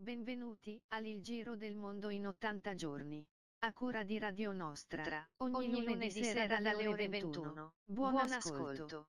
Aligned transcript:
Benvenuti 0.00 0.80
al 0.90 1.06
Il 1.06 1.22
Giro 1.22 1.56
del 1.56 1.74
Mondo 1.74 2.08
in 2.10 2.24
80 2.28 2.74
giorni. 2.76 3.26
A 3.64 3.72
cura 3.72 4.04
di 4.04 4.16
Radio 4.20 4.52
Nostra, 4.52 5.28
ogni, 5.38 5.56
ogni 5.56 5.82
lunedì 5.84 6.22
sera 6.22 6.60
dalle 6.60 6.86
ore 6.86 7.08
21. 7.08 7.74
Buon, 7.84 8.12
Buon 8.12 8.30
ascolto. 8.30 9.08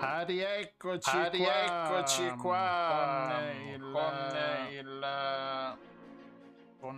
Ah, 0.00 0.22
rieccoci 0.24 1.10
Ah, 1.10 1.30
qua, 1.30 1.30
rieccoci 1.30 2.28
qua 2.36 3.40
con 3.40 3.66
il, 3.66 3.80
con 3.92 4.70
il 4.70 4.73
con 6.78 6.96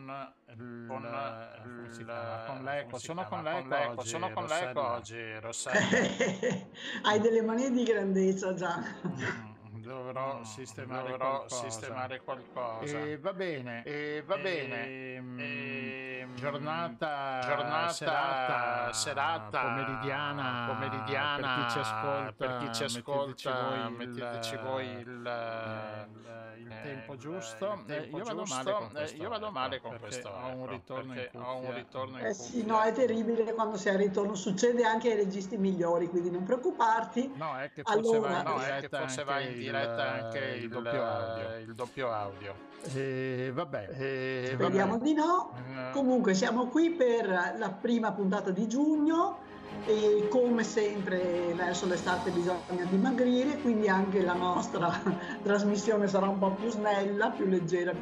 il, 0.49 0.85
con 0.89 1.03
il- 1.05 2.43
con 2.47 2.63
l'eco, 2.65 2.99
sono 2.99 3.25
con 3.25 3.43
l'eco, 3.43 4.03
sono 4.03 4.31
con 4.31 4.47
l'eco 4.47 4.81
oggi, 4.81 5.39
Rossella. 5.39 5.79
Hai 7.03 7.21
delle 7.21 7.43
manie 7.43 7.71
di 7.71 7.85
grandezza 7.85 8.55
già. 8.55 8.79
Mm, 9.07 9.81
dovrò 9.83 10.39
Mm, 10.39 10.43
sistemare 10.43 11.09
dovrò 11.11 11.37
qualcosa. 11.39 11.69
sistemare 11.71 12.21
qualcosa. 12.23 12.99
E 12.99 13.19
va 13.19 13.33
bene. 13.33 13.83
E 13.85 14.23
va 14.27 14.37
bene. 14.39 14.87
Ehm, 15.15 15.39
Ehm, 15.39 16.35
giornata, 16.35 17.41
giornata, 17.43 17.93
serata, 17.93 18.93
serata, 18.93 19.61
pomeridiana, 19.61 20.65
pomeridiana, 20.67 21.37
per 21.37 21.65
chi 21.65 21.71
ci 21.71 21.79
ascolta, 21.79 22.33
per 22.33 22.57
chi 22.59 22.73
ci 22.73 22.83
metteteci 22.83 23.47
ascolta, 23.49 23.63
voi 23.63 23.79
il- 23.87 23.93
metteteci 23.93 24.57
voi 24.57 24.87
il, 24.87 25.07
il, 25.07 26.07
il 26.67 26.73
eh, 26.73 26.83
tempo 26.83 27.17
giusto. 27.17 27.65
il 27.87 27.93
Eh, 27.93 28.01
tempo 28.01 28.19
io 28.19 28.25
vado 28.25 28.43
giusto. 28.43 28.55
male 28.57 28.73
con 28.73 28.87
Eh, 28.87 28.91
questo, 28.91 29.23
io 29.23 29.29
vado 29.29 29.51
male 29.51 29.81
con 29.81 29.99
questo, 30.01 30.29
ho 30.29 30.49
un 30.57 30.67
ritorno 30.67 31.13
in 31.15 31.29
ho 31.35 31.55
un 31.55 31.61
cuffia. 31.61 31.75
ritorno 31.75 32.19
in 32.19 32.25
Eh 32.27 32.35
sì, 32.35 32.53
cuffia. 32.59 32.73
no, 32.73 32.81
è 32.83 32.93
terribile 32.93 33.53
quando 33.55 33.77
sei 33.77 33.93
al 33.95 33.99
ritorno, 34.01 34.35
succede 34.35 34.85
anche 34.85 35.11
ai 35.11 35.17
registi 35.17 35.57
migliori, 35.57 36.09
quindi 36.09 36.31
non 36.31 36.43
preoccuparti. 36.45 37.33
No, 37.37 37.57
è 37.57 37.71
che 37.73 37.83
forse 37.83 37.99
Allora- 38.17 38.29
va 38.29 38.39
in 38.39 38.45
No, 38.45 38.57
è 38.57 38.65
che 38.65 38.75
diretta 38.75 38.99
forse 38.99 39.21
anche 39.21 39.33
va 39.33 39.41
in 39.41 39.53
diretta 39.59 39.93
il, 40.17 40.23
anche 40.25 40.39
il, 40.39 40.69
doppio 40.69 41.05
audio. 41.05 41.57
il 41.59 41.75
doppio 41.75 42.13
audio. 42.13 42.55
E 42.93 43.51
vabbè, 43.53 43.89
E 43.93 44.51
Speriamo 44.55 44.99
di 44.99 45.15
no. 45.15 45.53
vabbè. 45.53 45.91
Comunque 45.93 46.35
siamo 46.35 46.67
qui 46.69 46.91
per 46.91 47.27
la 47.57 47.71
prima 47.71 48.13
puntata 48.13 48.51
di 48.51 48.67
giugno 48.69 49.39
e 49.85 50.29
come 50.31 50.65
sempre 50.65 51.53
verso 51.55 51.87
l'estate 51.87 52.31
bisogna 52.31 52.85
dimagrire, 52.89 53.59
quindi 53.61 53.89
anche 53.89 54.23
la 54.23 54.35
nostra 54.35 54.91
trasmissione 55.43 56.09
sarà 56.09 56.29
un 56.29 56.39
po' 56.39 56.51
più 56.51 56.71
snella, 56.71 57.31
più 57.31 57.47
leggera, 57.47 57.93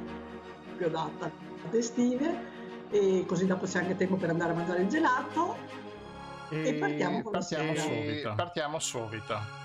più 0.77 0.87
adatta 0.87 1.31
alle 1.67 1.79
estive 1.79 2.53
e 2.91 3.25
così 3.27 3.47
dopo 3.47 3.67
c'è 3.67 3.81
anche 3.81 3.97
tempo 3.97 4.17
per 4.17 4.31
andare 4.31 4.53
a 4.53 4.55
mangiare 4.55 4.83
il 4.83 4.89
gelato. 4.89 5.57
E 6.51 6.75
partiamo 6.75 7.23
con 7.23 7.33
la 7.33 7.39
partiamo 7.39 7.75
sigla. 7.75 7.93
E 7.93 8.05
subito. 8.05 8.35
Partiamo 8.37 8.79
subito. 8.79 9.63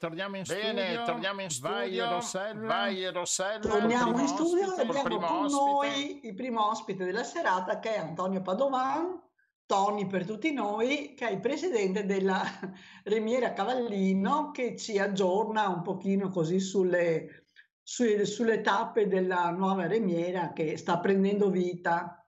Torniamo 0.00 0.36
in 0.38 0.46
studio. 0.46 0.62
Bene, 0.62 1.02
torniamo 1.04 1.42
in 1.42 1.48
Vai 1.60 1.86
studio. 1.88 2.08
Rossella. 2.08 2.66
Vai 2.66 3.12
Rossella. 3.12 3.60
Torniamo 3.60 4.18
in 4.18 4.26
studio 4.26 4.74
e 4.74 4.80
abbiamo 4.80 5.18
con 5.18 5.44
ospite. 5.44 5.60
noi 5.60 6.20
il 6.26 6.34
primo 6.34 6.68
ospite 6.68 7.04
della 7.04 7.22
serata 7.22 7.78
che 7.78 7.94
è 7.94 7.98
Antonio 7.98 8.40
Padovan, 8.40 9.20
Tony 9.66 10.06
per 10.06 10.24
tutti 10.24 10.52
noi, 10.52 11.14
che 11.14 11.28
è 11.28 11.30
il 11.30 11.40
presidente 11.40 12.06
della 12.06 12.42
Remiera 13.04 13.52
Cavallino 13.52 14.50
che 14.52 14.74
ci 14.74 14.98
aggiorna 14.98 15.68
un 15.68 15.82
pochino 15.82 16.30
così 16.30 16.60
sulle, 16.60 17.44
sulle, 17.82 18.24
sulle 18.24 18.62
tappe 18.62 19.06
della 19.06 19.50
nuova 19.50 19.86
Remiera 19.86 20.52
che 20.54 20.78
sta 20.78 20.98
prendendo 20.98 21.50
vita. 21.50 22.19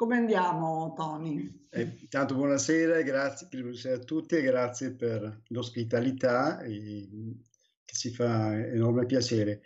Come 0.00 0.16
andiamo 0.16 0.94
Tony? 0.96 1.66
Eh, 1.68 1.98
intanto 2.00 2.34
buonasera, 2.34 3.02
grazie 3.02 3.48
buonasera 3.50 3.96
a 3.96 3.98
tutti 3.98 4.34
e 4.34 4.40
grazie 4.40 4.94
per 4.94 5.42
l'ospitalità 5.48 6.58
e- 6.62 7.06
che 7.84 7.94
ci 7.94 8.08
fa 8.08 8.56
enorme 8.66 9.04
piacere. 9.04 9.60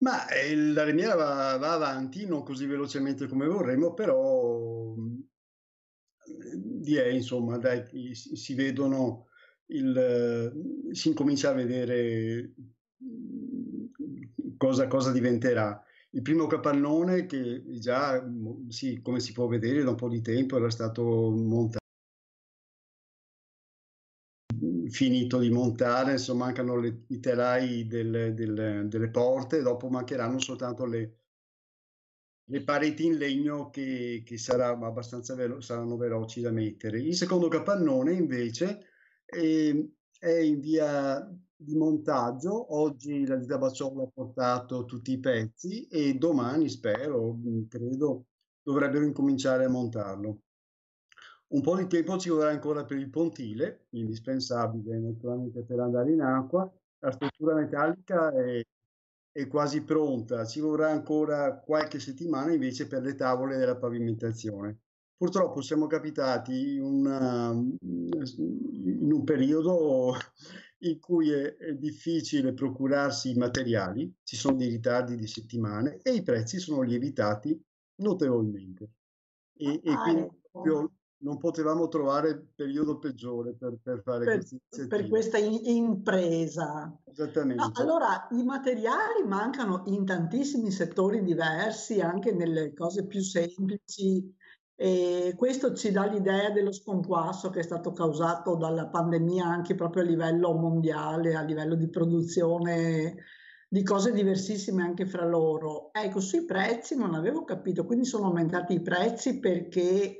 Ma 0.00 0.28
eh, 0.28 0.54
la 0.54 0.84
Remiera 0.84 1.14
va, 1.14 1.56
va 1.56 1.72
avanti, 1.72 2.26
non 2.26 2.42
così 2.42 2.66
velocemente 2.66 3.26
come 3.28 3.46
vorremmo, 3.46 3.94
però 3.94 4.94
mh, 4.94 5.26
direi 6.82 7.16
insomma, 7.16 7.56
dai, 7.56 8.14
si, 8.14 8.54
vedono, 8.54 9.28
il, 9.68 9.96
eh, 9.96 10.94
si 10.94 11.08
incomincia 11.08 11.48
a 11.48 11.54
vedere 11.54 12.52
mh, 12.98 14.56
cosa, 14.58 14.86
cosa 14.86 15.12
diventerà. 15.12 15.82
Il 16.10 16.20
primo 16.20 16.46
capannone 16.46 17.24
che 17.24 17.62
già, 17.78 18.22
sì, 18.68 19.00
come 19.00 19.20
si 19.20 19.32
può 19.32 19.46
vedere 19.46 19.82
da 19.82 19.90
un 19.90 19.96
po' 19.96 20.08
di 20.10 20.20
tempo, 20.20 20.56
era 20.56 20.68
stato 20.68 21.02
montato, 21.30 21.78
finito 24.90 25.38
di 25.38 25.48
montare, 25.50 26.12
insomma 26.12 26.44
mancano 26.46 26.76
le- 26.76 27.04
i 27.08 27.18
telai 27.20 27.86
delle, 27.86 28.34
delle- 28.34 28.86
delle 28.88 29.10
porte, 29.10 29.62
dopo 29.62 29.88
mancheranno 29.88 30.38
soltanto 30.38 30.84
le, 30.86 31.16
le 32.50 32.62
pareti 32.64 33.04
in 33.06 33.16
legno 33.16 33.68
che, 33.70 34.22
che 34.24 34.38
sarà 34.38 34.68
abbastanza 34.70 35.34
velo- 35.34 35.60
saranno 35.60 35.96
veloci 35.96 36.40
da 36.40 36.50
mettere. 36.50 37.00
Il 37.00 37.14
secondo 37.14 37.48
capannone 37.48 38.14
invece 38.14 38.86
eh, 39.26 39.92
è 40.18 40.30
in 40.38 40.60
via 40.60 41.28
di 41.58 41.74
montaggio. 41.76 42.74
Oggi 42.76 43.26
la 43.26 43.36
ditta 43.36 43.58
Bacciola 43.58 44.04
ha 44.04 44.10
portato 44.12 44.84
tutti 44.84 45.12
i 45.12 45.18
pezzi 45.18 45.86
e 45.88 46.14
domani, 46.14 46.68
spero, 46.68 47.32
mh, 47.32 47.66
credo, 47.68 48.26
dovrebbero 48.62 49.04
incominciare 49.04 49.64
a 49.64 49.68
montarlo. 49.68 50.42
Un 51.48 51.62
po' 51.62 51.76
di 51.76 51.86
tempo 51.86 52.18
ci 52.18 52.28
vorrà 52.28 52.50
ancora 52.50 52.84
per 52.84 52.98
il 52.98 53.08
pontile, 53.10 53.86
indispensabile 53.90 54.98
naturalmente 54.98 55.64
per 55.64 55.80
andare 55.80 56.12
in 56.12 56.20
acqua. 56.20 56.70
La 57.00 57.10
struttura 57.10 57.54
metallica 57.54 58.30
è, 58.32 58.62
è 59.32 59.46
quasi 59.48 59.82
pronta, 59.82 60.44
ci 60.44 60.60
vorrà 60.60 60.90
ancora 60.90 61.58
qualche 61.60 62.00
settimana 62.00 62.52
invece 62.52 62.86
per 62.86 63.02
le 63.02 63.14
tavole 63.14 63.56
della 63.56 63.76
pavimentazione. 63.76 64.78
Purtroppo 65.16 65.62
siamo 65.62 65.86
capitati 65.86 66.74
in, 66.76 66.82
una- 66.82 67.50
in 67.50 69.12
un 69.12 69.24
periodo 69.24 70.12
in 70.80 71.00
cui 71.00 71.30
è, 71.30 71.56
è 71.56 71.74
difficile 71.74 72.52
procurarsi 72.54 73.30
i 73.30 73.34
materiali, 73.34 74.12
ci 74.22 74.36
sono 74.36 74.56
dei 74.56 74.68
ritardi 74.68 75.16
di 75.16 75.26
settimane 75.26 75.98
e 76.02 76.14
i 76.14 76.22
prezzi 76.22 76.58
sono 76.58 76.82
lievitati 76.82 77.60
notevolmente. 77.96 78.90
E, 79.56 79.80
e 79.82 79.94
Ah, 79.94 80.02
quindi 80.02 80.20
ecco. 80.22 80.92
non 81.20 81.36
potevamo 81.38 81.88
trovare 81.88 82.28
il 82.30 82.48
periodo 82.54 82.98
peggiore 82.98 83.54
per, 83.56 83.78
per 83.82 84.02
fare 84.02 84.24
per, 84.24 84.38
questa 84.38 84.86
per 84.86 85.08
questa 85.08 85.38
in- 85.38 85.60
impresa. 85.64 86.84
No, 86.86 87.02
Esattamente. 87.12 87.80
allora, 87.80 88.28
i 88.30 88.42
materiali 88.44 89.24
mancano 89.26 89.82
in 89.86 90.04
tantissimi 90.04 90.70
settori 90.70 91.22
diversi, 91.22 92.00
anche 92.00 92.32
nelle 92.32 92.72
cose 92.72 93.06
più 93.06 93.20
semplici, 93.20 94.32
e 94.80 95.34
questo 95.36 95.74
ci 95.74 95.90
dà 95.90 96.06
l'idea 96.06 96.50
dello 96.50 96.70
sconquasso 96.70 97.50
che 97.50 97.58
è 97.58 97.62
stato 97.64 97.92
causato 97.92 98.54
dalla 98.54 98.86
pandemia 98.86 99.44
anche 99.44 99.74
proprio 99.74 100.04
a 100.04 100.06
livello 100.06 100.52
mondiale, 100.52 101.34
a 101.34 101.42
livello 101.42 101.74
di 101.74 101.88
produzione 101.88 103.16
di 103.68 103.82
cose 103.82 104.12
diversissime 104.12 104.84
anche 104.84 105.04
fra 105.04 105.26
loro. 105.26 105.90
Ecco, 105.92 106.20
sui 106.20 106.44
prezzi 106.44 106.96
non 106.96 107.14
avevo 107.14 107.42
capito, 107.42 107.84
quindi 107.84 108.04
sono 108.04 108.26
aumentati 108.26 108.74
i 108.74 108.80
prezzi 108.80 109.40
perché, 109.40 110.18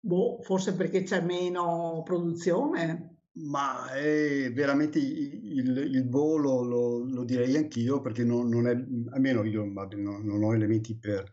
boh, 0.00 0.40
forse 0.42 0.74
perché 0.74 1.04
c'è 1.04 1.22
meno 1.22 2.02
produzione. 2.04 3.18
Ma 3.34 3.92
è 3.92 4.52
veramente 4.52 4.98
il, 4.98 5.76
il, 5.88 6.08
volo, 6.08 6.62
lo, 6.62 6.98
lo 6.98 7.22
direi 7.22 7.56
anch'io, 7.56 8.00
perché 8.00 8.24
non, 8.24 8.48
non 8.48 8.66
è, 8.66 8.72
almeno 9.14 9.44
io 9.44 9.64
non, 9.64 10.24
non 10.24 10.42
ho 10.42 10.52
elementi 10.52 10.98
per, 10.98 11.32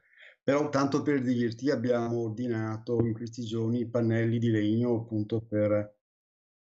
però 0.50 0.68
tanto 0.69 1.04
per 1.04 1.22
dirti, 1.22 1.69
abbiamo 1.69 2.22
ordinato 2.22 3.06
in 3.06 3.13
questi 3.13 3.46
giorni 3.46 3.81
i 3.81 3.88
pannelli 3.88 4.40
di 4.40 4.50
legno 4.50 4.96
appunto 4.96 5.42
per, 5.42 5.96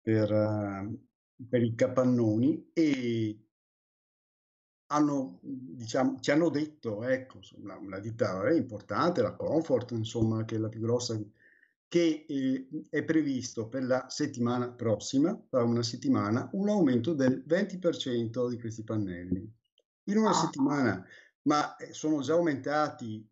per, 0.02 0.30
eh, 0.30 1.00
per 1.48 1.64
i 1.64 1.74
capannoni 1.74 2.70
e 2.74 3.48
hanno, 4.88 5.40
diciamo, 5.42 6.20
ci 6.20 6.32
hanno 6.32 6.50
detto, 6.50 7.02
ecco, 7.06 7.40
una, 7.62 7.78
una 7.78 8.00
ditta 8.00 8.52
importante, 8.52 9.22
la 9.22 9.38
Comfort, 9.38 9.92
insomma, 9.92 10.44
che 10.44 10.56
è 10.56 10.60
la 10.60 10.68
più 10.68 10.82
grossa, 10.82 11.18
che 11.88 12.26
eh, 12.28 12.68
è 12.90 13.06
previsto 13.06 13.70
per 13.70 13.86
la 13.86 14.10
settimana 14.10 14.70
prossima, 14.70 15.42
tra 15.50 15.64
una 15.64 15.84
settimana, 15.84 16.50
un 16.52 16.68
aumento 16.68 17.14
del 17.14 17.42
20% 17.48 18.50
di 18.50 18.60
questi 18.60 18.84
pannelli. 18.84 19.50
In 20.10 20.18
una 20.18 20.32
Ah. 20.32 20.34
settimana, 20.34 21.06
ma 21.44 21.78
eh, 21.78 21.94
sono 21.94 22.20
già 22.20 22.34
aumentati 22.34 23.26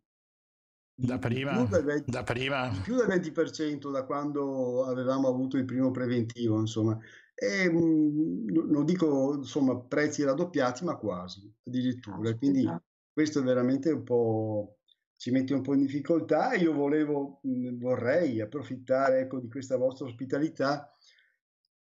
Da 0.97 1.19
prima, 1.19 1.51
più 1.51 1.67
del 1.67 1.83
20, 1.83 2.09
da 2.11 2.23
prima. 2.23 2.69
di 2.69 2.79
più 2.79 2.95
del 2.95 3.07
20% 3.07 3.91
da 3.91 4.05
quando 4.05 4.85
avevamo 4.85 5.27
avuto 5.27 5.57
il 5.57 5.65
primo 5.65 5.91
preventivo, 5.91 6.57
insomma. 6.57 6.97
E, 7.33 7.69
mh, 7.69 8.45
no- 8.53 8.65
non 8.65 8.85
dico, 8.85 9.35
insomma, 9.35 9.77
prezzi 9.77 10.23
raddoppiati, 10.23 10.85
ma 10.85 10.95
quasi, 10.95 11.53
addirittura. 11.65 12.29
E 12.29 12.37
Quindi 12.37 12.65
questo 13.11 13.39
è 13.39 13.43
veramente 13.43 13.91
un 13.91 14.03
po', 14.03 14.77
ci 15.17 15.31
mette 15.31 15.53
un 15.53 15.61
po' 15.61 15.73
in 15.73 15.81
difficoltà. 15.81 16.53
Io 16.53 16.71
volevo, 16.71 17.39
mh, 17.41 17.77
vorrei 17.77 18.39
approfittare, 18.39 19.19
ecco, 19.19 19.39
di 19.39 19.49
questa 19.49 19.75
vostra 19.75 20.05
ospitalità 20.05 20.89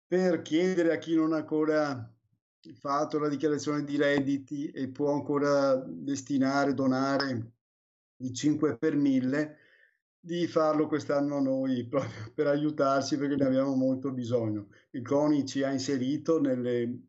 per 0.07 0.41
chiedere 0.41 0.93
a 0.93 0.97
chi 0.97 1.15
non 1.15 1.33
ha 1.33 1.37
ancora 1.37 2.11
fatto 2.79 3.19
la 3.19 3.29
dichiarazione 3.29 3.83
di 3.83 3.97
redditi 3.97 4.69
e 4.71 4.89
può 4.89 5.13
ancora 5.13 5.75
destinare, 5.75 6.73
donare 6.73 7.54
il 8.17 8.33
5 8.33 8.77
per 8.77 8.95
1000, 8.95 9.57
di 10.19 10.47
farlo 10.47 10.87
quest'anno 10.87 11.39
noi 11.39 11.85
proprio 11.89 12.31
per 12.33 12.47
aiutarci 12.47 13.17
perché 13.17 13.35
ne 13.35 13.45
abbiamo 13.45 13.75
molto 13.75 14.11
bisogno. 14.11 14.67
Il 14.91 15.03
CONI 15.03 15.45
ci 15.45 15.63
ha 15.63 15.71
inserito 15.71 16.39
nelle- 16.41 16.99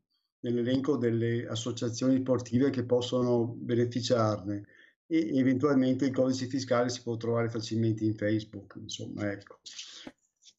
nell'elenco 0.41 0.97
delle 0.97 1.47
associazioni 1.49 2.19
sportive 2.19 2.71
che 2.71 2.85
possono 2.85 3.47
beneficiarne 3.47 4.63
e 5.07 5.37
eventualmente 5.39 6.07
il 6.07 6.13
codice 6.13 6.47
fiscale 6.47 6.89
si 6.89 7.03
può 7.03 7.17
trovare 7.17 7.49
facilmente 7.49 8.05
in 8.05 8.15
Facebook, 8.15 8.77
insomma, 8.77 9.31
ecco. 9.31 9.59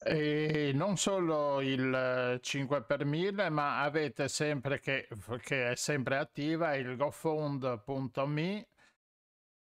E 0.00 0.70
non 0.74 0.96
solo 0.96 1.60
il 1.60 1.92
eh, 1.92 2.38
5 2.40 2.84
per 2.84 3.04
1000, 3.04 3.50
ma 3.50 3.82
avete 3.82 4.28
sempre 4.28 4.78
che, 4.80 5.08
che 5.42 5.72
è 5.72 5.74
sempre 5.76 6.16
attiva 6.16 6.74
il 6.76 6.96
gofund.me 6.96 8.68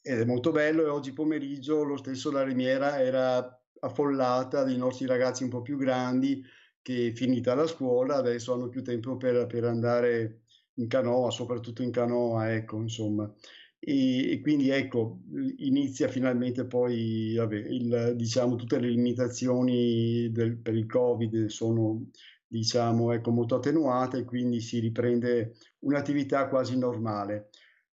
ed 0.00 0.20
è 0.20 0.24
molto 0.24 0.50
bello 0.50 0.84
e 0.84 0.88
oggi 0.88 1.12
pomeriggio 1.12 1.82
lo 1.82 1.96
stesso 1.96 2.30
la 2.30 2.42
Rimiera 2.42 3.00
era 3.00 3.61
affollata 3.82 4.64
dei 4.64 4.76
nostri 4.76 5.06
ragazzi 5.06 5.42
un 5.44 5.50
po' 5.50 5.62
più 5.62 5.76
grandi 5.76 6.42
che 6.82 7.12
finita 7.14 7.54
la 7.54 7.66
scuola 7.66 8.16
adesso 8.16 8.52
hanno 8.54 8.68
più 8.68 8.82
tempo 8.82 9.16
per, 9.16 9.46
per 9.46 9.64
andare 9.64 10.42
in 10.74 10.88
canoa, 10.88 11.30
soprattutto 11.30 11.82
in 11.82 11.90
canoa, 11.92 12.52
ecco, 12.54 12.80
insomma. 12.80 13.32
E, 13.78 14.30
e 14.32 14.40
quindi 14.40 14.70
ecco, 14.70 15.20
inizia 15.58 16.08
finalmente 16.08 16.66
poi, 16.66 17.34
vabbè, 17.36 17.56
il, 17.56 18.12
diciamo, 18.16 18.54
tutte 18.56 18.78
le 18.78 18.88
limitazioni 18.88 20.30
del- 20.30 20.56
per 20.58 20.74
il 20.76 20.86
Covid 20.86 21.46
sono, 21.46 22.08
diciamo, 22.46 23.12
ecco, 23.12 23.30
molto 23.30 23.56
attenuate 23.56 24.24
quindi 24.24 24.60
si 24.60 24.78
riprende 24.78 25.54
un'attività 25.80 26.48
quasi 26.48 26.78
normale. 26.78 27.50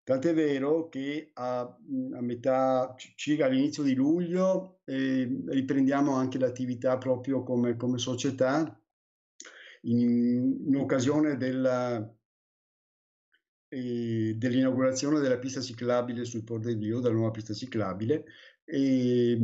Tant'è 0.09 0.33
vero 0.33 0.89
che 0.89 1.29
a, 1.35 1.59
a 1.59 2.21
metà, 2.21 2.95
circa 2.97 3.45
all'inizio 3.45 3.83
di 3.83 3.93
luglio, 3.93 4.79
eh, 4.85 5.43
riprendiamo 5.45 6.13
anche 6.13 6.39
l'attività 6.39 6.97
proprio 6.97 7.43
come, 7.43 7.75
come 7.75 7.99
società 7.99 8.75
in, 9.81 10.63
in 10.65 10.75
occasione 10.77 11.37
della, 11.37 12.11
eh, 13.67 14.33
dell'inaugurazione 14.35 15.19
della 15.19 15.37
pista 15.37 15.61
ciclabile 15.61 16.25
sul 16.25 16.43
Porto 16.43 16.69
di 16.69 16.79
Dio, 16.79 17.01
della 17.01 17.13
nuova 17.13 17.29
pista 17.29 17.53
ciclabile, 17.53 18.25
e 18.63 19.39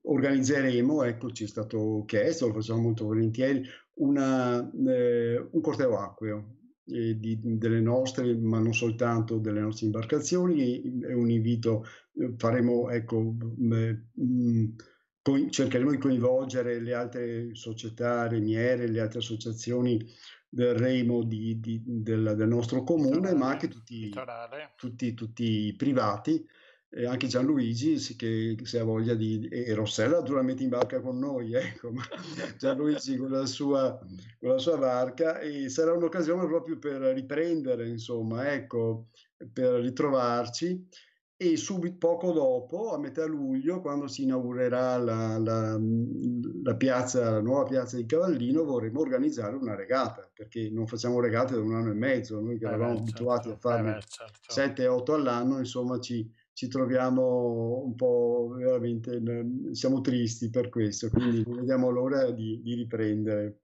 organizzeremo, 0.00 1.02
ecco, 1.02 1.30
ci 1.30 1.44
è 1.44 1.46
stato 1.46 2.04
chiesto, 2.06 2.46
lo 2.46 2.54
facciamo 2.54 2.80
molto 2.80 3.04
volentieri, 3.04 3.62
una, 3.96 4.66
eh, 4.86 5.46
un 5.50 5.60
corteo 5.60 5.98
acqueo 5.98 6.53
eh, 6.86 7.18
di, 7.18 7.38
delle 7.42 7.80
nostre, 7.80 8.34
ma 8.36 8.58
non 8.58 8.74
soltanto 8.74 9.38
delle 9.38 9.60
nostre 9.60 9.86
imbarcazioni. 9.86 11.00
È 11.00 11.12
un 11.12 11.30
invito, 11.30 11.84
eh, 12.18 12.34
faremo, 12.36 12.90
ecco, 12.90 13.20
mh, 13.20 14.02
mh, 14.12 14.74
co- 15.22 15.48
cercheremo 15.48 15.90
di 15.90 15.98
coinvolgere 15.98 16.80
le 16.80 16.94
altre 16.94 17.54
società 17.54 18.28
remiere, 18.28 18.88
le 18.88 19.00
altre 19.00 19.20
associazioni 19.20 20.04
del 20.48 20.74
remo 20.74 21.24
di, 21.24 21.58
di, 21.58 21.82
del, 21.84 22.34
del, 22.36 22.48
nostro 22.48 22.84
comune, 22.84 23.34
ma 23.34 23.48
anche 23.48 23.68
tutti, 23.68 24.12
tutti, 24.76 25.14
tutti 25.14 25.66
i 25.66 25.74
privati 25.74 26.46
e 26.96 27.06
anche 27.06 27.26
Gianluigi 27.26 28.14
che 28.14 28.56
se 28.62 28.78
ha 28.78 28.84
voglia 28.84 29.14
di 29.14 29.48
e 29.48 29.74
Rossella 29.74 30.20
naturalmente 30.20 30.62
in 30.62 30.68
barca 30.68 31.00
con 31.00 31.18
noi 31.18 31.52
ecco 31.54 31.90
ma 31.90 32.02
Gianluigi 32.56 33.16
con 33.16 33.30
la 33.30 33.46
sua, 33.46 33.98
con 34.38 34.50
la 34.50 34.58
sua 34.58 34.78
barca 34.78 35.40
e 35.40 35.68
sarà 35.68 35.92
un'occasione 35.92 36.46
proprio 36.46 36.78
per 36.78 37.00
riprendere 37.00 37.88
insomma 37.88 38.52
ecco 38.52 39.08
per 39.52 39.80
ritrovarci 39.80 40.86
e 41.36 41.56
subito 41.56 41.96
poco 41.98 42.30
dopo 42.30 42.92
a 42.92 42.98
metà 42.98 43.26
luglio 43.26 43.80
quando 43.80 44.06
si 44.06 44.22
inaugurerà 44.22 44.96
la, 44.96 45.36
la, 45.38 45.76
la 46.62 46.76
piazza 46.76 47.28
la 47.28 47.40
nuova 47.40 47.64
piazza 47.64 47.96
di 47.96 48.06
Cavallino 48.06 48.62
vorremmo 48.62 49.00
organizzare 49.00 49.56
una 49.56 49.74
regata 49.74 50.30
perché 50.32 50.70
non 50.70 50.86
facciamo 50.86 51.18
regate 51.18 51.54
da 51.54 51.60
un 51.60 51.74
anno 51.74 51.90
e 51.90 51.94
mezzo 51.94 52.40
noi 52.40 52.56
che 52.56 52.66
eh 52.66 52.68
eravamo 52.68 52.98
certo, 52.98 53.10
abituati 53.10 53.48
a 53.48 53.56
farne 53.56 53.96
eh 53.96 54.02
certo. 54.06 54.82
7-8 54.84 55.12
all'anno 55.12 55.58
insomma 55.58 55.98
ci 55.98 56.30
ci 56.54 56.68
troviamo 56.68 57.82
un 57.84 57.94
po' 57.96 58.54
veramente, 58.56 59.20
siamo 59.72 60.00
tristi 60.00 60.50
per 60.50 60.68
questo, 60.68 61.10
quindi 61.10 61.42
vediamo 61.46 61.90
l'ora 61.90 62.30
di, 62.30 62.62
di 62.62 62.74
riprendere. 62.74 63.58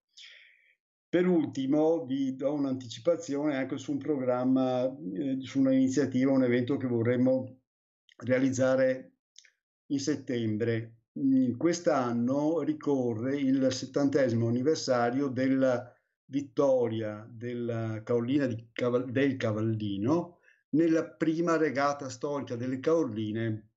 Per 1.08 1.26
ultimo 1.26 2.04
vi 2.04 2.36
do 2.36 2.52
un'anticipazione 2.52 3.56
anche 3.56 3.78
su 3.78 3.92
un 3.92 3.98
programma, 3.98 4.84
eh, 4.86 5.38
su 5.40 5.60
un'iniziativa, 5.60 6.30
un 6.30 6.44
evento 6.44 6.76
che 6.76 6.86
vorremmo 6.86 7.60
realizzare 8.18 9.14
in 9.86 9.98
settembre. 9.98 10.96
Quest'anno 11.56 12.60
ricorre 12.62 13.36
il 13.36 13.72
settantesimo 13.72 14.46
anniversario 14.46 15.28
della 15.28 15.92
vittoria 16.26 17.28
della 17.28 18.00
Caolina 18.04 18.48
Caval- 18.72 19.10
del 19.10 19.36
Cavallino 19.36 20.39
nella 20.70 21.04
prima 21.04 21.56
regata 21.56 22.08
storica 22.08 22.56
delle 22.56 22.80
Caorline 22.80 23.70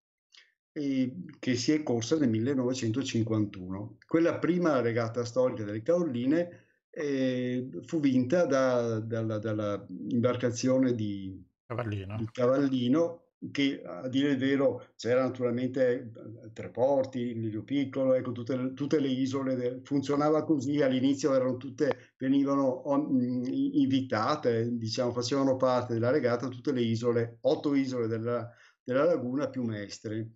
eh, 0.73 1.15
che 1.39 1.55
si 1.55 1.71
è 1.71 1.83
corsa 1.83 2.17
nel 2.17 2.29
1951. 2.29 3.97
Quella 4.05 4.37
prima 4.39 4.81
regata 4.81 5.23
storica 5.23 5.63
delle 5.63 5.81
Caorline 5.81 6.65
eh, 6.89 7.69
fu 7.85 7.99
vinta 7.99 8.45
da, 8.45 8.99
dalla, 8.99 9.37
dalla, 9.39 9.85
imbarcazione 10.09 10.93
di 10.93 11.43
Cavallino. 11.65 12.17
di 12.17 12.29
Cavallino 12.31 13.22
che 13.51 13.81
a 13.83 14.07
dire 14.07 14.31
il 14.31 14.37
vero 14.37 14.87
c'era 14.95 15.21
naturalmente 15.21 16.11
eh, 16.43 16.51
tre 16.53 16.69
porti, 16.69 17.33
Lirio 17.33 17.63
Piccolo, 17.63 18.13
ecco, 18.13 18.31
tutte, 18.31 18.55
le, 18.55 18.73
tutte 18.73 18.99
le 18.99 19.09
isole, 19.09 19.55
de, 19.55 19.81
funzionava 19.83 20.43
così, 20.43 20.81
all'inizio 20.81 21.33
erano 21.33 21.57
tutte, 21.57 22.13
venivano 22.17 22.67
on, 22.89 23.43
invitate, 23.45 24.69
diciamo, 24.77 25.11
facevano 25.11 25.57
parte 25.57 25.93
della 25.93 26.11
regata 26.11 26.47
tutte 26.47 26.71
le 26.71 26.81
isole, 26.81 27.37
otto 27.41 27.73
isole 27.73 28.07
della, 28.07 28.49
della 28.83 29.05
laguna 29.05 29.49
più 29.49 29.63
Mestre. 29.63 30.31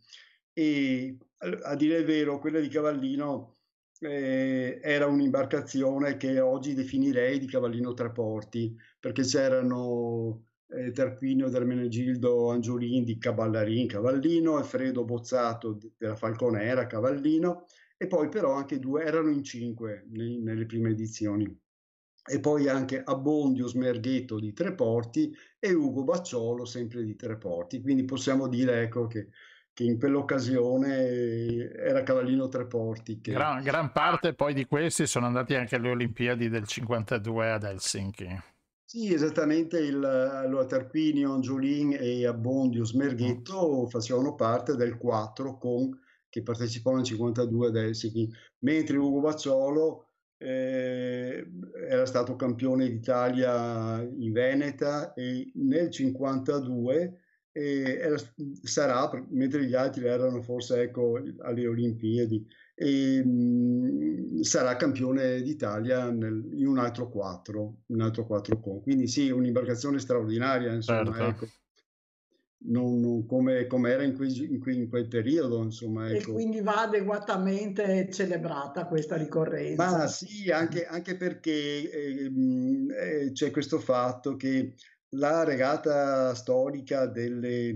E 0.53 1.17
a 1.37 1.75
dire 1.75 1.99
il 1.99 2.05
vero, 2.05 2.39
quella 2.39 2.59
di 2.59 2.67
Cavallino 2.67 3.57
eh, 3.99 4.79
era 4.81 5.05
un'imbarcazione 5.05 6.17
che 6.17 6.39
oggi 6.39 6.73
definirei 6.73 7.39
di 7.39 7.47
Cavallino 7.47 7.93
Tre 7.93 8.11
Porti, 8.11 8.75
perché 8.99 9.23
c'erano 9.23 10.46
eh, 10.69 10.91
Tarquinio 10.91 11.49
Dermenegildo 11.49 12.49
Angiolin 12.49 13.03
di 13.03 13.17
Caballarin 13.17 13.87
Cavallino 13.87 14.59
e 14.59 14.63
Fredo 14.63 15.05
Bozzato 15.05 15.77
della 15.97 16.15
Falconera 16.15 16.87
Cavallino 16.87 17.65
e 17.97 18.07
poi 18.07 18.29
però 18.29 18.53
anche 18.53 18.79
due 18.79 19.03
erano 19.03 19.29
in 19.29 19.43
cinque 19.43 20.05
nei, 20.09 20.39
nelle 20.39 20.65
prime 20.65 20.89
edizioni 20.89 21.59
e 22.29 22.39
poi 22.39 22.67
anche 22.67 23.01
Abbondio 23.03 23.67
Smerghetto 23.67 24.39
di 24.39 24.51
Treporti 24.53 25.33
e 25.59 25.73
Ugo 25.73 26.03
Bacciolo 26.03 26.65
sempre 26.65 27.03
di 27.03 27.15
Treporti 27.15 27.81
quindi 27.81 28.03
possiamo 28.03 28.47
dire 28.47 28.81
ecco 28.81 29.07
che 29.07 29.29
che 29.77 29.83
in 29.83 29.99
quell'occasione 29.99 31.71
era 31.71 32.01
Cavallino 32.01 32.47
Treporti. 32.47 33.21
Che... 33.21 33.31
Gran, 33.31 33.61
gran 33.61 33.91
parte 33.91 34.33
poi 34.33 34.55
di 34.55 34.65
questi 34.65 35.05
sono 35.05 35.27
andati 35.27 35.53
anche 35.53 35.75
alle 35.75 35.91
Olimpiadi 35.91 36.49
del 36.49 36.65
52 36.65 37.51
ad 37.51 37.63
Helsinki. 37.63 38.41
Sì, 38.89 39.13
esattamente, 39.13 39.79
il, 39.79 40.01
allora 40.01 40.65
Tarquinio, 40.65 41.33
Angiolin 41.33 41.97
e 41.99 42.25
Abbondio 42.25 42.85
Smerghetto 42.85 43.83
mm. 43.83 43.87
facevano 43.87 44.33
parte 44.35 44.77
del 44.77 44.95
4 44.95 45.57
con, 45.57 45.89
che 46.29 46.41
partecipò 46.41 46.95
nel 46.95 47.03
52 47.03 47.67
ad 47.67 47.75
Helsinki, 47.75 48.31
mentre 48.59 48.95
Ugo 48.95 49.19
Bacciolo 49.19 50.11
eh, 50.37 51.45
era 51.89 52.05
stato 52.05 52.37
campione 52.37 52.87
d'Italia 52.87 54.01
in 54.01 54.31
Veneta 54.31 55.13
e 55.13 55.51
nel 55.55 55.91
52 55.91 57.21
eh, 57.51 57.97
era, 57.99 58.15
sarà, 58.61 59.09
mentre 59.31 59.65
gli 59.65 59.75
altri 59.75 60.05
erano 60.05 60.41
forse 60.41 60.83
ecco, 60.83 61.21
alle 61.39 61.67
Olimpiadi, 61.67 62.47
e 62.79 63.23
mh, 63.25 64.41
sarà 64.41 64.75
campione 64.75 65.41
d'Italia 65.41 66.11
nel, 66.11 66.47
in 66.53 66.67
un 66.67 66.77
altro 66.77 67.09
4, 67.09 67.75
un 67.87 68.01
altro 68.01 68.27
4 68.27 68.59
con. 68.59 68.81
Quindi 68.83 69.07
sì, 69.07 69.31
un'imbarcazione 69.31 69.97
straordinaria, 69.97 70.73
insomma, 70.73 71.15
certo. 71.15 71.23
ecco. 71.23 71.47
Non, 72.69 72.99
non 72.99 73.25
come, 73.25 73.65
come, 73.65 73.91
era 73.91 74.03
in, 74.03 74.15
quei, 74.15 74.51
in, 74.51 74.59
quei, 74.59 74.77
in, 74.77 74.89
quel 74.89 75.07
periodo, 75.07 75.63
insomma. 75.63 76.11
Ecco. 76.11 76.31
E 76.31 76.33
quindi 76.33 76.61
va 76.61 76.83
adeguatamente 76.83 78.09
celebrata 78.11 78.85
questa 78.85 79.15
ricorrenza. 79.15 79.97
Ma 79.97 80.07
sì, 80.07 80.51
anche, 80.51 80.85
anche 80.85 81.15
perché 81.17 81.89
eh, 81.89 82.31
eh, 82.95 83.31
c'è 83.31 83.49
questo 83.49 83.79
fatto 83.79 84.35
che 84.35 84.75
la 85.11 85.43
regata 85.43 86.35
storica 86.35 87.07
delle, 87.07 87.73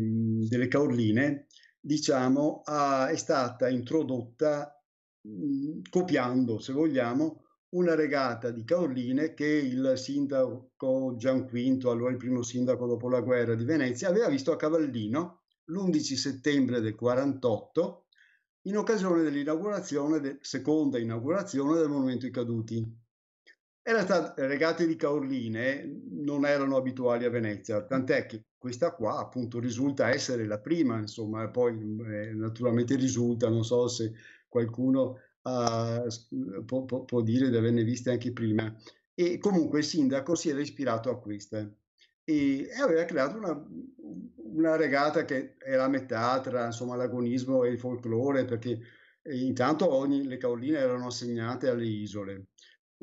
delle 0.47 0.67
Caorline, 0.67 1.47
diciamo, 1.79 2.61
ha, 2.65 3.07
è 3.07 3.15
stata 3.15 3.67
introdotta 3.67 4.75
Mhmm, 5.23 5.81
copiando, 5.89 6.59
se 6.59 6.73
vogliamo, 6.73 7.45
una 7.69 7.95
regata 7.95 8.49
di 8.51 8.63
Caorline 8.63 9.33
che 9.33 9.45
il 9.45 9.93
sindaco 9.95 11.15
Gian 11.17 11.47
Quinto, 11.47 11.89
allora 11.89 12.11
il 12.11 12.17
primo 12.17 12.41
sindaco 12.41 12.85
dopo 12.85 13.07
la 13.07 13.21
guerra 13.21 13.55
di 13.55 13.63
Venezia, 13.63 14.09
aveva 14.09 14.27
visto 14.27 14.51
a 14.51 14.57
Cavallino 14.57 15.43
l'11 15.65 15.99
settembre 16.15 16.81
del 16.81 16.95
48 16.95 18.07
in 18.63 18.77
occasione 18.77 19.23
dell'inaugurazione, 19.23 20.19
de, 20.19 20.37
seconda 20.41 20.99
inaugurazione 20.99 21.79
del 21.79 21.89
Monumento 21.89 22.25
ai 22.25 22.31
Caduti. 22.31 22.99
Stata, 23.83 24.33
le 24.37 24.47
regate 24.47 24.85
di 24.85 24.95
Caorline 24.95 26.01
non 26.11 26.45
erano 26.45 26.75
abituali 26.77 27.25
a 27.25 27.31
Venezia, 27.31 27.83
tant'è 27.83 28.27
che 28.27 28.45
questa 28.57 28.91
qua 28.93 29.17
appunto 29.17 29.59
risulta 29.59 30.09
essere 30.09 30.45
la 30.45 30.59
prima, 30.59 30.99
insomma, 30.99 31.49
poi 31.49 31.73
eh, 32.05 32.33
naturalmente 32.33 32.95
risulta, 32.95 33.49
non 33.49 33.63
so 33.63 33.87
se 33.87 34.13
qualcuno 34.51 35.17
uh, 35.43 36.63
può, 36.65 36.83
può, 36.83 37.05
può, 37.05 37.21
dire 37.21 37.49
di 37.49 37.55
averne 37.55 37.83
viste 37.83 38.11
anche 38.11 38.33
prima. 38.33 38.75
E 39.13 39.37
comunque 39.37 39.79
il 39.79 39.85
sindaco 39.85 40.35
si 40.35 40.49
era 40.49 40.59
ispirato 40.59 41.09
a 41.09 41.19
queste 41.19 41.77
e, 42.23 42.67
e 42.67 42.81
aveva 42.81 43.05
creato 43.05 43.37
una, 43.37 43.65
una, 44.53 44.75
regata 44.75 45.23
che 45.23 45.55
era 45.57 45.85
a 45.85 45.89
metà 45.89 46.39
tra 46.41 46.65
insomma, 46.65 46.95
l'agonismo 46.95 47.63
e 47.63 47.69
il 47.69 47.79
folklore, 47.79 48.45
perché 48.45 48.79
eh, 49.21 49.37
intanto 49.39 49.89
ogni, 49.89 50.25
le 50.25 50.37
caoline 50.37 50.79
erano 50.79 51.07
assegnate 51.07 51.69
alle 51.69 51.85
isole 51.85 52.47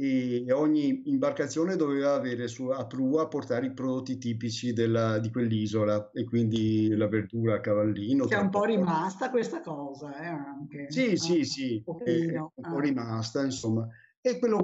e 0.01 0.53
ogni 0.53 1.03
imbarcazione 1.07 1.75
doveva 1.75 2.15
avere 2.15 2.47
su, 2.47 2.69
a 2.69 2.87
prua 2.87 3.27
portare 3.27 3.67
i 3.67 3.73
prodotti 3.73 4.17
tipici 4.17 4.73
della, 4.73 5.19
di 5.19 5.29
quell'isola 5.29 6.13
e 6.13 6.23
quindi 6.23 6.95
la 6.95 7.09
verdura 7.09 7.57
a 7.57 7.61
cavallino. 7.61 8.27
Che 8.27 8.37
è 8.37 8.39
un 8.39 8.49
po' 8.49 8.63
rimasta 8.63 9.29
questa 9.29 9.61
cosa, 9.61 10.17
eh, 10.23 10.27
anche. 10.27 10.87
Sì, 10.89 11.11
ah, 11.11 11.17
sì, 11.17 11.45
sì, 11.45 11.83
un, 11.85 11.99
è, 12.05 12.39
un 12.39 12.49
po' 12.55 12.77
ah. 12.77 12.81
rimasta, 12.81 13.43
insomma. 13.43 13.89
E 14.21 14.39
quella, 14.39 14.63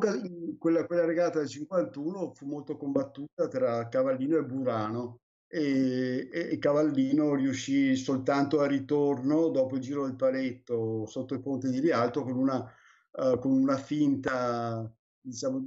quella, 0.86 1.04
regata 1.04 1.40
del 1.40 1.48
51 1.48 2.32
fu 2.32 2.46
molto 2.46 2.76
combattuta 2.76 3.48
tra 3.48 3.88
Cavallino 3.88 4.36
e 4.36 4.44
Burano 4.44 5.18
e, 5.48 6.28
e, 6.32 6.48
e, 6.52 6.58
Cavallino 6.58 7.34
riuscì 7.34 7.96
soltanto 7.96 8.60
a 8.60 8.68
ritorno 8.68 9.48
dopo 9.48 9.74
il 9.74 9.80
giro 9.80 10.04
del 10.04 10.14
paletto 10.14 11.06
sotto 11.06 11.34
il 11.34 11.40
ponte 11.40 11.70
di 11.70 11.80
Rialto 11.80 12.22
con 12.22 12.36
una, 12.36 12.72
uh, 13.12 13.38
con 13.40 13.50
una 13.50 13.76
finta 13.76 14.88
diciamo, 15.24 15.62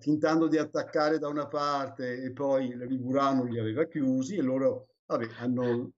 tentando 0.00 0.48
di 0.48 0.56
attaccare 0.56 1.18
da 1.18 1.28
una 1.28 1.46
parte 1.46 2.22
e 2.22 2.32
poi 2.32 2.74
Liburano 2.76 3.44
li 3.44 3.58
aveva 3.58 3.84
chiusi 3.84 4.36
e 4.36 4.42
loro 4.42 4.88
vabbè, 5.06 5.26
hanno, 5.40 5.92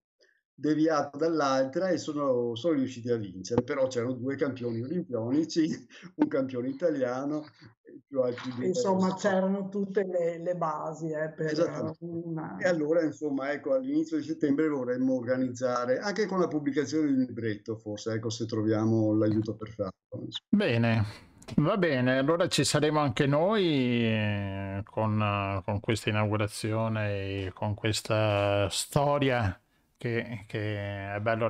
deviato 0.59 1.19
dall'altra 1.19 1.91
e 1.91 1.99
sono, 1.99 2.55
sono 2.55 2.75
riusciti 2.75 3.11
a 3.11 3.17
vincere, 3.17 3.63
però 3.63 3.87
c'erano 3.89 4.15
due 4.15 4.37
campioni 4.37 4.81
olimpionici, 4.81 5.69
un 6.17 6.29
campione 6.29 6.69
italiano 6.69 7.45
e 7.85 8.01
più 8.07 8.23
altri 8.23 8.51
due. 8.55 8.67
Insomma, 8.67 9.15
c'erano 9.15 9.69
tutte 9.69 10.05
le, 10.05 10.39
le 10.39 10.57
basi 10.57 11.11
eh, 11.11 11.31
per 11.31 11.95
una... 12.01 12.57
E 12.57 12.67
allora, 12.67 13.05
insomma, 13.05 13.53
ecco, 13.53 13.75
all'inizio 13.75 14.17
di 14.17 14.25
settembre 14.25 14.69
vorremmo 14.69 15.15
organizzare, 15.15 15.99
anche 15.99 16.25
con 16.25 16.41
la 16.41 16.49
pubblicazione 16.49 17.09
di 17.09 17.13
un 17.13 17.21
libretto, 17.21 17.77
forse, 17.77 18.15
ecco, 18.15 18.31
se 18.31 18.47
troviamo 18.47 19.13
l'aiuto 19.15 19.55
per 19.55 19.69
farlo. 19.69 20.29
Bene, 20.49 21.35
va 21.57 21.77
bene, 21.77 22.19
allora 22.19 22.49
ci 22.49 22.65
saremo 22.65 23.01
anche 23.01 23.27
noi 23.27 23.65
eh, 24.05 24.83
con, 24.85 25.21
eh, 25.21 25.63
con 25.65 25.81
questa 25.81 26.11
inaugurazione 26.11 27.45
e 27.45 27.53
con 27.55 27.75
questa 27.75 28.69
storia 28.69 29.59
che, 29.97 30.45
che 30.47 31.15
è 31.15 31.21
bello 31.21 31.49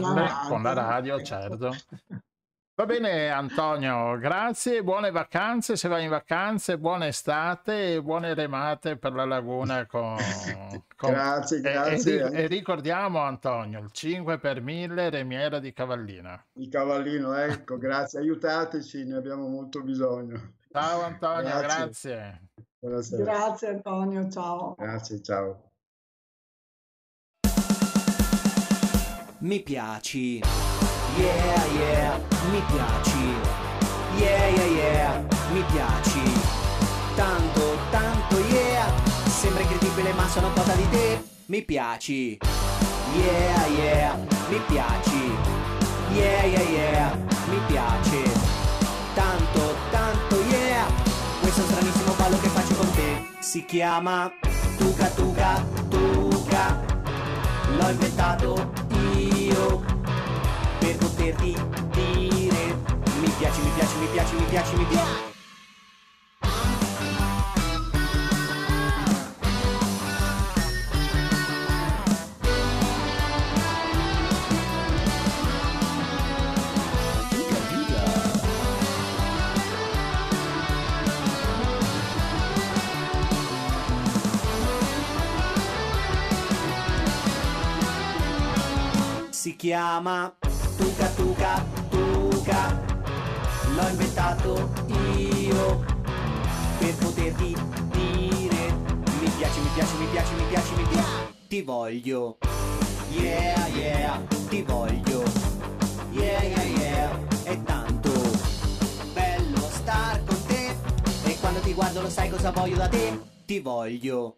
Noi 0.00 0.48
con 0.48 0.62
la 0.62 0.72
radio, 0.72 1.16
ecco. 1.16 1.24
certo. 1.24 1.70
Va 2.74 2.86
bene 2.86 3.28
Antonio, 3.28 4.16
grazie, 4.16 4.82
buone 4.82 5.10
vacanze, 5.10 5.76
se 5.76 5.88
vai 5.88 6.04
in 6.04 6.08
vacanze, 6.08 6.78
buona 6.78 7.06
estate 7.06 7.94
e 7.96 8.02
buone 8.02 8.32
remate 8.32 8.96
per 8.96 9.12
la 9.12 9.26
laguna 9.26 9.84
con... 9.84 10.16
con- 10.96 11.10
Grazie, 11.12 11.56
E, 11.58 11.60
e 11.60 11.62
grazie. 11.62 12.28
ri- 12.30 12.34
e 12.34 12.46
ricordiamo 12.46 13.18
Antonio, 13.20 13.78
il 13.80 13.90
5 13.92 14.38
per 14.38 14.62
1000 14.62 15.10
Remiera 15.10 15.58
di 15.58 15.70
Cavallina. 15.74 16.42
Il 16.54 16.70
cavallino, 16.70 17.34
ecco, 17.34 17.76
grazie, 17.76 18.20
aiutateci, 18.20 19.04
ne 19.04 19.16
abbiamo 19.16 19.48
molto 19.48 19.82
bisogno. 19.82 20.54
Ciao 20.70 21.02
Antonio, 21.02 21.42
Grazie. 21.58 21.66
grazie. 21.68 22.40
Buonasera. 22.78 23.22
Grazie 23.22 23.68
Antonio, 23.68 24.28
ciao. 24.30 24.74
Grazie, 24.78 25.20
ciao. 25.22 25.70
Mi 29.40 29.60
piaci, 29.60 30.40
yeah 31.18 31.64
yeah, 31.78 32.18
mi 32.50 32.62
piaci, 32.70 33.34
yeah 34.18 34.48
yeah 34.48 34.66
yeah, 34.66 35.24
mi 35.52 35.62
piaci, 35.72 36.22
tanto 37.14 37.76
tanto 37.90 38.38
yeah, 38.48 38.90
sembra 39.28 39.62
incredibile 39.62 40.12
ma 40.12 40.26
sono 40.28 40.50
cosa 40.52 40.72
di 40.74 40.88
te, 40.90 41.22
mi 41.46 41.62
piaci, 41.62 42.38
yeah 43.14 43.66
yeah, 43.66 44.16
mi 44.48 44.60
piaci, 44.66 45.30
yeah 46.12 46.44
yeah 46.44 46.68
yeah, 46.70 47.16
mi 47.48 47.60
piace, 47.66 48.22
tanto 49.14 49.74
tanto 49.90 50.36
yeah, 50.48 50.86
questo 51.40 51.62
stranissimo 51.62 52.14
ballo 52.14 52.38
che 52.40 52.48
faccio 52.48 52.74
con 52.74 52.90
te, 52.92 53.26
si 53.40 53.64
chiama 53.64 54.30
Tuca 54.78 55.06
Tuca 55.08 55.64
Tuca. 55.88 56.90
L'ho 57.74 57.88
inventato 57.88 58.70
io 59.16 59.82
poterti 61.22 61.54
dire 61.92 62.76
mi 63.20 63.30
piaci, 63.38 63.60
mi 63.60 63.70
piaci, 63.76 63.96
mi 63.98 64.06
piaci, 64.06 64.34
mi 64.34 64.44
piaci, 64.46 64.76
mi 64.76 64.84
piaci. 64.86 65.30
Si 89.30 89.56
chiama 89.56 90.36
Tuca 90.76 91.06
Tuca 91.16 91.64
Tuca. 91.90 92.80
L'ho 93.74 93.88
inventato 93.88 94.70
io 94.86 95.84
per 96.78 96.94
poterti 96.96 97.56
dire 97.90 98.74
mi 99.20 99.30
piaci, 99.36 99.60
mi 99.60 99.68
piaci, 99.74 99.96
mi 99.96 100.06
piaci, 100.06 100.34
mi 100.34 100.44
piaci, 100.48 100.74
mi 100.74 100.82
piaci. 100.84 101.10
Ti 101.48 101.62
voglio. 101.62 102.38
Yeah, 103.10 103.66
yeah, 103.68 104.20
ti 104.48 104.62
voglio. 104.62 105.22
Yeah, 106.10 106.42
yeah, 106.42 106.62
yeah. 106.62 107.18
È 107.42 107.62
tanto 107.62 108.10
bello 109.12 109.68
star 109.70 110.22
con 110.24 110.42
te. 110.46 110.74
E 111.24 111.38
quando 111.40 111.60
ti 111.60 111.72
guardo 111.74 112.00
lo 112.00 112.10
sai 112.10 112.30
cosa 112.30 112.50
voglio 112.50 112.76
da 112.76 112.88
te. 112.88 113.20
Ti 113.44 113.60
voglio. 113.60 114.36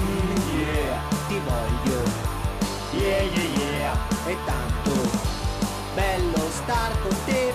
Mm, 0.00 0.58
yeah, 0.58 1.00
ti 1.28 1.40
voglio. 1.44 2.02
Yeah, 2.92 3.22
yeah, 3.22 3.56
yeah, 3.56 4.08
è 4.26 4.36
tanto 4.44 5.31
bello 5.94 6.48
star 6.50 6.92
con 7.02 7.14
te 7.24 7.52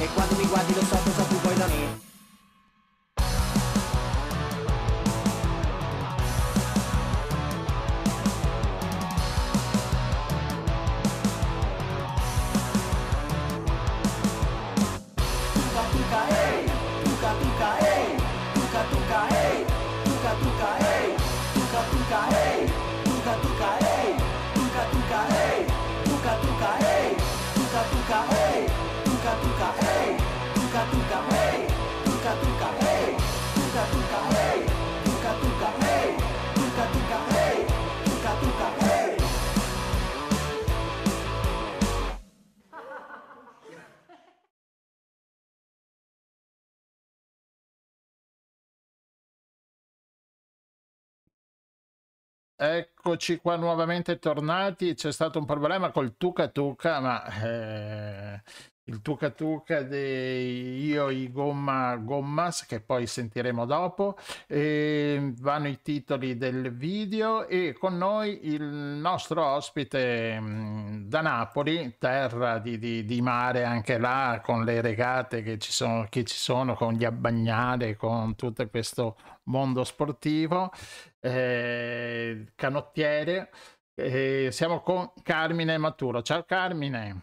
e 0.00 0.08
quando 0.14 0.36
mi 0.36 0.46
guardi 0.46 0.74
lo 0.74 0.80
so 0.82 0.96
cosa 0.96 1.22
tu 1.22 1.40
vuoi 1.40 1.54
da 1.54 1.66
me. 1.66 2.15
Eccoci 52.58 53.36
qua 53.36 53.56
nuovamente 53.56 54.18
tornati. 54.18 54.94
C'è 54.94 55.12
stato 55.12 55.38
un 55.38 55.44
problema 55.44 55.90
col 55.90 56.16
Tuca 56.16 56.48
Tuca, 56.48 57.00
ma 57.00 57.24
eh, 57.42 58.42
il 58.84 59.02
Tuca 59.02 59.28
Tuca 59.30 59.82
di 59.82 60.86
Io 60.86 61.10
i 61.10 61.30
Gomma 61.30 61.96
Gommas, 61.96 62.64
che 62.64 62.80
poi 62.80 63.06
sentiremo 63.06 63.66
dopo. 63.66 64.16
E 64.46 65.34
vanno 65.38 65.68
i 65.68 65.82
titoli 65.82 66.38
del 66.38 66.74
video 66.74 67.46
e 67.46 67.74
con 67.78 67.98
noi 67.98 68.46
il 68.46 68.62
nostro 68.64 69.44
ospite 69.44 70.40
mh, 70.40 71.08
da 71.08 71.20
Napoli, 71.20 71.96
terra 71.98 72.58
di, 72.58 72.78
di- 72.78 73.04
di 73.04 73.20
mare 73.20 73.64
anche 73.64 73.98
là, 73.98 74.40
con 74.42 74.64
le 74.64 74.80
regate 74.80 75.42
che 75.42 75.58
ci 75.58 75.72
sono, 75.72 76.06
che 76.08 76.24
ci 76.24 76.36
sono 76.36 76.74
con 76.74 76.94
gli 76.94 77.04
abbagnale, 77.04 77.96
con 77.96 78.34
tutto 78.34 78.66
questo 78.70 79.16
mondo 79.46 79.84
sportivo 79.84 80.70
eh, 81.20 82.52
canottiere. 82.54 83.50
Eh, 83.94 84.48
siamo 84.52 84.80
con 84.82 85.12
Carmine 85.22 85.76
Maturo. 85.78 86.22
Ciao 86.22 86.44
Carmine. 86.44 87.22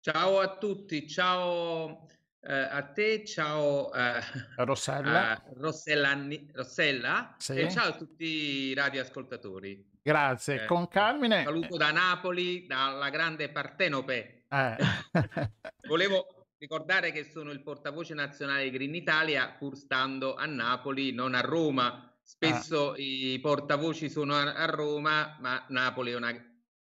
Ciao 0.00 0.38
a 0.38 0.56
tutti, 0.56 1.06
ciao 1.08 2.06
eh, 2.42 2.52
a 2.54 2.82
te, 2.84 3.24
ciao 3.24 3.92
eh, 3.92 4.20
Rossella. 4.56 5.30
a 5.32 5.42
Rossella, 5.56 6.18
Rossella 6.52 7.34
Sì. 7.38 7.58
e 7.58 7.70
ciao 7.70 7.88
a 7.88 7.96
tutti 7.96 8.24
i 8.24 8.74
radioascoltatori. 8.74 9.88
Grazie. 10.02 10.62
Eh, 10.62 10.66
Con 10.66 10.88
Carmine. 10.88 11.44
Saluto 11.44 11.76
da 11.76 11.90
Napoli, 11.90 12.66
dalla 12.66 13.10
grande 13.10 13.50
Partenope. 13.50 14.44
eh, 14.48 14.76
Volevo 15.86 16.39
ricordare 16.60 17.10
che 17.10 17.24
sono 17.24 17.50
il 17.50 17.62
portavoce 17.62 18.12
nazionale 18.12 18.64
di 18.64 18.70
Green 18.70 18.94
Italia, 18.94 19.50
pur 19.58 19.76
stando 19.76 20.34
a 20.34 20.44
Napoli, 20.44 21.12
non 21.12 21.34
a 21.34 21.40
Roma. 21.40 22.04
Spesso 22.22 22.94
i 22.96 23.38
portavoci 23.40 24.08
sono 24.10 24.34
a, 24.34 24.52
a 24.54 24.66
Roma, 24.66 25.36
ma 25.40 25.64
Napoli 25.68 26.12
è, 26.12 26.16
una- 26.16 26.30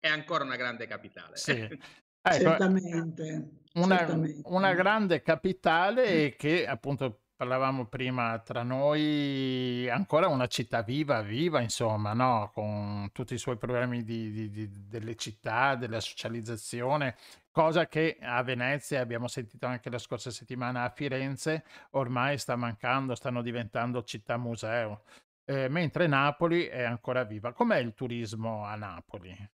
è 0.00 0.08
ancora 0.08 0.44
una 0.44 0.56
grande 0.56 0.86
capitale. 0.86 1.36
sì. 1.36 1.52
Ecco, 2.22 2.42
Certamente, 2.50 3.50
una, 3.76 3.96
certamente. 3.96 4.42
una 4.50 4.74
grande 4.74 5.22
capitale 5.22 6.36
che 6.36 6.66
appunto 6.66 7.22
parlavamo 7.34 7.86
prima 7.86 8.38
tra 8.40 8.62
noi, 8.62 9.88
ancora 9.88 10.28
una 10.28 10.46
città 10.46 10.82
viva, 10.82 11.22
viva 11.22 11.62
insomma, 11.62 12.12
no? 12.12 12.50
Con 12.52 13.08
tutti 13.12 13.32
i 13.32 13.38
suoi 13.38 13.56
problemi 13.56 14.04
di, 14.04 14.30
di- 14.30 14.50
di- 14.50 14.86
delle 14.86 15.16
città, 15.16 15.76
della 15.76 16.00
socializzazione, 16.00 17.16
cosa 17.50 17.86
che 17.88 18.18
a 18.20 18.42
Venezia, 18.42 19.00
abbiamo 19.00 19.28
sentito 19.28 19.66
anche 19.66 19.90
la 19.90 19.98
scorsa 19.98 20.30
settimana 20.30 20.84
a 20.84 20.90
Firenze, 20.90 21.64
ormai 21.90 22.38
sta 22.38 22.56
mancando, 22.56 23.14
stanno 23.14 23.42
diventando 23.42 24.02
città 24.02 24.36
museo. 24.36 25.04
Eh, 25.44 25.68
mentre 25.68 26.06
Napoli 26.06 26.66
è 26.66 26.82
ancora 26.82 27.24
viva. 27.24 27.52
Com'è 27.52 27.78
il 27.78 27.92
turismo 27.94 28.64
a 28.64 28.76
Napoli? 28.76 29.50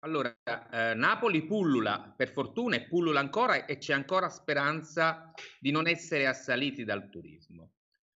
Allora, 0.00 0.34
eh, 0.70 0.94
Napoli 0.94 1.44
pullula, 1.44 2.14
per 2.16 2.30
fortuna, 2.30 2.76
e 2.76 2.86
pullula 2.86 3.18
ancora 3.18 3.66
e 3.66 3.78
c'è 3.78 3.92
ancora 3.92 4.28
speranza 4.28 5.32
di 5.58 5.72
non 5.72 5.88
essere 5.88 6.26
assaliti 6.26 6.84
dal 6.84 7.08
turismo. 7.08 7.72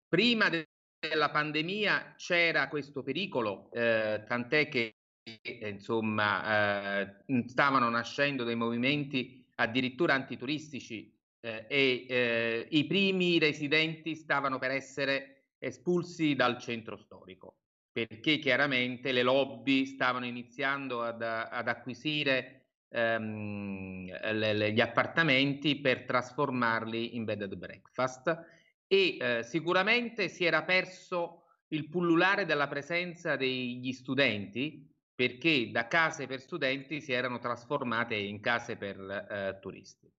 Prima 0.08 0.48
de- 0.48 0.68
della 0.98 1.30
pandemia 1.30 2.14
c'era 2.16 2.68
questo 2.68 3.02
pericolo, 3.02 3.70
eh, 3.72 4.22
tant'è 4.24 4.68
che 4.68 4.94
insomma 5.60 7.00
eh, 7.00 7.24
stavano 7.46 7.88
nascendo 7.88 8.44
dei 8.44 8.56
movimenti 8.56 9.44
addirittura 9.56 10.14
antituristici 10.14 11.16
eh, 11.40 11.66
e 11.68 12.06
eh, 12.08 12.66
i 12.70 12.84
primi 12.86 13.38
residenti 13.38 14.14
stavano 14.14 14.58
per 14.58 14.72
essere 14.72 15.54
espulsi 15.58 16.34
dal 16.34 16.58
centro 16.58 16.96
storico 16.96 17.58
perché 17.92 18.38
chiaramente 18.38 19.12
le 19.12 19.22
lobby 19.22 19.84
stavano 19.84 20.24
iniziando 20.24 21.02
ad, 21.02 21.22
ad 21.22 21.68
acquisire 21.68 22.70
ehm, 22.88 24.06
le, 24.06 24.52
le, 24.54 24.72
gli 24.72 24.80
appartamenti 24.80 25.78
per 25.78 26.04
trasformarli 26.04 27.14
in 27.14 27.24
bed 27.24 27.42
and 27.42 27.54
breakfast 27.56 28.44
e 28.88 29.16
eh, 29.20 29.42
sicuramente 29.42 30.28
si 30.28 30.44
era 30.44 30.62
perso 30.64 31.42
il 31.68 31.88
pullulare 31.88 32.44
della 32.44 32.66
presenza 32.66 33.36
degli 33.36 33.92
studenti 33.92 34.91
perché 35.22 35.70
da 35.70 35.86
case 35.86 36.26
per 36.26 36.40
studenti 36.40 37.00
si 37.00 37.12
erano 37.12 37.38
trasformate 37.38 38.16
in 38.16 38.40
case 38.40 38.76
per 38.76 38.98
eh, 38.98 39.58
turisti. 39.60 40.12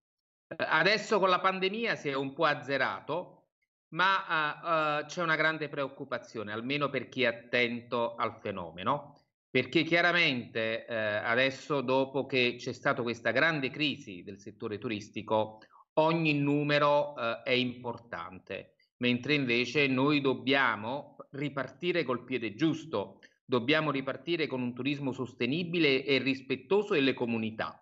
Adesso 0.56 1.20
con 1.20 1.28
la 1.28 1.42
pandemia 1.42 1.96
si 1.96 2.08
è 2.08 2.14
un 2.14 2.32
po' 2.32 2.46
azzerato, 2.46 3.48
ma 3.90 5.02
uh, 5.02 5.04
uh, 5.04 5.06
c'è 5.06 5.22
una 5.22 5.36
grande 5.36 5.68
preoccupazione, 5.68 6.54
almeno 6.54 6.90
per 6.90 7.10
chi 7.10 7.24
è 7.24 7.26
attento 7.26 8.16
al 8.16 8.38
fenomeno, 8.40 9.20
perché 9.50 9.84
chiaramente 9.84 10.86
uh, 10.88 10.94
adesso 10.94 11.82
dopo 11.82 12.26
che 12.26 12.56
c'è 12.58 12.72
stata 12.72 13.02
questa 13.02 13.32
grande 13.32 13.70
crisi 13.72 14.24
del 14.24 14.40
settore 14.40 14.78
turistico, 14.78 15.60
ogni 15.96 16.34
numero 16.34 17.14
è 17.44 17.52
importante, 17.52 18.76
mentre 18.98 19.34
invece 19.34 19.86
noi 19.88 20.22
dobbiamo 20.22 21.18
ripartire 21.32 22.06
col 22.06 22.24
piede 22.24 22.56
giusto, 22.56 23.20
dobbiamo 23.46 23.92
ripartire 23.92 24.48
con 24.48 24.62
un 24.62 24.74
turismo 24.74 25.12
sostenibile 25.12 26.04
e 26.06 26.18
rispettoso 26.20 26.94
delle 26.94 27.14
comunità. 27.14 27.78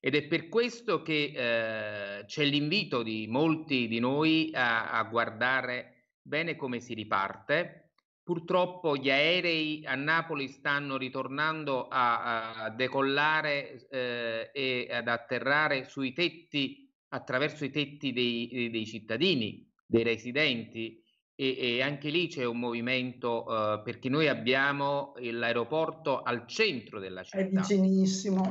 Ed 0.00 0.14
è 0.14 0.26
per 0.26 0.48
questo 0.48 1.00
che 1.02 1.32
eh, 1.34 2.24
c'è 2.26 2.44
l'invito 2.44 3.02
di 3.02 3.26
molti 3.26 3.88
di 3.88 4.00
noi 4.00 4.50
a, 4.52 4.90
a, 4.90 5.02
guardare 5.04 6.10
bene 6.20 6.56
come 6.56 6.80
si 6.80 6.92
riparte. 6.92 7.92
Purtroppo 8.22 8.96
gli 8.96 9.10
aerei 9.10 9.84
a 9.86 9.94
Napoli 9.94 10.48
stanno 10.48 10.96
ritornando 10.96 11.88
a, 11.88 12.64
a 12.64 12.70
decollare 12.70 13.86
eh, 13.88 14.50
e 14.52 14.88
ad 14.90 15.08
atterrare 15.08 15.84
sui 15.84 16.12
tetti, 16.12 16.90
attraverso 17.08 17.64
i 17.64 17.70
tetti 17.70 18.12
dei, 18.12 18.70
dei 18.70 18.86
cittadini, 18.86 19.70
dei 19.86 20.02
residenti, 20.02 21.03
e, 21.36 21.56
e, 21.58 21.82
anche 21.82 22.10
lì 22.10 22.28
c'è 22.28 22.44
un 22.44 22.58
movimento 22.58 23.44
uh, 23.44 23.82
perché 23.82 24.08
noi 24.08 24.28
abbiamo 24.28 25.14
l'aeroporto 25.18 26.22
al 26.22 26.46
centro 26.46 27.00
della 27.00 27.24
città. 27.24 27.38
È 27.38 27.48
vicinissimo. 27.48 28.50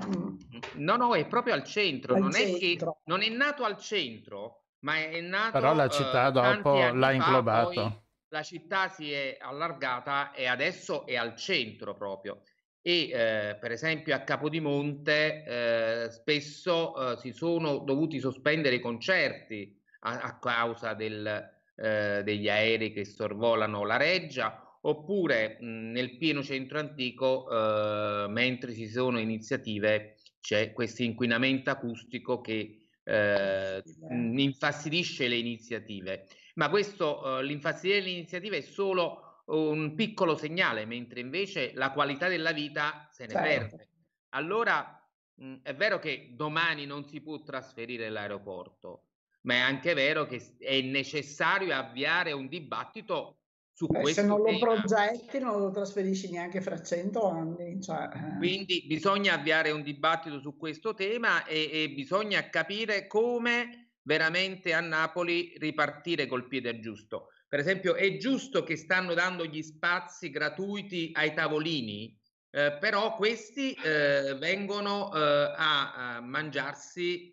No, 0.76 0.96
no, 0.98 1.16
è 1.16 1.26
proprio 1.26 1.54
al 1.54 1.64
centro, 1.64 2.16
Al 2.16 2.22
non 2.22 2.36
è 2.36 2.44
che 2.44 2.60
centro. 2.60 3.00
non 3.06 3.22
è 3.22 3.30
nato 3.30 3.64
al 3.64 3.78
centro, 3.78 4.64
ma 4.80 4.98
è 4.98 5.22
nato 5.22 5.52
Però 5.52 5.74
la 5.74 5.88
città 5.88 6.28
eh, 6.28 6.32
tanti 6.34 6.58
dopo 6.58 6.82
anni 6.82 7.00
l'ha 7.00 7.12
inglobato. 7.12 8.04
la 8.28 8.44
città 8.44 8.90
si 8.90 9.12
è 9.12 9.38
allargata 9.40 10.34
e 10.34 10.46
adesso 10.46 11.06
è 11.06 11.16
al 11.16 11.36
centro 11.38 11.94
proprio. 11.94 12.42
E 12.82 13.10
eh, 13.10 13.58
per 13.62 13.72
esempio 13.72 14.14
a 14.14 14.20
Capodimonte 14.20 15.46
eh, 15.46 16.12
spesso 16.12 17.14
eh, 17.14 17.18
si 17.18 17.32
sono 17.32 17.78
dovuti 17.78 18.20
sospendere 18.20 18.76
i 18.76 18.82
concerti 18.82 19.74
a, 20.02 20.20
a 20.20 20.38
causa 20.38 20.94
del, 20.94 21.53
eh, 21.76 22.22
degli 22.24 22.50
aerei 22.50 22.92
che 22.92 23.06
sorvolano 23.06 23.86
la 23.86 23.98
reggia, 23.98 24.78
oppure 24.82 25.58
mh, 25.60 25.92
nel 25.92 26.18
pieno 26.18 26.44
centro 26.44 26.80
antico, 26.80 27.50
eh, 27.50 28.28
mentre 28.30 28.74
ci 28.74 28.88
sono 28.88 29.20
iniziative, 29.20 30.16
c'è 30.40 30.74
questo 30.74 31.04
inquinamento 31.04 31.70
acustico 31.70 32.42
che 32.42 32.88
eh, 33.04 33.82
infastidisce 34.10 35.28
le 35.28 35.36
iniziative. 35.38 36.28
Ma 36.56 36.70
questo, 36.70 37.40
eh, 37.40 37.44
l'infastidire 37.44 38.02
le 38.02 38.10
iniziative 38.10 38.58
è 38.58 38.62
solo 38.62 39.44
un 39.46 39.94
piccolo 39.96 40.36
segnale, 40.38 40.86
mentre 40.86 41.20
invece 41.20 41.74
la 41.74 41.92
qualità 41.92 42.28
della 42.28 42.52
vita 42.54 43.08
se 43.12 43.26
ne 43.26 43.34
Certo. 43.34 43.76
perde. 43.76 43.90
Allora, 44.30 45.06
mh, 45.36 45.56
è 45.64 45.76
vero 45.76 46.00
che 46.00 46.32
domani 46.36 46.86
non 46.86 47.06
si 47.06 47.22
può 47.22 47.42
trasferire 47.42 48.10
l'aeroporto, 48.10 49.13
ma 49.46 49.54
è 49.56 49.60
anche 49.60 49.94
vero 49.94 50.26
che 50.26 50.42
è 50.60 50.82
necessario 50.82 51.74
avviare 51.76 52.32
un 52.32 52.48
dibattito 52.48 53.40
su 53.74 53.88
Eh, 53.92 53.96
se 53.96 54.02
questo 54.02 54.22
non 54.26 54.38
lo 54.40 54.46
tema. 54.46 54.58
progetti 54.60 55.40
non 55.40 55.60
lo 55.60 55.72
trasferisci 55.72 56.30
neanche 56.30 56.62
fra 56.62 56.82
cento 56.82 57.28
anni. 57.30 57.82
Cioè, 57.82 58.10
eh. 58.14 58.38
Quindi 58.38 58.86
bisogna 58.86 59.34
avviare 59.34 59.72
un 59.72 59.82
dibattito 59.82 60.40
su 60.40 60.56
questo 60.56 60.94
tema 60.94 61.46
e, 61.46 61.70
e 61.72 61.90
bisogna 61.90 62.50
capire 62.50 63.08
come 63.08 63.94
veramente 64.04 64.74
a 64.74 64.80
Napoli 64.80 65.54
ripartire 65.58 66.28
col 66.28 66.48
piede 66.48 66.80
giusto. 66.80 67.30
Per 67.48 67.60
esempio, 67.60 67.96
è 67.96 68.18
giusto 68.18 68.64
che 68.64 68.76
stanno 68.76 69.14
dando 69.14 69.46
gli 69.46 69.62
spazi 69.62 70.30
gratuiti 70.30 71.12
ai 71.14 71.34
tavolini, 71.34 72.16
eh, 72.52 72.78
però 72.80 73.16
questi 73.16 73.74
eh, 73.74 74.36
vengono 74.40 75.12
eh, 75.14 75.20
a, 75.56 76.16
a 76.16 76.22
mangiarsi 76.22 77.33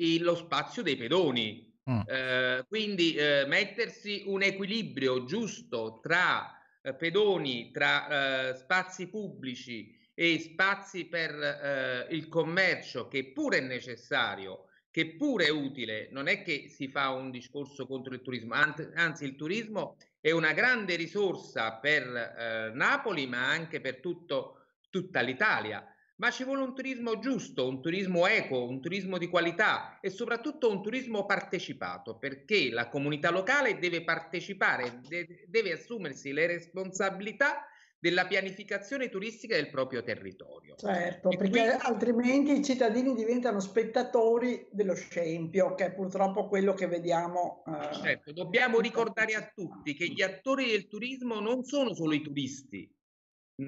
il- 0.00 0.22
lo 0.22 0.34
spazio 0.34 0.82
dei 0.82 0.96
pedoni. 0.96 1.68
Mm. 1.90 2.00
Eh, 2.06 2.64
quindi 2.68 3.14
eh, 3.14 3.44
mettersi 3.46 4.22
un 4.26 4.42
equilibrio 4.42 5.24
giusto 5.24 5.98
tra 6.02 6.54
eh, 6.82 6.94
pedoni, 6.94 7.70
tra 7.70 8.50
eh, 8.50 8.54
spazi 8.54 9.08
pubblici 9.08 9.98
e 10.14 10.38
spazi 10.38 11.06
per 11.06 11.32
eh, 11.32 12.14
il 12.14 12.28
commercio, 12.28 13.08
che 13.08 13.32
pure 13.32 13.58
è 13.58 13.60
necessario, 13.62 14.66
che 14.90 15.16
pure 15.16 15.46
è 15.46 15.50
utile. 15.50 16.08
Non 16.12 16.28
è 16.28 16.42
che 16.42 16.68
si 16.68 16.88
fa 16.88 17.10
un 17.10 17.30
discorso 17.30 17.86
contro 17.86 18.12
il 18.14 18.22
turismo, 18.22 18.54
anzi 18.54 19.24
il 19.24 19.36
turismo 19.36 19.96
è 20.20 20.30
una 20.32 20.52
grande 20.52 20.96
risorsa 20.96 21.78
per 21.78 22.72
Napoli, 22.74 23.26
ma 23.26 23.48
anche 23.48 23.80
per 23.80 24.00
tutto, 24.00 24.66
tutta 24.90 25.20
l'Italia. 25.22 25.89
Ma 26.20 26.30
ci 26.30 26.44
vuole 26.44 26.60
un 26.60 26.74
turismo 26.74 27.18
giusto, 27.18 27.66
un 27.66 27.80
turismo 27.80 28.26
equo, 28.26 28.68
un 28.68 28.82
turismo 28.82 29.16
di 29.16 29.26
qualità 29.28 29.98
e 30.02 30.10
soprattutto 30.10 30.70
un 30.70 30.82
turismo 30.82 31.24
partecipato, 31.24 32.18
perché 32.18 32.68
la 32.70 32.90
comunità 32.90 33.30
locale 33.30 33.78
deve 33.78 34.04
partecipare, 34.04 35.00
de- 35.08 35.46
deve 35.48 35.72
assumersi 35.72 36.32
le 36.32 36.46
responsabilità 36.46 37.64
della 37.98 38.26
pianificazione 38.26 39.08
turistica 39.08 39.56
del 39.56 39.70
proprio 39.70 40.02
territorio. 40.02 40.74
Certo, 40.76 41.30
E 41.30 41.36
perché 41.38 41.50
quindi- 41.52 41.76
altrimenti 41.80 42.52
i 42.58 42.64
cittadini 42.64 43.14
diventano 43.14 43.58
spettatori 43.58 44.68
dello 44.70 44.94
scempio, 44.94 45.74
che 45.74 45.86
è 45.86 45.92
purtroppo 45.94 46.48
quello 46.48 46.74
che 46.74 46.86
vediamo. 46.86 47.62
eh, 47.66 47.94
Certo, 47.94 48.32
dobbiamo 48.32 48.78
ricordare 48.80 49.32
a 49.34 49.50
tutti 49.54 49.94
che 49.94 50.06
gli 50.08 50.20
attori 50.20 50.66
del 50.70 50.86
turismo 50.86 51.40
non 51.40 51.64
sono 51.64 51.94
solo 51.94 52.12
i 52.12 52.20
turisti, 52.20 52.90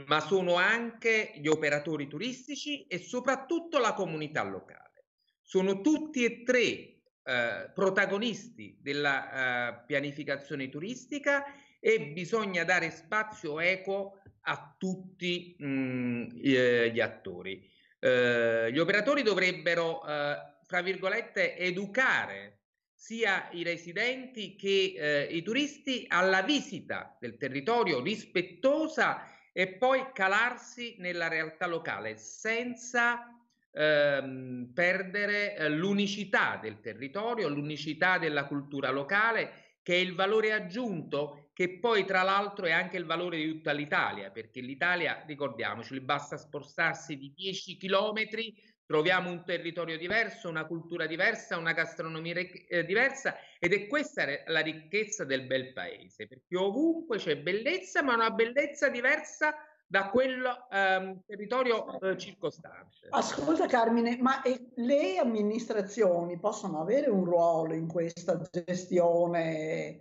ma 0.06 0.20
sono 0.20 0.54
anche 0.56 1.32
gli 1.36 1.48
operatori 1.48 2.08
turistici 2.08 2.86
e 2.86 2.98
soprattutto 2.98 3.78
la 3.78 3.92
comunità 3.92 4.42
locale. 4.42 5.04
Sono 5.42 5.80
tutti 5.80 6.24
e 6.24 6.42
tre 6.44 6.62
eh, 6.62 7.70
protagonisti 7.74 8.78
della 8.80 9.80
eh, 9.80 9.84
pianificazione 9.86 10.68
turistica 10.68 11.44
e 11.78 12.12
bisogna 12.12 12.64
dare 12.64 12.90
spazio 12.90 13.60
equo 13.60 14.22
a 14.42 14.74
tutti 14.78 15.54
mh, 15.58 16.26
eh, 16.42 16.90
gli 16.90 17.00
attori. 17.00 17.68
Eh, 17.98 18.72
gli 18.72 18.78
operatori 18.78 19.22
dovrebbero, 19.22 20.06
eh, 20.06 20.36
fra 20.64 20.80
virgolette, 20.80 21.56
educare 21.56 22.60
sia 22.94 23.48
i 23.50 23.62
residenti 23.64 24.54
che 24.54 24.94
eh, 24.96 25.24
i 25.24 25.42
turisti 25.42 26.04
alla 26.08 26.42
visita 26.42 27.16
del 27.20 27.36
territorio 27.36 28.00
rispettosa 28.00 29.26
e 29.52 29.76
poi 29.76 30.10
calarsi 30.12 30.96
nella 30.98 31.28
realtà 31.28 31.66
locale 31.66 32.16
senza 32.16 33.38
ehm, 33.70 34.70
perdere 34.74 35.56
eh, 35.56 35.68
l'unicità 35.68 36.58
del 36.60 36.80
territorio, 36.80 37.48
l'unicità 37.48 38.18
della 38.18 38.46
cultura 38.46 38.90
locale, 38.90 39.76
che 39.82 39.94
è 39.94 39.98
il 39.98 40.14
valore 40.14 40.52
aggiunto, 40.52 41.50
che 41.52 41.78
poi 41.78 42.04
tra 42.04 42.22
l'altro 42.22 42.66
è 42.66 42.70
anche 42.70 42.96
il 42.96 43.04
valore 43.04 43.36
di 43.36 43.48
tutta 43.48 43.72
l'Italia, 43.72 44.30
perché 44.30 44.60
l'Italia, 44.60 45.22
ricordiamoci, 45.26 45.98
basta 46.00 46.36
spostarsi 46.36 47.16
di 47.16 47.32
10 47.34 47.76
chilometri, 47.76 48.54
troviamo 48.92 49.30
un 49.30 49.42
territorio 49.42 49.96
diverso, 49.96 50.50
una 50.50 50.66
cultura 50.66 51.06
diversa, 51.06 51.56
una 51.56 51.72
gastronomia 51.72 52.34
eh, 52.34 52.84
diversa 52.84 53.36
ed 53.58 53.72
è 53.72 53.86
questa 53.86 54.24
la 54.48 54.60
ricchezza 54.60 55.24
del 55.24 55.46
bel 55.46 55.72
paese, 55.72 56.28
perché 56.28 56.58
ovunque 56.58 57.16
c'è 57.16 57.38
bellezza, 57.38 58.02
ma 58.02 58.12
una 58.12 58.30
bellezza 58.30 58.90
diversa 58.90 59.54
da 59.86 60.10
quel 60.10 60.44
ehm, 60.70 61.22
territorio 61.24 61.98
eh, 62.00 62.18
circostante. 62.18 63.08
Ascolta 63.08 63.66
Carmine, 63.66 64.18
ma 64.20 64.42
le 64.74 65.16
amministrazioni 65.16 66.38
possono 66.38 66.82
avere 66.82 67.08
un 67.08 67.24
ruolo 67.24 67.72
in 67.72 67.88
questa 67.88 68.38
gestione 68.50 70.00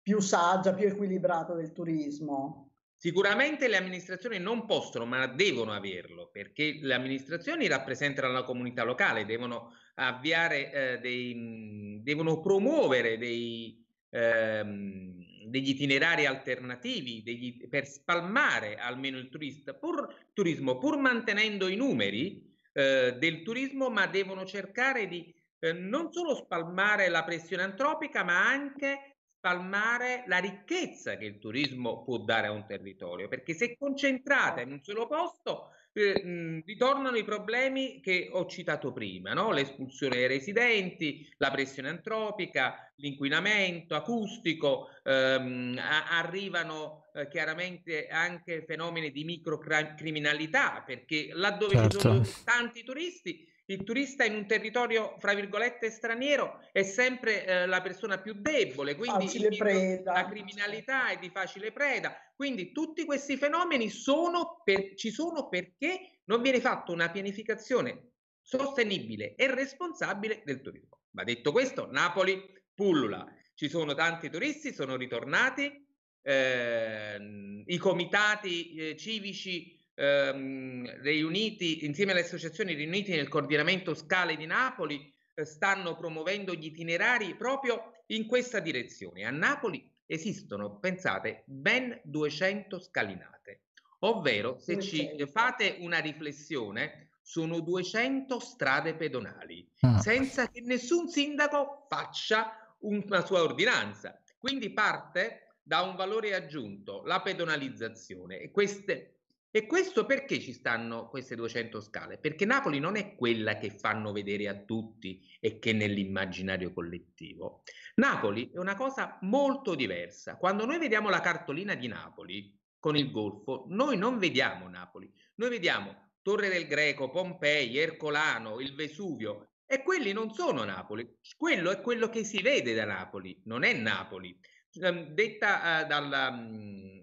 più 0.00 0.18
saggia, 0.20 0.72
più 0.72 0.88
equilibrata 0.88 1.52
del 1.52 1.72
turismo? 1.72 2.69
Sicuramente 3.02 3.66
le 3.66 3.78
amministrazioni 3.78 4.38
non 4.38 4.66
possono, 4.66 5.06
ma 5.06 5.26
devono 5.26 5.72
averlo, 5.72 6.28
perché 6.30 6.80
le 6.82 6.92
amministrazioni 6.92 7.66
rappresentano 7.66 8.30
la 8.30 8.44
comunità 8.44 8.84
locale, 8.84 9.24
devono 9.24 9.72
avviare 9.94 10.70
eh, 10.70 10.98
dei, 10.98 11.98
devono 12.02 12.40
promuovere 12.40 13.16
dei, 13.16 13.82
ehm, 14.10 15.46
degli 15.46 15.70
itinerari 15.70 16.26
alternativi 16.26 17.22
degli- 17.22 17.66
per 17.68 17.86
spalmare 17.86 18.76
almeno 18.76 19.16
il 19.16 19.30
turista, 19.30 19.72
pur, 19.72 20.28
turismo, 20.34 20.76
pur 20.76 20.98
mantenendo 20.98 21.68
i 21.68 21.76
numeri 21.76 22.54
eh, 22.74 23.16
del 23.18 23.40
turismo, 23.40 23.88
ma 23.88 24.08
devono 24.08 24.44
cercare 24.44 25.08
di 25.08 25.34
eh, 25.58 25.72
non 25.72 26.12
solo 26.12 26.34
spalmare 26.34 27.08
la 27.08 27.24
pressione 27.24 27.62
antropica, 27.62 28.24
ma 28.24 28.46
anche 28.46 29.09
spalmare 29.40 30.24
la 30.26 30.36
ricchezza 30.36 31.16
che 31.16 31.24
il 31.24 31.38
turismo 31.38 32.02
può 32.02 32.18
dare 32.18 32.48
a 32.48 32.50
un 32.52 32.66
territorio, 32.66 33.26
perché 33.26 33.54
se 33.54 33.74
concentrata 33.78 34.60
in 34.60 34.70
un 34.70 34.82
solo 34.82 35.06
posto, 35.06 35.70
eh, 35.92 36.22
mh, 36.22 36.62
ritornano 36.66 37.16
i 37.16 37.24
problemi 37.24 38.00
che 38.00 38.28
ho 38.30 38.44
citato 38.46 38.92
prima, 38.92 39.32
no? 39.32 39.50
L'espulsione 39.50 40.16
dei 40.16 40.26
residenti, 40.28 41.26
la 41.38 41.50
pressione 41.50 41.88
antropica, 41.88 42.92
l'inquinamento 42.96 43.94
acustico, 43.94 44.88
ehm, 45.02 45.76
a- 45.78 46.18
arrivano 46.18 47.10
eh, 47.14 47.26
chiaramente 47.28 48.06
anche 48.08 48.62
fenomeni 48.66 49.10
di 49.10 49.24
microcriminalità, 49.24 50.82
perché 50.86 51.30
laddove 51.32 51.76
ci 51.78 51.88
sono 51.90 52.22
Certo. 52.22 52.42
tanti 52.44 52.84
turisti, 52.84 53.48
il 53.72 53.84
turista 53.84 54.24
in 54.24 54.34
un 54.34 54.46
territorio, 54.46 55.14
fra 55.18 55.32
virgolette, 55.32 55.90
straniero 55.90 56.60
è 56.72 56.82
sempre 56.82 57.46
eh, 57.46 57.66
la 57.66 57.80
persona 57.80 58.18
più 58.18 58.34
debole, 58.34 58.96
quindi 58.96 59.24
il 59.36 60.02
la 60.04 60.26
criminalità 60.26 61.08
è 61.08 61.18
di 61.18 61.30
facile 61.30 61.70
preda. 61.70 62.16
Quindi 62.34 62.72
tutti 62.72 63.04
questi 63.04 63.36
fenomeni 63.36 63.88
sono 63.88 64.60
per- 64.64 64.94
ci 64.96 65.10
sono 65.10 65.48
perché 65.48 66.20
non 66.24 66.42
viene 66.42 66.60
fatta 66.60 66.90
una 66.90 67.10
pianificazione 67.10 68.08
sostenibile 68.42 69.36
e 69.36 69.54
responsabile 69.54 70.42
del 70.44 70.60
turismo. 70.60 71.02
Ma 71.10 71.22
detto 71.22 71.52
questo, 71.52 71.88
Napoli 71.90 72.42
pullula, 72.74 73.24
ci 73.54 73.68
sono 73.68 73.94
tanti 73.94 74.30
turisti, 74.30 74.72
sono 74.72 74.96
ritornati, 74.96 75.86
ehm, 76.22 77.62
i 77.66 77.76
comitati 77.76 78.74
eh, 78.74 78.96
civici 78.96 79.79
ehm, 80.00 81.00
riuniti 81.02 81.84
insieme 81.84 82.12
alle 82.12 82.22
associazioni 82.22 82.74
riuniti 82.74 83.10
nel 83.10 83.28
coordinamento 83.28 83.94
scale 83.94 84.36
di 84.36 84.46
Napoli 84.46 85.12
eh, 85.34 85.44
stanno 85.44 85.94
promuovendo 85.96 86.54
gli 86.54 86.66
itinerari 86.66 87.34
proprio 87.36 87.92
in 88.06 88.26
questa 88.26 88.60
direzione. 88.60 89.24
A 89.24 89.30
Napoli 89.30 89.88
esistono, 90.06 90.78
pensate, 90.78 91.42
ben 91.46 92.00
200 92.04 92.80
scalinate, 92.80 93.64
ovvero 94.00 94.58
se 94.58 94.78
ci 94.80 94.96
200. 95.16 95.26
fate 95.26 95.76
una 95.80 95.98
riflessione, 95.98 97.10
sono 97.22 97.60
200 97.60 98.40
strade 98.40 98.94
pedonali, 98.94 99.68
Mm. 99.86 99.96
senza 99.96 100.48
che 100.50 100.60
nessun 100.62 101.08
sindaco 101.08 101.86
faccia 101.88 102.74
una 102.80 103.24
sua 103.24 103.42
ordinanza. 103.42 104.20
Quindi 104.38 104.72
parte 104.72 105.54
da 105.62 105.82
un 105.82 105.94
valore 105.96 106.34
aggiunto, 106.34 107.02
la 107.04 107.20
pedonalizzazione. 107.20 108.40
E, 108.40 108.50
queste, 108.50 109.19
e 109.52 109.66
questo 109.66 110.06
perché 110.06 110.38
ci 110.38 110.52
stanno 110.52 111.08
queste 111.08 111.34
200 111.34 111.80
scale? 111.80 112.18
Perché 112.18 112.44
Napoli 112.44 112.78
non 112.78 112.96
è 112.96 113.16
quella 113.16 113.56
che 113.58 113.70
fanno 113.70 114.12
vedere 114.12 114.46
a 114.46 114.54
tutti 114.54 115.20
e 115.40 115.58
che 115.58 115.72
nell'immaginario 115.72 116.72
collettivo. 116.72 117.62
Napoli 117.96 118.50
è 118.52 118.58
una 118.58 118.76
cosa 118.76 119.18
molto 119.22 119.74
diversa. 119.74 120.36
Quando 120.36 120.64
noi 120.64 120.78
vediamo 120.78 121.08
la 121.08 121.20
cartolina 121.20 121.74
di 121.74 121.88
Napoli 121.88 122.56
con 122.78 122.96
il 122.96 123.10
Golfo, 123.10 123.64
noi 123.68 123.96
non 123.96 124.18
vediamo 124.18 124.68
Napoli, 124.68 125.12
noi 125.34 125.50
vediamo 125.50 126.12
Torre 126.22 126.48
del 126.48 126.66
Greco, 126.66 127.10
Pompei, 127.10 127.76
Ercolano, 127.76 128.60
il 128.60 128.74
Vesuvio, 128.74 129.50
e 129.66 129.82
quelli 129.82 130.12
non 130.12 130.32
sono 130.32 130.64
Napoli, 130.64 131.18
quello 131.36 131.70
è 131.70 131.80
quello 131.80 132.08
che 132.08 132.24
si 132.24 132.40
vede 132.42 132.74
da 132.74 132.84
Napoli, 132.84 133.40
non 133.44 133.64
è 133.64 133.72
Napoli. 133.72 134.38
Ehm, 134.80 135.14
Detta 135.14 135.82
eh, 135.82 135.86
dalla, 135.86 136.30
mm, 136.30 136.99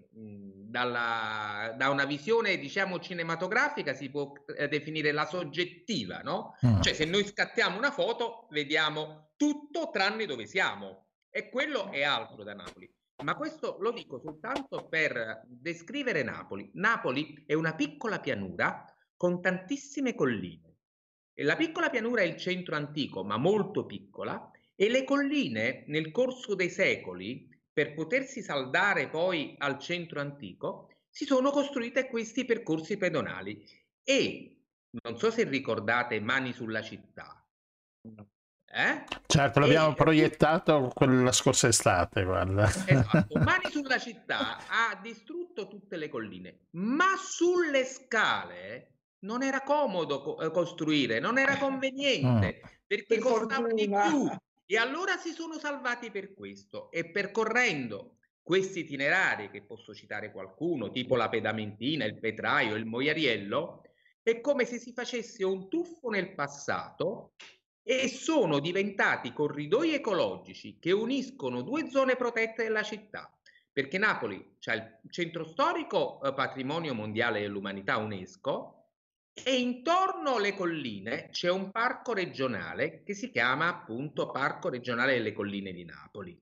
dalla- 0.68 1.74
da 1.76 1.88
una 1.88 2.04
visione, 2.04 2.58
diciamo, 2.58 2.98
cinematografica, 2.98 3.94
si 3.94 4.10
può 4.10 4.32
eh, 4.56 4.68
definire 4.68 5.12
la 5.12 5.24
soggettiva, 5.24 6.20
no? 6.20 6.56
Mm. 6.66 6.80
Cioè, 6.82 6.92
se 6.92 7.04
noi 7.06 7.24
scattiamo 7.24 7.78
una 7.78 7.90
foto, 7.90 8.46
vediamo 8.50 9.30
tutto 9.36 9.90
tranne 9.90 10.26
dove 10.26 10.46
siamo. 10.46 11.06
E 11.30 11.48
quello 11.48 11.90
è 11.90 12.02
altro 12.02 12.42
da 12.44 12.54
Napoli. 12.54 12.90
Ma 13.24 13.34
questo 13.34 13.78
lo 13.80 13.90
dico 13.90 14.20
soltanto 14.20 14.86
per 14.88 15.42
descrivere 15.46 16.22
Napoli. 16.22 16.70
Napoli 16.74 17.42
è 17.46 17.54
una 17.54 17.74
piccola 17.74 18.20
pianura 18.20 18.84
con 19.16 19.40
tantissime 19.40 20.14
colline. 20.14 20.76
E 21.34 21.42
la 21.42 21.56
piccola 21.56 21.90
pianura 21.90 22.22
è 22.22 22.24
il 22.24 22.36
centro 22.36 22.76
antico, 22.76 23.24
ma 23.24 23.36
molto 23.36 23.86
piccola, 23.86 24.50
e 24.74 24.88
le 24.88 25.04
colline 25.04 25.84
nel 25.88 26.10
corso 26.10 26.54
dei 26.54 26.70
secoli, 26.70 27.48
per 27.78 27.94
potersi 27.94 28.42
saldare 28.42 29.06
poi 29.08 29.54
al 29.58 29.78
centro 29.78 30.18
antico, 30.18 30.88
si 31.08 31.24
sono 31.24 31.52
costruite 31.52 32.08
questi 32.08 32.44
percorsi 32.44 32.96
pedonali. 32.96 33.64
E 34.02 34.62
non 35.04 35.16
so 35.16 35.30
se 35.30 35.44
ricordate 35.44 36.18
Mani 36.18 36.52
sulla 36.52 36.82
città. 36.82 37.40
Eh? 38.70 39.04
Certo, 39.28 39.60
l'abbiamo 39.60 39.92
E- 39.92 39.94
proiettato 39.94 40.90
quella 40.92 41.30
scorsa 41.30 41.68
estate, 41.68 42.24
guarda. 42.24 42.64
Esatto, 42.64 43.38
Mani 43.38 43.70
sulla 43.70 43.98
città 43.98 44.56
ha 44.66 44.98
distrutto 45.00 45.68
tutte 45.68 45.96
le 45.96 46.08
colline, 46.08 46.66
ma 46.72 47.14
sulle 47.16 47.84
scale 47.84 48.94
non 49.20 49.44
era 49.44 49.62
comodo 49.62 50.20
co- 50.20 50.50
costruire, 50.50 51.20
non 51.20 51.38
era 51.38 51.56
conveniente 51.58 52.60
perché 52.84 53.14
Per 53.14 53.18
costava 53.20 53.68
di 53.72 53.86
fortuna. 53.86 54.08
più. 54.08 54.36
E 54.70 54.76
allora 54.76 55.16
si 55.16 55.32
sono 55.32 55.58
salvati 55.58 56.10
per 56.10 56.34
questo 56.34 56.90
e 56.90 57.10
percorrendo 57.10 58.18
questi 58.42 58.80
itinerari, 58.80 59.48
che 59.48 59.62
posso 59.62 59.94
citare 59.94 60.30
qualcuno, 60.30 60.90
tipo 60.90 61.16
la 61.16 61.30
Pedamentina, 61.30 62.04
il 62.04 62.18
Petraio, 62.18 62.74
il 62.74 62.84
Moiariello, 62.84 63.80
è 64.22 64.42
come 64.42 64.66
se 64.66 64.78
si 64.78 64.92
facesse 64.92 65.42
un 65.42 65.70
tuffo 65.70 66.10
nel 66.10 66.34
passato 66.34 67.32
e 67.82 68.08
sono 68.08 68.58
diventati 68.58 69.32
corridoi 69.32 69.94
ecologici 69.94 70.78
che 70.78 70.92
uniscono 70.92 71.62
due 71.62 71.88
zone 71.88 72.16
protette 72.16 72.64
della 72.64 72.82
città. 72.82 73.34
Perché 73.72 73.96
Napoli 73.96 74.56
c'è 74.58 74.74
il 74.74 75.10
centro 75.10 75.44
storico 75.44 76.20
eh, 76.22 76.34
patrimonio 76.34 76.92
mondiale 76.92 77.40
dell'umanità 77.40 77.96
UNESCO 77.96 78.77
e 79.44 79.58
intorno 79.58 80.36
alle 80.36 80.54
colline 80.54 81.28
c'è 81.30 81.50
un 81.50 81.70
parco 81.70 82.12
regionale 82.12 83.02
che 83.02 83.14
si 83.14 83.30
chiama 83.30 83.68
appunto 83.68 84.30
Parco 84.30 84.68
regionale 84.68 85.14
delle 85.14 85.32
colline 85.32 85.72
di 85.72 85.84
Napoli. 85.84 86.40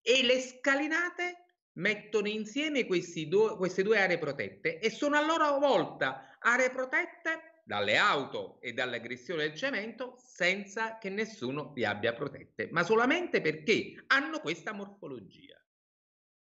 E 0.00 0.22
le 0.22 0.40
scalinate 0.40 1.46
mettono 1.76 2.28
insieme 2.28 2.86
due- 3.28 3.56
queste 3.56 3.82
due 3.82 4.00
aree 4.00 4.18
protette 4.18 4.78
e 4.78 4.90
sono 4.90 5.16
a 5.16 5.24
loro 5.24 5.58
volta 5.58 6.36
aree 6.38 6.70
protette 6.70 7.62
dalle 7.64 7.96
auto 7.96 8.60
e 8.60 8.72
dall'aggressione 8.72 9.48
del 9.48 9.56
cemento 9.56 10.14
senza 10.18 10.98
che 10.98 11.10
nessuno 11.10 11.72
li 11.74 11.84
abbia 11.84 12.12
protette, 12.12 12.68
ma 12.70 12.84
solamente 12.84 13.40
perché 13.40 14.04
hanno 14.06 14.38
questa 14.38 14.72
morfologia. 14.72 15.60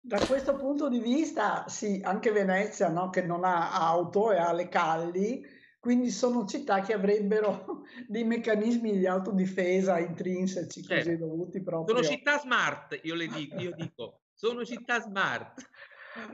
Da 0.06 0.18
questo 0.26 0.54
punto 0.56 0.90
di 0.90 0.98
vista, 0.98 1.66
sì, 1.66 1.98
anche 2.04 2.30
Venezia, 2.30 2.90
no, 2.90 3.08
che 3.08 3.22
non 3.22 3.42
ha 3.42 3.72
auto 3.72 4.32
e 4.32 4.36
ha 4.36 4.52
le 4.52 4.68
calli, 4.68 5.42
quindi 5.84 6.08
sono 6.10 6.46
città 6.46 6.80
che 6.80 6.94
avrebbero 6.94 7.82
dei 8.08 8.24
meccanismi 8.24 8.96
di 8.96 9.06
autodifesa 9.06 9.98
intrinseci, 9.98 10.80
così 10.82 11.02
Certo. 11.02 11.26
dovuti 11.26 11.62
proprio. 11.62 11.94
Sono 11.94 12.08
città 12.08 12.38
smart, 12.38 12.98
io 13.02 13.14
le 13.14 13.26
dico, 13.26 13.60
io 13.60 13.74
dico, 13.76 14.22
sono 14.32 14.64
città 14.64 14.98
smart. 15.02 15.60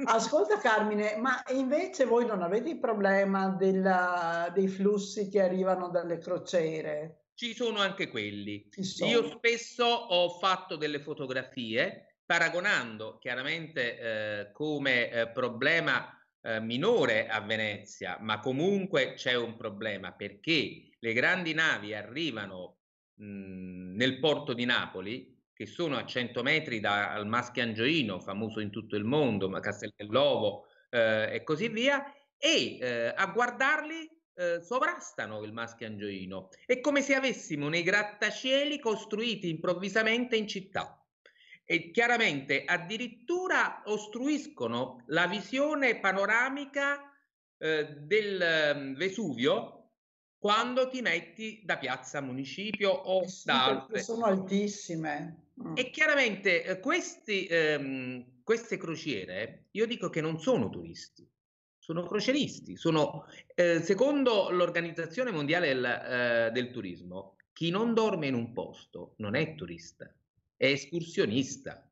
Ascolta 0.04 0.58
Carmine, 0.58 1.16
ma 1.16 1.42
invece 1.48 2.04
voi 2.04 2.26
non 2.26 2.42
avete 2.42 2.70
il 2.70 2.78
problema 2.78 3.48
della- 3.48 4.52
dei 4.54 4.68
flussi 4.68 5.28
che 5.28 5.42
arrivano 5.42 5.88
dalle 5.88 6.18
crociere? 6.18 7.24
Ci 7.34 7.52
sono 7.52 7.80
anche 7.80 8.08
quelli. 8.08 8.68
Sono. 8.70 9.10
Io 9.10 9.28
spesso 9.30 9.84
ho 9.84 10.28
fatto 10.38 10.76
delle 10.76 11.00
fotografie 11.00 12.18
paragonando 12.24 13.18
chiaramente 13.18 13.98
eh, 13.98 14.52
come 14.52 15.10
eh, 15.10 15.28
problema 15.30 16.19
eh, 16.42 16.60
minore 16.60 17.28
a 17.28 17.40
Venezia, 17.40 18.18
ma 18.20 18.38
comunque 18.40 19.14
c'è 19.14 19.34
un 19.34 19.56
problema 19.56 20.12
perché 20.12 20.90
le 20.98 21.12
grandi 21.12 21.52
navi 21.54 21.94
arrivano 21.94 22.78
mh, 23.14 23.94
nel 23.96 24.18
porto 24.18 24.52
di 24.52 24.64
Napoli, 24.64 25.38
che 25.52 25.66
sono 25.66 25.96
a 25.96 26.06
100 26.06 26.42
metri 26.42 26.80
dal 26.80 27.26
Maschiangioino, 27.26 28.18
famoso 28.20 28.60
in 28.60 28.70
tutto 28.70 28.96
il 28.96 29.04
mondo, 29.04 29.48
ma 29.48 29.60
Castel 29.60 29.92
dell'Ovo 29.94 30.66
eh, 30.88 31.34
e 31.34 31.42
così 31.44 31.68
via, 31.68 32.02
e 32.38 32.78
eh, 32.80 33.12
a 33.14 33.26
guardarli 33.26 34.08
eh, 34.34 34.60
sovrastano 34.62 35.42
il 35.42 35.52
maschio 35.52 35.86
angioino. 35.86 36.48
È 36.64 36.80
come 36.80 37.02
se 37.02 37.14
avessimo 37.14 37.68
nei 37.68 37.82
grattacieli 37.82 38.78
costruiti 38.78 39.50
improvvisamente 39.50 40.36
in 40.36 40.48
città 40.48 40.99
e 41.70 41.92
chiaramente 41.92 42.64
addirittura 42.64 43.82
ostruiscono 43.84 45.04
la 45.06 45.28
visione 45.28 46.00
panoramica 46.00 47.14
eh, 47.58 47.84
del 47.96 48.42
eh, 48.42 48.94
Vesuvio 48.96 49.92
quando 50.36 50.88
ti 50.88 51.00
metti 51.00 51.62
da 51.64 51.78
piazza 51.78 52.20
municipio 52.20 52.90
o 52.90 53.24
Sì, 53.28 53.42
da 53.44 53.66
altre. 53.66 54.02
sono 54.02 54.24
altissime. 54.24 55.50
Mm. 55.62 55.74
E 55.76 55.90
chiaramente 55.90 56.64
eh, 56.64 56.80
questi, 56.80 57.46
ehm, 57.46 58.42
queste 58.42 58.76
crociere, 58.76 59.66
io 59.70 59.86
dico 59.86 60.10
che 60.10 60.20
non 60.20 60.40
sono 60.40 60.70
turisti, 60.70 61.24
sono 61.78 62.02
croceristi, 62.02 62.74
sono, 62.76 63.26
eh, 63.54 63.80
secondo 63.80 64.50
l'Organizzazione 64.50 65.30
Mondiale 65.30 65.68
del, 65.68 65.84
eh, 65.84 66.50
del 66.52 66.72
Turismo, 66.72 67.36
chi 67.52 67.70
non 67.70 67.94
dorme 67.94 68.26
in 68.26 68.34
un 68.34 68.52
posto 68.52 69.14
non 69.18 69.36
è 69.36 69.54
turista, 69.54 70.12
è 70.60 70.66
escursionista. 70.66 71.82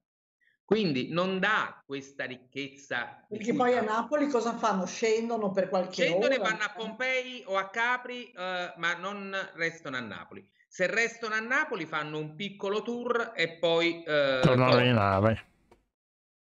Quindi 0.62 1.08
non 1.10 1.38
dà 1.38 1.82
questa 1.86 2.26
ricchezza. 2.26 3.24
Perché 3.26 3.54
poi 3.54 3.74
a. 3.74 3.80
Napoli 3.80 4.28
cosa 4.28 4.54
fanno? 4.58 4.84
Scendono 4.84 5.50
per 5.50 5.70
qualche 5.70 6.04
Scendono 6.04 6.34
e 6.34 6.38
ora? 6.38 6.50
vanno 6.50 6.64
a 6.64 6.74
Pompei 6.76 7.42
o 7.46 7.56
a 7.56 7.70
Capri, 7.70 8.30
eh, 8.30 8.74
ma 8.76 8.94
non 8.98 9.34
restano 9.54 9.96
a 9.96 10.00
Napoli. 10.00 10.46
Se 10.68 10.86
restano 10.86 11.34
a 11.34 11.40
Napoli 11.40 11.86
fanno 11.86 12.18
un 12.18 12.34
piccolo 12.34 12.82
tour 12.82 13.32
e 13.34 13.52
poi 13.52 14.02
eh, 14.02 14.40
Tornano 14.42 14.84
in 14.84 14.92
nave. 14.92 15.46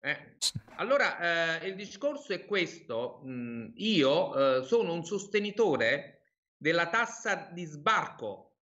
Eh, 0.01 0.37
Allora, 0.77 1.61
eh, 1.61 1.67
il 1.69 1.75
discorso 1.75 2.33
è 2.33 2.47
questo. 2.47 3.21
mh, 3.23 3.73
io 3.75 4.61
eh, 4.61 4.65
sono 4.65 4.95
un 4.95 5.05
sostenitore 5.05 6.23
della 6.57 6.89
tassa 6.89 7.51
di 7.53 7.65
sbarco 7.67 8.54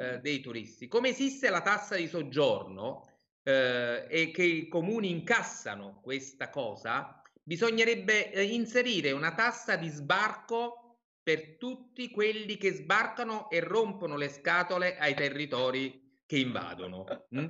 eh, 0.00 0.18
dei 0.20 0.40
turisti. 0.40 0.88
Come 0.88 1.10
esiste 1.10 1.50
la 1.50 1.60
tassa 1.60 1.94
di 1.96 2.08
soggiorno 2.08 3.06
eh, 3.42 4.06
e 4.08 4.30
che 4.30 4.42
i 4.42 4.68
comuni 4.68 5.10
incassano 5.10 6.00
questa 6.02 6.48
cosa, 6.48 7.20
bisognerebbe 7.42 8.32
eh, 8.32 8.42
inserire 8.42 9.12
una 9.12 9.34
tassa 9.34 9.76
di 9.76 9.88
sbarco 9.88 10.96
per 11.22 11.56
tutti 11.58 12.10
quelli 12.10 12.56
che 12.56 12.72
sbarcano 12.72 13.50
e 13.50 13.60
rompono 13.60 14.16
le 14.16 14.30
scatole 14.30 14.96
ai 14.96 15.14
territori 15.14 16.18
che 16.24 16.38
invadono. 16.38 17.04
mm? 17.34 17.46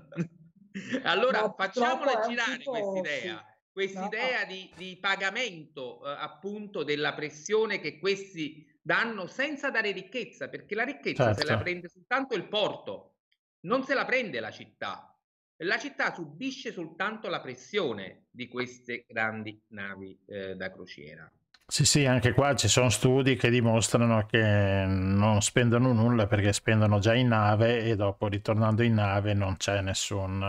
Allora, 1.03 1.41
No, 1.43 1.55
facciamola 1.57 2.21
girare 2.29 2.59
tipo- 2.59 2.71
quest'idea, 2.71 3.45
sì. 3.45 3.73
quest'idea 3.73 4.45
di, 4.45 4.71
di 4.77 4.99
pagamento 5.01 6.01
eh, 6.05 6.15
appunto 6.17 6.85
della 6.85 7.13
pressione 7.15 7.81
che 7.81 7.99
questi 7.99 8.65
danno 8.91 9.29
senza 9.29 9.71
dare 9.71 9.93
ricchezza, 9.93 10.49
perché 10.49 10.75
la 10.75 10.83
ricchezza 10.83 11.33
se 11.33 11.45
la 11.45 11.51
Certo. 11.51 11.63
prende 11.63 11.89
soltanto 11.89 12.35
il 12.35 12.49
porto, 12.49 13.19
non 13.61 13.85
se 13.85 13.95
la 13.95 14.05
prende 14.05 14.41
la 14.41 14.51
città. 14.51 15.17
La 15.59 15.79
città 15.79 16.13
subisce 16.13 16.73
soltanto 16.73 17.29
la 17.29 17.41
pressione 17.41 18.25
di 18.31 18.49
queste 18.49 19.05
grandi 19.07 19.63
navi 19.69 20.19
eh, 20.27 20.57
da 20.57 20.73
crociera. 20.73 21.31
Sì, 21.69 21.85
sì, 21.85 22.05
anche 22.05 22.33
qua 22.33 22.57
ci 22.57 22.67
sono 22.67 22.89
studi 22.89 23.37
che 23.37 23.49
dimostrano 23.49 24.27
che 24.27 24.87
non 24.89 25.41
spendono 25.41 25.93
nulla 25.93 26.27
perché 26.27 26.53
spendono 26.53 26.99
già 26.99 27.15
in 27.15 27.29
nave 27.29 27.85
e 27.85 27.95
dopo 27.95 28.27
ritornando 28.27 28.83
in 28.83 28.95
nave 28.95 29.35
non 29.35 29.57
c'è 29.57 29.81
nessun 29.83 30.43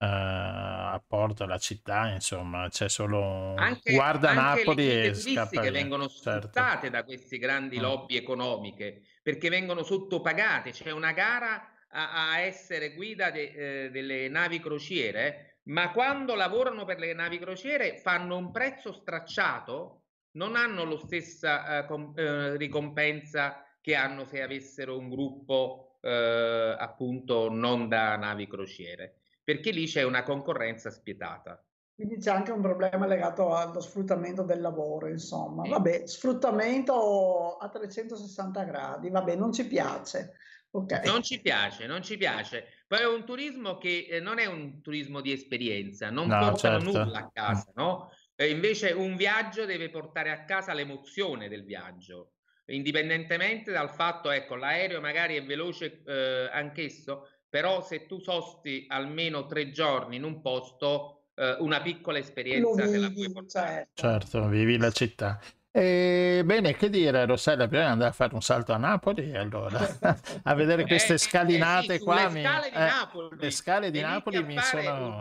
eh, 0.00 0.06
eh, 0.06 0.94
apporto 0.94 1.44
alla 1.44 1.58
città, 1.58 2.08
insomma, 2.12 2.68
c'è 2.68 2.88
solo 2.88 3.54
Anche, 3.54 3.92
guarda 3.92 4.32
anche 4.32 4.64
Napoli 4.64 4.86
le 5.00 5.10
e 5.10 5.14
scappa 5.14 5.66
via. 5.66 5.70
vengono 5.70 6.08
Certo. 6.08 6.48
sfruttate 6.48 6.90
da 6.90 7.04
queste 7.04 7.38
grandi 7.38 7.78
Mm. 7.78 7.80
lobby 7.80 8.16
economiche 8.16 9.02
perché 9.22 9.48
vengono 9.50 9.82
sottopagate. 9.82 10.70
C'è 10.70 10.90
una 10.90 11.12
gara 11.12 11.62
a, 11.90 12.30
a 12.32 12.38
essere 12.40 12.94
guida 12.94 13.30
de- 13.30 13.84
eh, 13.86 13.90
delle 13.90 14.28
navi 14.28 14.60
crociere, 14.60 15.60
ma 15.64 15.90
quando 15.92 16.34
lavorano 16.34 16.84
per 16.84 16.98
le 16.98 17.12
navi 17.12 17.38
crociere 17.38 17.96
fanno 17.98 18.36
un 18.36 18.50
prezzo 18.50 18.92
stracciato, 18.92 20.04
non 20.32 20.56
hanno 20.56 20.84
la 20.84 20.98
stessa 20.98 21.78
eh, 21.80 21.86
com- 21.86 22.12
eh, 22.16 22.56
ricompensa 22.56 23.64
che 23.80 23.94
hanno 23.94 24.24
se 24.26 24.42
avessero 24.42 24.96
un 24.98 25.08
gruppo 25.08 25.98
eh, 26.02 26.76
appunto 26.78 27.50
non 27.50 27.88
da 27.88 28.16
navi 28.16 28.46
crociere, 28.46 29.19
perché 29.50 29.72
lì 29.72 29.86
c'è 29.86 30.04
una 30.04 30.22
concorrenza 30.22 30.90
spietata. 30.90 31.60
Quindi 31.92 32.18
c'è 32.18 32.30
anche 32.30 32.52
un 32.52 32.60
problema 32.60 33.04
legato 33.06 33.52
allo 33.52 33.80
sfruttamento 33.80 34.44
del 34.44 34.60
lavoro, 34.60 35.08
insomma. 35.08 35.64
Sì. 35.64 35.70
Vabbè, 35.70 36.06
sfruttamento 36.06 37.56
a 37.56 37.68
360 37.68 38.62
gradi, 38.62 39.10
vabbè, 39.10 39.34
non 39.34 39.52
ci 39.52 39.66
piace. 39.66 40.36
Ok. 40.70 41.04
Non 41.04 41.24
ci 41.24 41.40
piace, 41.40 41.88
non 41.88 42.00
ci 42.00 42.16
piace. 42.16 42.84
Poi 42.86 43.00
è 43.00 43.06
un 43.08 43.24
turismo 43.24 43.76
che 43.76 44.06
eh, 44.08 44.20
non 44.20 44.38
è 44.38 44.46
un 44.46 44.80
turismo 44.82 45.20
di 45.20 45.32
esperienza, 45.32 46.10
non 46.10 46.28
No, 46.28 46.38
portano 46.38 46.78
certo. 46.78 47.04
nulla 47.04 47.18
a 47.18 47.30
casa, 47.32 47.72
no? 47.74 48.12
E 48.36 48.50
invece 48.50 48.92
un 48.92 49.16
viaggio 49.16 49.64
deve 49.64 49.90
portare 49.90 50.30
a 50.30 50.44
casa 50.44 50.72
l'emozione 50.72 51.48
del 51.48 51.64
viaggio, 51.64 52.34
indipendentemente 52.66 53.72
dal 53.72 53.90
fatto, 53.90 54.30
ecco, 54.30 54.54
l'aereo 54.54 55.00
magari 55.00 55.36
è 55.36 55.44
veloce 55.44 56.02
eh, 56.06 56.48
anch'esso, 56.52 57.26
però 57.50 57.82
se 57.82 58.06
tu 58.06 58.18
sosti 58.20 58.86
almeno 58.88 59.46
tre 59.46 59.70
giorni 59.70 60.16
in 60.16 60.24
un 60.24 60.40
posto, 60.40 61.30
eh, 61.34 61.56
una 61.60 61.82
piccola 61.82 62.18
esperienza 62.18 62.88
te 62.88 62.98
la 62.98 63.10
puoi 63.10 63.26
vivi, 63.26 63.32
portare. 63.32 63.90
certo. 63.94 64.02
Certo, 64.02 64.48
vivi 64.48 64.78
la 64.78 64.90
città. 64.90 65.40
E, 65.72 66.42
bene, 66.44 66.74
che 66.74 66.88
dire, 66.88 67.26
Rossella, 67.26 67.68
prima 67.68 67.84
di 67.84 67.90
andare 67.90 68.10
a 68.10 68.12
fare 68.12 68.34
un 68.34 68.42
salto 68.42 68.72
a 68.72 68.76
Napoli, 68.76 69.36
allora, 69.36 69.78
a 70.44 70.54
vedere 70.54 70.86
queste 70.86 71.12
Eh, 71.12 71.16
eh, 71.16 71.18
scalinate 71.18 71.94
eh, 71.94 71.98
sì, 71.98 72.04
qua, 72.04 72.28
mi- 72.28 72.40
scale 72.40 72.70
di 72.70 72.76
eh, 72.76 72.84
Napoli. 72.86 73.28
le 73.36 73.50
scale 73.50 73.90
di 73.90 74.00
Napoli 74.00 74.42
mi 74.42 74.60
sono... 74.60 75.18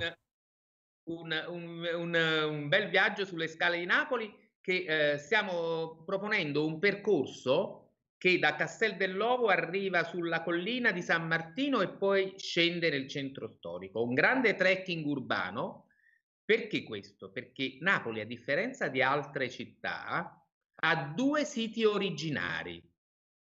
un, 1.03 1.31
un- 1.31 1.45
un- 1.47 1.89
un- 1.95 2.45
un 2.49 2.67
bel 2.67 2.89
viaggio 2.89 3.25
sulle 3.25 3.47
scale 3.47 3.79
di 3.79 3.85
Napoli 3.85 4.31
che 4.61 5.13
eh, 5.13 5.17
stiamo 5.17 6.03
proponendo 6.05 6.65
un 6.65 6.79
percorso 6.79 7.88
che 8.19 8.37
da 8.37 8.55
Castel 8.55 8.97
dell'Ovo 8.97 9.47
arriva 9.47 10.03
sulla 10.03 10.43
collina 10.43 10.91
di 10.91 11.01
San 11.01 11.25
Martino 11.25 11.79
e 11.79 11.87
poi 11.87 12.33
scende 12.37 12.89
nel 12.89 13.07
centro 13.07 13.47
storico. 13.47 14.03
Un 14.03 14.13
grande 14.13 14.55
trekking 14.55 15.05
urbano. 15.05 15.87
Perché 16.43 16.83
questo? 16.83 17.31
Perché 17.31 17.77
Napoli, 17.79 18.19
a 18.19 18.25
differenza 18.25 18.89
di 18.89 19.01
altre 19.01 19.49
città, 19.49 20.45
ha 20.81 21.13
due 21.15 21.45
siti 21.45 21.85
originari. 21.85 22.83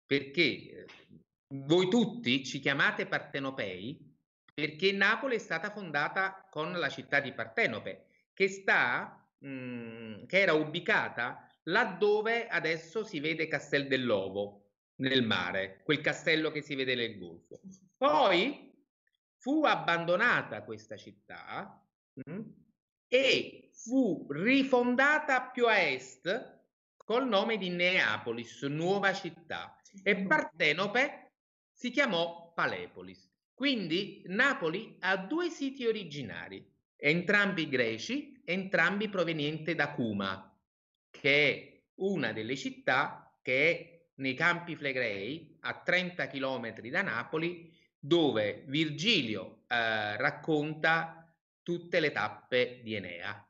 Perché 0.05 0.43
eh, 0.43 0.87
voi 1.55 1.89
tutti 1.89 2.45
ci 2.45 2.61
chiamate 2.61 3.07
partenopei 3.07 4.09
perché 4.53 4.93
Napoli 4.93 5.37
è 5.37 5.39
stata 5.39 5.71
fondata 5.71 6.47
con 6.51 6.73
la 6.73 6.89
città 6.89 7.21
di 7.21 7.33
Partenope, 7.33 8.09
che 8.35 8.49
sta, 8.49 9.25
mh, 9.39 10.27
che 10.27 10.41
era 10.41 10.53
ubicata 10.53 11.48
laddove 11.69 12.47
adesso 12.49 13.05
si 13.05 13.21
vede 13.21 13.49
Castel 13.49 13.87
dell'Ovo, 13.87 14.65
nel 14.97 15.25
mare, 15.25 15.81
quel 15.85 16.01
castello 16.01 16.51
che 16.51 16.61
si 16.61 16.75
vede 16.75 16.95
nel 16.95 17.19
Golfo. 17.19 17.61
Poi 17.97 18.73
fu 19.37 19.65
abbandonata 19.65 20.65
questa 20.65 20.97
città 20.97 21.81
mh, 22.15 22.41
e 23.07 23.71
fu 23.73 24.27
rifondata 24.31 25.51
più 25.51 25.67
a 25.67 25.79
est 25.79 26.57
col 26.97 27.29
nome 27.29 27.57
di 27.57 27.71
Neapolis, 27.71 28.63
nuova 28.63 29.13
città, 29.13 29.77
e 30.03 30.27
Partenope 30.27 31.33
si 31.73 31.91
chiamò 31.91 32.53
Palepolis. 32.55 33.31
Quindi 33.55 34.23
Napoli 34.27 34.97
ha 35.01 35.17
due 35.17 35.49
siti 35.49 35.87
originari, 35.87 36.65
entrambi 36.97 37.69
greci, 37.69 38.41
entrambi 38.45 39.09
provenienti 39.09 39.75
da 39.75 39.93
Cuma, 39.93 40.48
che 41.21 41.51
è 41.51 41.83
una 41.97 42.33
delle 42.33 42.57
città 42.57 43.39
che 43.43 43.71
è 43.71 43.99
nei 44.17 44.35
Campi 44.35 44.77
Flegrei, 44.77 45.59
a 45.61 45.75
30 45.75 46.27
km 46.27 46.81
da 46.81 47.03
Napoli, 47.03 47.73
dove 47.99 48.65
Virgilio 48.67 49.65
eh, 49.69 50.17
racconta 50.17 51.33
tutte 51.63 52.01
le 52.01 52.13
tappe 52.13 52.81
di 52.83 52.95
Enea. 52.95 53.43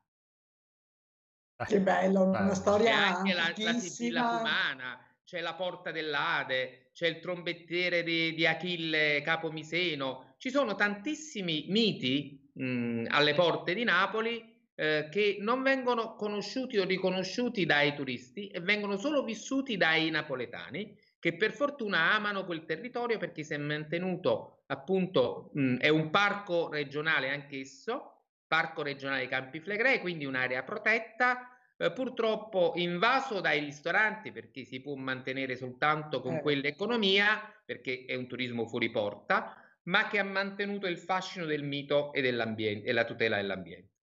Che 1.67 1.81
bello, 1.81 2.23
una 2.23 2.39
Bello. 2.39 2.51
C'è 2.51 2.55
storia 2.55 3.17
anche 3.17 3.35
la, 3.35 3.53
la 3.57 3.73
Sibilla. 3.79 4.37
Cumana, 4.37 5.05
c'è 5.25 5.41
la 5.41 5.55
Porta 5.55 5.91
dell'Ade, 5.91 6.91
c'è 6.93 7.09
il 7.09 7.19
trombettiere 7.19 8.03
di, 8.03 8.35
di 8.35 8.47
Achille 8.47 9.21
Capomiseno. 9.23 10.35
Ci 10.39 10.51
sono 10.51 10.75
tantissimi 10.75 11.67
miti 11.69 12.51
mh, 12.55 13.07
alle 13.09 13.35
porte 13.35 13.75
di 13.75 13.85
Napoli 13.85 14.57
eh, 14.81 15.09
che 15.11 15.39
non 15.41 15.65
vengono 15.65 16.15
conosciuti 16.15 16.79
o 16.79 16.85
riconosciuti 16.85 17.67
dai 17.67 17.97
turisti 17.97 18.47
e 18.47 18.61
vengono 18.61 18.97
solo 18.97 19.25
vissuti 19.25 19.77
dai 19.77 20.09
napoletani 20.09 20.97
che 21.19 21.35
per 21.35 21.53
fortuna 21.53 22.13
amano 22.13 22.45
quel 22.45 22.65
territorio 22.65 23.19
perché 23.19 23.43
si 23.43 23.55
è 23.55 23.57
mantenuto 23.57 24.63
appunto, 24.67 25.51
mh, 25.55 25.79
è 25.79 25.89
un 25.89 26.11
parco 26.11 26.69
regionale 26.71 27.31
anch'esso, 27.31 28.27
parco 28.47 28.83
regionale 28.83 29.27
Campi 29.27 29.59
Flegrei, 29.59 29.99
quindi 29.99 30.25
un'area 30.27 30.63
protetta 30.63 31.59
eh, 31.77 31.91
purtroppo 31.93 32.75
invaso 32.77 33.41
dai 33.41 33.59
ristoranti 33.59 34.31
perché 34.31 34.65
si 34.65 34.81
può 34.81 34.95
mantenere 34.95 35.57
soltanto 35.57 36.21
con 36.21 36.37
Eh. 36.37 36.41
quell'economia, 36.41 37.41
perché 37.65 38.05
è 38.07 38.15
un 38.15 38.29
turismo 38.29 38.65
fuori 38.67 38.91
porta, 38.91 39.57
ma 39.85 40.07
che 40.07 40.21
ha 40.21 40.25
mantenuto 40.25 40.87
il 40.87 40.99
fascino 40.99 41.47
del 41.47 41.65
mito 41.65 42.13
e 42.13 42.21
dell'ambiente 42.21 42.87
e 42.89 42.93
la 42.93 43.05
tutela 43.05 43.37
dell'ambiente. 43.37 43.97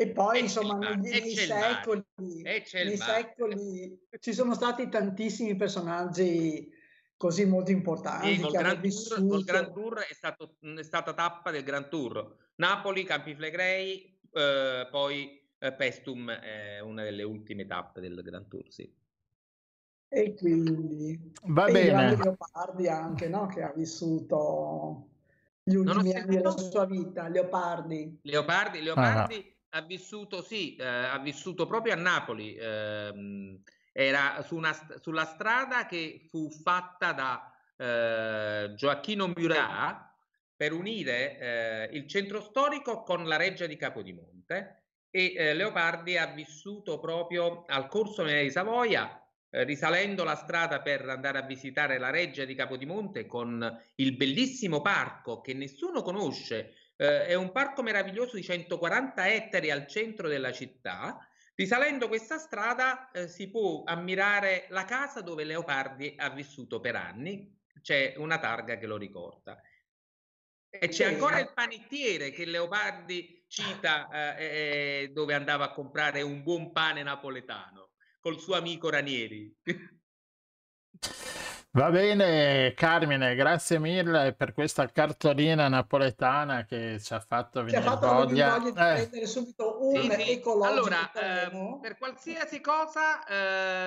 E 0.00 0.10
poi, 0.10 0.38
E 0.38 0.40
insomma, 0.42 0.94
nei, 0.94 1.32
e 1.32 1.34
secoli, 1.34 2.04
nei 2.14 2.96
secoli 2.96 4.00
ci 4.20 4.32
sono 4.32 4.54
stati 4.54 4.88
tantissimi 4.88 5.56
personaggi 5.56 6.70
così 7.16 7.44
molto 7.46 7.72
importanti 7.72 8.36
Sì, 8.36 8.40
col 8.40 8.52
che 8.52 8.56
hanno 8.58 8.78
Grand, 8.78 8.88
Tour, 8.88 9.08
col 9.08 9.28
vissuto. 9.28 9.44
Grand 9.44 9.72
Tour 9.72 9.98
è, 9.98 10.14
stato, 10.14 10.54
è 10.60 10.82
stata 10.84 11.14
tappa 11.14 11.50
del 11.50 11.64
Grand 11.64 11.88
Tour. 11.88 12.36
Napoli, 12.54 13.02
Campi 13.02 13.34
Flegrei, 13.34 14.20
eh, 14.30 14.86
poi 14.88 15.50
eh, 15.58 15.72
Pestum 15.72 16.30
è 16.30 16.78
una 16.78 17.02
delle 17.02 17.24
ultime 17.24 17.66
tappe 17.66 18.00
del 18.00 18.22
Grand 18.22 18.46
Tour, 18.46 18.70
sì. 18.70 18.94
E 20.10 20.34
quindi 20.34 21.32
Va 21.42 21.66
e 21.66 21.72
bene. 21.72 22.16
Leopardi 22.16 22.86
anche, 22.86 23.28
no? 23.28 23.46
Che 23.48 23.62
ha 23.62 23.72
vissuto 23.74 25.08
gli 25.64 25.74
Non 25.74 25.88
ho 25.88 25.92
ultimi 25.94 26.14
anni 26.14 26.36
della 26.36 26.56
sua 26.56 26.86
vita, 26.86 27.26
Leopardi. 27.26 28.20
Leopardi, 28.22 28.80
Leopardi 28.80 29.56
ha 29.70 29.80
vissuto, 29.82 30.42
sì, 30.42 30.76
eh, 30.76 30.84
ha 30.84 31.18
vissuto 31.18 31.66
proprio 31.66 31.92
a 31.92 31.96
Napoli. 31.96 32.54
ehm, 32.54 33.62
era 33.98 34.42
su 34.42 34.54
una 34.54 34.72
sulla 35.00 35.24
strada 35.24 35.86
che 35.86 36.20
fu 36.28 36.48
fatta 36.50 37.12
da 37.12 37.52
eh, 37.76 38.72
Gioacchino 38.74 39.32
Murat 39.34 40.08
per 40.54 40.72
unire 40.72 41.38
eh, 41.38 41.96
il 41.96 42.06
centro 42.06 42.40
storico 42.40 43.02
con 43.02 43.26
la 43.26 43.36
reggia 43.36 43.66
di 43.66 43.76
Capodimonte 43.76 44.82
e 45.10 45.34
eh, 45.34 45.54
Leopardi 45.54 46.16
ha 46.16 46.26
vissuto 46.26 47.00
proprio 47.00 47.64
al 47.66 47.88
Corso 47.88 48.22
di 48.22 48.50
Savoia, 48.50 49.20
eh, 49.50 49.64
risalendo 49.64 50.22
la 50.22 50.36
strada 50.36 50.80
per 50.80 51.08
andare 51.08 51.38
a 51.38 51.46
visitare 51.46 51.98
la 51.98 52.10
reggia 52.10 52.44
di 52.44 52.54
Capodimonte 52.54 53.26
con 53.26 53.82
il 53.96 54.16
bellissimo 54.16 54.80
parco 54.80 55.40
che 55.40 55.54
nessuno 55.54 56.02
conosce, 56.02 56.74
eh, 56.98 57.26
è 57.26 57.34
un 57.34 57.52
parco 57.52 57.82
meraviglioso 57.82 58.36
di 58.36 58.42
140 58.42 59.32
ettari 59.32 59.70
al 59.70 59.86
centro 59.86 60.28
della 60.28 60.52
città. 60.52 61.16
Risalendo 61.54 62.08
questa 62.08 62.38
strada 62.38 63.10
eh, 63.10 63.28
si 63.28 63.50
può 63.50 63.82
ammirare 63.84 64.66
la 64.70 64.84
casa 64.84 65.22
dove 65.22 65.44
Leopardi 65.44 66.14
ha 66.16 66.30
vissuto 66.30 66.80
per 66.80 66.96
anni, 66.96 67.56
c'è 67.80 68.14
una 68.16 68.38
targa 68.38 68.76
che 68.76 68.86
lo 68.86 68.96
ricorda. 68.96 69.60
E 70.70 70.88
c'è 70.88 71.06
ancora 71.06 71.38
il 71.38 71.52
panettiere 71.54 72.30
che 72.30 72.44
Leopardi 72.44 73.44
cita 73.48 74.36
eh, 74.36 74.44
eh, 74.44 75.08
dove 75.12 75.34
andava 75.34 75.66
a 75.66 75.72
comprare 75.72 76.20
un 76.20 76.42
buon 76.42 76.72
pane 76.72 77.02
napoletano 77.02 77.92
col 78.20 78.38
suo 78.38 78.56
amico 78.56 78.90
Ranieri. 78.90 79.56
Va 81.70 81.90
bene, 81.90 82.72
Carmine, 82.74 83.34
grazie 83.34 83.78
mille 83.78 84.32
per 84.34 84.52
questa 84.52 84.86
cartolina 84.90 85.68
napoletana 85.68 86.64
che 86.64 86.98
ci 86.98 87.12
ha 87.12 87.20
fatto 87.20 87.64
Ci 87.68 87.76
ha 87.76 87.80
venire 87.80 87.82
fatto 87.82 88.06
venire 88.08 88.24
voglia. 88.24 88.58
voglia 88.58 88.70
di 88.70 88.78
Eh, 88.78 88.94
prendere 88.94 89.26
subito 89.26 89.78
un 89.86 90.10
Sì, 90.10 90.10
sì. 90.10 90.30
ecologico 90.32 90.72
Allora, 90.72 91.12
ehm, 91.12 91.78
per 91.80 91.98
qualsiasi 91.98 92.60
cosa, 92.62 93.24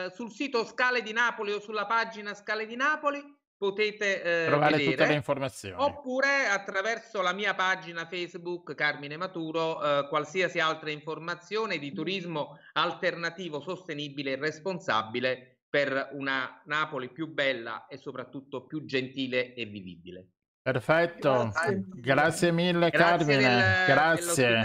eh, 0.05 0.11
sul 0.13 0.31
sito 0.31 0.63
Scale 0.63 1.01
di 1.01 1.11
Napoli 1.11 1.51
o 1.53 1.59
sulla 1.59 1.87
pagina 1.87 2.35
Scale 2.35 2.67
di 2.67 2.75
Napoli 2.75 3.19
potete 3.57 4.21
eh, 4.21 4.45
trovare 4.47 4.77
vedere. 4.77 4.91
tutte 4.91 5.07
le 5.07 5.13
informazioni. 5.15 5.83
Oppure 5.83 6.47
attraverso 6.47 7.21
la 7.21 7.33
mia 7.33 7.55
pagina 7.55 8.05
Facebook 8.07 8.75
Carmine 8.75 9.17
Maturo, 9.17 9.81
eh, 9.83 10.07
qualsiasi 10.07 10.59
altra 10.59 10.91
informazione 10.91 11.77
di 11.79 11.91
turismo 11.91 12.57
alternativo, 12.73 13.59
sostenibile 13.59 14.31
e 14.33 14.35
responsabile 14.37 15.55
per 15.71 16.09
una 16.11 16.61
Napoli 16.65 17.09
più 17.09 17.27
bella 17.33 17.87
e 17.87 17.95
soprattutto 17.97 18.65
più 18.65 18.83
gentile 18.85 19.53
e 19.53 19.65
vivibile. 19.65 20.27
Perfetto, 20.61 21.49
Grazie 21.49 21.75
mille. 21.75 22.01
grazie 22.01 22.51
mille 22.51 22.89
Grazie 22.91 23.25
Carmine, 23.25 23.37
del- 23.37 23.85
grazie 23.87 24.63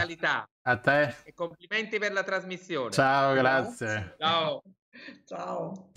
a 0.62 0.76
te. 0.78 1.14
e 1.24 1.32
complimenti 1.32 1.98
per 1.98 2.12
la 2.12 2.24
trasmissione. 2.24 2.90
Ciao, 2.90 3.32
grazie. 3.34 4.16
Ciao. 4.18 4.62
Ciao. 5.24 5.90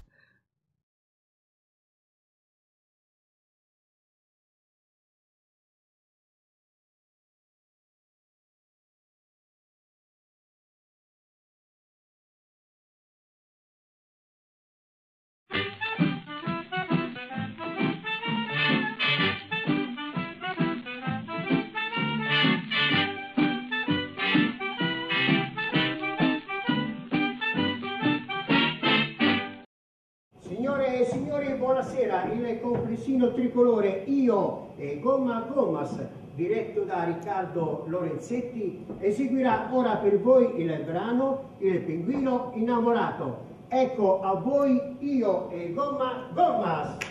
Signore 30.40 31.00
e 31.00 31.06
signori, 31.06 31.54
buonasera. 31.56 32.32
Il 32.32 32.60
complessino 32.62 33.34
tricolore 33.34 34.04
Io 34.06 34.74
e 34.78 35.00
Gomma 35.00 35.48
Gommas, 35.52 36.00
diretto 36.36 36.84
da 36.84 37.06
Riccardo 37.06 37.86
Lorenzetti, 37.88 38.86
eseguirà 39.00 39.70
ora 39.72 39.96
per 39.96 40.20
voi 40.20 40.62
il 40.62 40.84
brano 40.86 41.56
Il 41.58 41.82
pinguino 41.82 42.52
innamorato. 42.54 43.49
Ecco 43.72 44.22
a 44.22 44.34
voi 44.34 44.98
Io 45.00 45.48
e 45.52 45.72
Gomma 45.74 46.28
Gommas. 46.34 47.09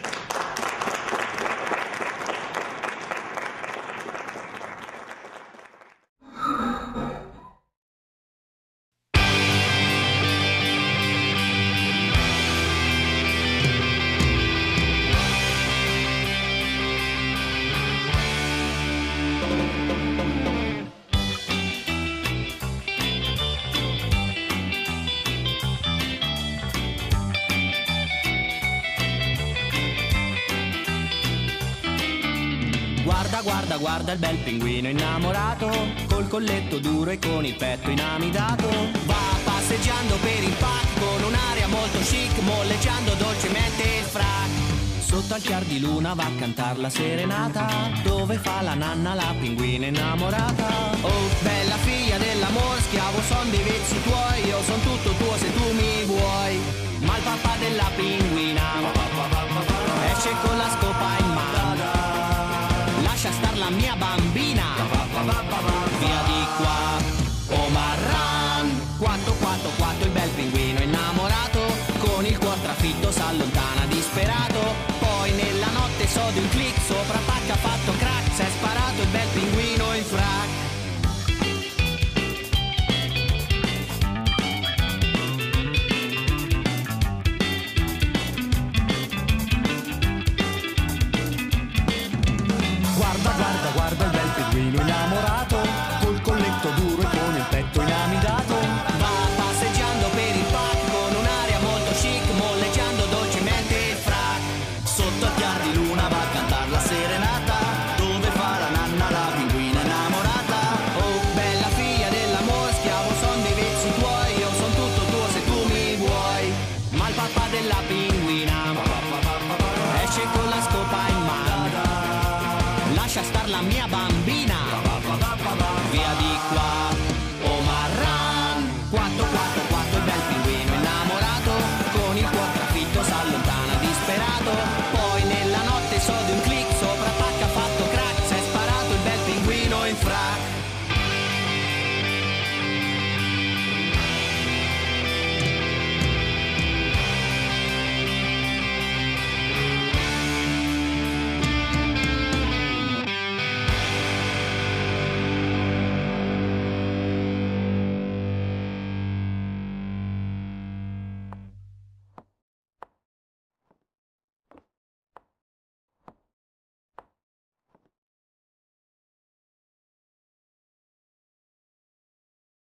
Guarda, 33.99 34.13
il 34.13 34.19
bel 34.19 34.37
pinguino 34.45 34.89
innamorato, 34.89 35.71
col 36.09 36.29
colletto 36.29 36.79
duro 36.79 37.11
e 37.11 37.19
con 37.19 37.45
il 37.45 37.55
petto 37.57 37.91
inamidato. 37.91 38.69
Va 39.07 39.37
passeggiando 39.45 40.15
per 40.17 40.43
il 40.43 40.55
parco 40.59 41.01
con 41.01 41.23
un'aria 41.25 41.67
molto 41.67 41.99
chic, 41.99 42.39
molleggiando 42.43 43.15
dolcemente 43.15 43.83
il 43.83 44.05
frac. 44.05 44.51
Sotto 45.01 45.35
al 45.35 45.41
chiar 45.41 45.65
di 45.65 45.81
luna 45.81 46.15
va 46.15 46.25
a 46.25 46.39
cantar 46.39 46.79
la 46.79 46.91
serenata, 46.91 47.67
dove 48.03 48.37
fa 48.37 48.63
la 48.63 48.75
nanna 48.75 49.15
la 49.15 49.35
pinguina 49.39 49.87
innamorata. 49.87 50.67
Oh, 51.01 51.29
bella 51.41 51.77
figlia 51.79 52.19
dell'amor, 52.19 52.81
schiavo 52.81 53.21
son 53.23 53.51
dei 53.51 53.63
vezzi 53.63 54.03
tuoi, 54.03 54.47
io 54.47 54.63
son 54.63 54.81
tutto 54.83 55.11
tuo 55.11 55.37
se 55.39 55.53
tu 55.55 55.73
mi 55.73 56.05
vuoi. 56.05 56.61
Ma 57.01 57.17
il 57.17 57.23
papà 57.23 57.57
della 57.59 57.91
pinguina 57.97 58.63
esce 60.13 60.31
con 60.43 60.57
la 60.57 60.69
scopa 60.69 61.18
mia 63.71 63.95
bambina. 63.97 64.65
Via 65.99 66.23
di 66.27 66.47
qua 66.57 67.57
oh 67.57 67.69
Marran 67.69 68.97
444 68.99 70.05
il 70.05 70.11
bel 70.11 70.29
pinguino 70.31 70.81
innamorato. 70.81 71.61
Con 71.99 72.25
il 72.25 72.39
cuor 72.39 72.57
trafitto 72.59 73.11
s'allontana 73.11 73.87
disperato. 73.87 74.75
Poi 74.99 75.33
nella 75.33 75.71
notte 75.73 76.07
so 76.07 76.23
di 76.33 76.39
un 76.39 76.49
click 76.49 76.81
sopra 76.87 77.19
pacca 77.27 77.57
fatto 77.57 77.93
crack 77.99 78.35
s'è 78.35 78.47
sparato 78.49 79.03
il 79.03 79.09
bel 79.09 79.29
pinguino 79.33 79.95
in 79.95 80.05
frac 80.05 80.38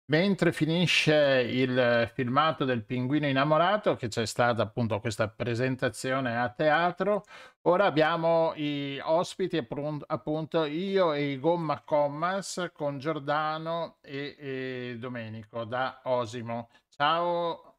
Mentre 0.10 0.54
finisce 0.54 1.46
il 1.50 2.10
filmato 2.14 2.64
del 2.64 2.86
pinguino 2.86 3.28
innamorato, 3.28 3.98
che 3.98 4.08
c'è 4.08 4.26
stata 4.26 4.62
appunto 4.62 5.02
questa 5.02 5.28
presentazione 5.28 6.38
a 6.38 6.50
teatro, 6.50 7.26
ora 7.64 7.84
abbiamo 7.88 8.54
i 8.56 8.98
ospiti, 9.04 9.58
appunto, 9.58 10.06
appunto 10.08 10.64
io 10.64 11.12
e 11.12 11.32
i 11.32 11.40
Gomma 11.40 11.82
Commas 11.82 12.70
con 12.74 13.00
Giordano 13.00 13.98
e, 14.00 14.36
e 14.40 14.96
Domenico 14.98 15.66
da 15.66 16.00
Osimo. 16.06 16.70
Ciao. 16.88 17.76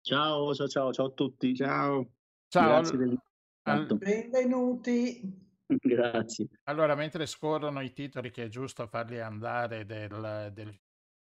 Ciao, 0.00 0.54
ciao, 0.54 0.68
ciao, 0.68 0.92
ciao 0.94 1.06
a 1.06 1.10
tutti. 1.10 1.54
Ciao. 1.54 2.12
Ciao. 2.48 2.68
Grazie 2.80 2.96
del- 2.96 3.20
Al- 3.64 3.94
Benvenuti. 3.98 5.20
Grazie. 5.66 6.48
Allora, 6.64 6.94
mentre 6.94 7.26
scorrono 7.26 7.82
i 7.82 7.92
titoli, 7.92 8.30
che 8.30 8.44
è 8.44 8.48
giusto 8.48 8.86
farli 8.86 9.20
andare 9.20 9.84
del, 9.84 10.50
del 10.54 10.74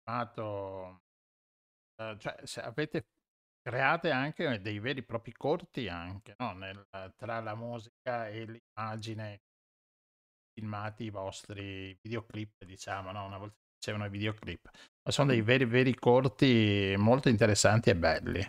filmato, 0.05 1.01
eh, 1.97 2.17
cioè 2.19 2.37
se 2.45 2.61
avete 2.61 3.07
create 3.63 4.11
anche 4.11 4.61
dei 4.61 4.79
veri 4.79 5.01
e 5.01 5.05
propri 5.05 5.33
corti 5.33 5.89
anche, 5.89 6.35
no? 6.39 6.53
Nel- 6.53 6.87
tra 7.17 7.41
la 7.41 7.55
musica 7.55 8.29
e 8.29 8.45
l'immagine, 8.45 9.41
filmati 10.53 11.05
i 11.05 11.11
vostri 11.11 11.99
videoclip, 12.03 12.65
diciamo, 12.65 13.11
no? 13.11 13.25
Una 13.25 13.39
volta 13.39 13.57
facevano 13.79 14.07
i 14.07 14.11
videoclip, 14.11 14.71
ma 15.03 15.11
sono 15.11 15.31
dei 15.31 15.43
veri 15.43 15.65
veri 15.65 15.95
corti 15.95 16.95
molto 16.97 17.29
interessanti 17.29 17.91
e 17.91 17.97
belli. 17.97 18.43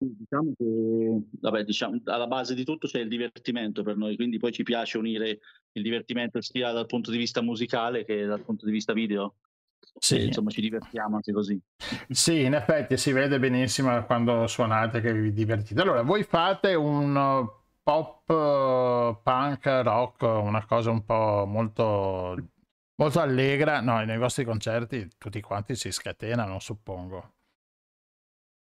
Diciamo 0.00 0.52
che, 0.56 1.22
vabbè, 1.40 1.64
diciamo, 1.64 2.00
alla 2.04 2.28
base 2.28 2.54
di 2.54 2.64
tutto 2.64 2.86
c'è 2.86 3.00
il 3.00 3.08
divertimento 3.08 3.82
per 3.82 3.96
noi, 3.96 4.14
quindi 4.14 4.38
poi 4.38 4.52
ci 4.52 4.62
piace 4.62 4.96
unire 4.96 5.40
il 5.72 5.82
divertimento 5.82 6.40
sia 6.40 6.70
dal 6.70 6.86
punto 6.86 7.10
di 7.10 7.18
vista 7.18 7.42
musicale 7.42 8.04
che 8.04 8.24
dal 8.24 8.44
punto 8.44 8.64
di 8.64 8.70
vista 8.70 8.92
video. 8.92 9.36
Sì. 9.98 10.26
Insomma, 10.26 10.50
ci 10.50 10.60
divertiamo 10.60 11.16
anche 11.16 11.32
così. 11.32 11.60
Sì, 12.10 12.44
in 12.44 12.54
effetti 12.54 12.96
si 12.96 13.12
vede 13.12 13.38
benissimo 13.38 14.04
quando 14.04 14.46
suonate 14.46 15.00
che 15.00 15.12
vi 15.12 15.32
divertite. 15.32 15.80
Allora, 15.80 16.02
voi 16.02 16.22
fate 16.24 16.74
un 16.74 17.14
uh, 17.14 17.50
pop 17.82 18.28
uh, 18.28 19.20
punk 19.22 19.66
rock, 19.66 20.22
una 20.22 20.64
cosa 20.66 20.90
un 20.90 21.04
po' 21.04 21.44
molto, 21.46 22.36
molto 22.96 23.20
allegra. 23.20 23.80
No, 23.80 24.02
nei 24.04 24.18
vostri 24.18 24.44
concerti 24.44 25.08
tutti 25.18 25.40
quanti 25.40 25.74
si 25.74 25.90
scatenano, 25.90 26.58
suppongo. 26.58 27.32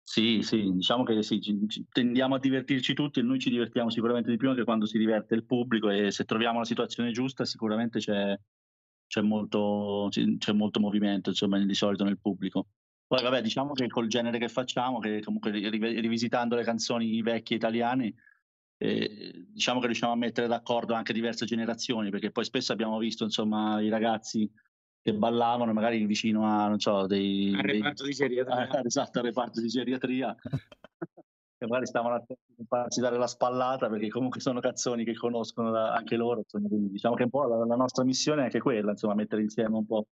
Sì, 0.06 0.42
sì, 0.42 0.70
diciamo 0.74 1.04
che 1.04 1.24
sì, 1.24 1.42
ci- 1.42 1.66
ci- 1.68 1.86
tendiamo 1.90 2.36
a 2.36 2.40
divertirci 2.40 2.94
tutti 2.94 3.20
e 3.20 3.24
noi 3.24 3.40
ci 3.40 3.50
divertiamo 3.50 3.90
sicuramente 3.90 4.30
di 4.30 4.38
più 4.38 4.50
anche 4.50 4.64
quando 4.66 4.86
si 4.86 4.98
diverte 4.98 5.34
il 5.34 5.46
pubblico 5.46 5.90
e 5.90 6.12
se 6.12 6.26
troviamo 6.26 6.60
la 6.60 6.66
situazione 6.66 7.12
giusta 7.12 7.46
sicuramente 7.46 8.00
c'è, 8.00 8.38
c'è 9.14 9.22
molto, 9.22 10.10
c'è 10.10 10.54
molto 10.54 10.80
movimento 10.80 11.30
insomma 11.30 11.64
di 11.64 11.74
solito 11.76 12.04
nel 12.04 12.18
pubblico. 12.20 12.66
Poi 13.06 13.22
vabbè 13.22 13.44
diciamo 13.44 13.74
che 13.74 13.86
col 13.86 14.08
genere 14.08 14.40
che 14.40 14.48
facciamo, 14.48 14.98
che 14.98 15.22
comunque 15.22 15.52
ri- 15.52 15.70
ri- 15.70 16.00
rivisitando 16.00 16.56
le 16.56 16.64
canzoni 16.64 17.22
vecchie 17.22 17.58
italiane, 17.58 18.16
eh, 18.78 19.46
diciamo 19.50 19.80
che 19.80 19.86
riusciamo 19.86 20.14
a 20.14 20.16
mettere 20.16 20.48
d'accordo 20.48 20.96
anche 20.96 21.14
diverse 21.14 21.46
generazioni 21.46 22.10
perché 22.10 22.32
poi 22.32 22.44
spesso 22.44 22.72
abbiamo 22.72 22.98
visto 22.98 23.24
insomma 23.24 23.80
i 23.82 23.90
ragazzi 23.90 24.52
che 25.00 25.14
ballavano 25.14 25.74
magari 25.74 26.04
vicino 26.08 26.46
a, 26.46 26.68
non 26.68 26.80
so, 26.80 27.06
dei... 27.06 27.54
Al 27.54 27.62
dei- 27.62 27.74
reparto 27.74 28.06
di 28.06 28.14
geriatria. 28.14 28.82
Esatto, 28.84 29.20
al 29.20 29.26
reparto 29.26 29.62
di 29.62 29.68
geriatria. 29.68 30.36
che 31.64 31.68
magari 31.68 31.86
stavano 31.86 32.16
a 32.16 32.24
farsi 32.68 33.00
dare 33.00 33.18
la 33.18 33.28
spallata 33.28 33.90
perché 33.90 34.10
comunque 34.10 34.40
sono 34.40 34.60
canzoni 34.60 35.04
che 35.04 35.14
conoscono 35.14 35.72
da- 35.72 35.94
anche 35.94 36.16
loro. 36.16 36.40
insomma, 36.40 36.68
quindi 36.68 36.90
diciamo 36.92 37.16
che 37.16 37.24
un 37.24 37.30
po' 37.30 37.46
la, 37.46 37.66
la 37.66 37.76
nostra 37.76 38.04
missione 38.04 38.42
è 38.42 38.44
anche 38.46 38.60
quella, 38.60 38.92
insomma, 38.92 39.14
mettere 39.16 39.42
insieme 39.42 39.76
un 39.76 39.86
po' 39.86 40.06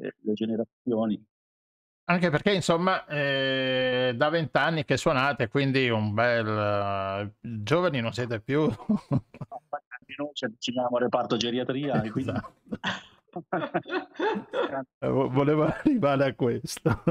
eh, 0.00 0.14
le 0.20 0.32
generazioni. 0.32 1.22
Anche 2.08 2.30
perché, 2.30 2.52
insomma, 2.52 3.04
eh, 3.06 4.14
da 4.16 4.28
vent'anni 4.28 4.84
che 4.84 4.96
suonate, 4.96 5.48
quindi 5.48 5.88
un 5.90 6.14
bel... 6.14 6.46
eh, 6.46 7.32
giovani 7.40 8.00
non 8.00 8.12
siete 8.12 8.40
più. 8.40 8.62
Noi 10.18 10.30
ci 10.32 10.44
avviciniamo 10.44 10.96
al 10.96 11.02
reparto 11.02 11.36
geriatria 11.36 12.00
e 12.00 12.10
quindi... 12.10 12.32
Eh, 14.98 15.08
vo- 15.08 15.28
Volevo 15.28 15.64
arrivare 15.66 16.24
a 16.24 16.34
questo. 16.34 17.02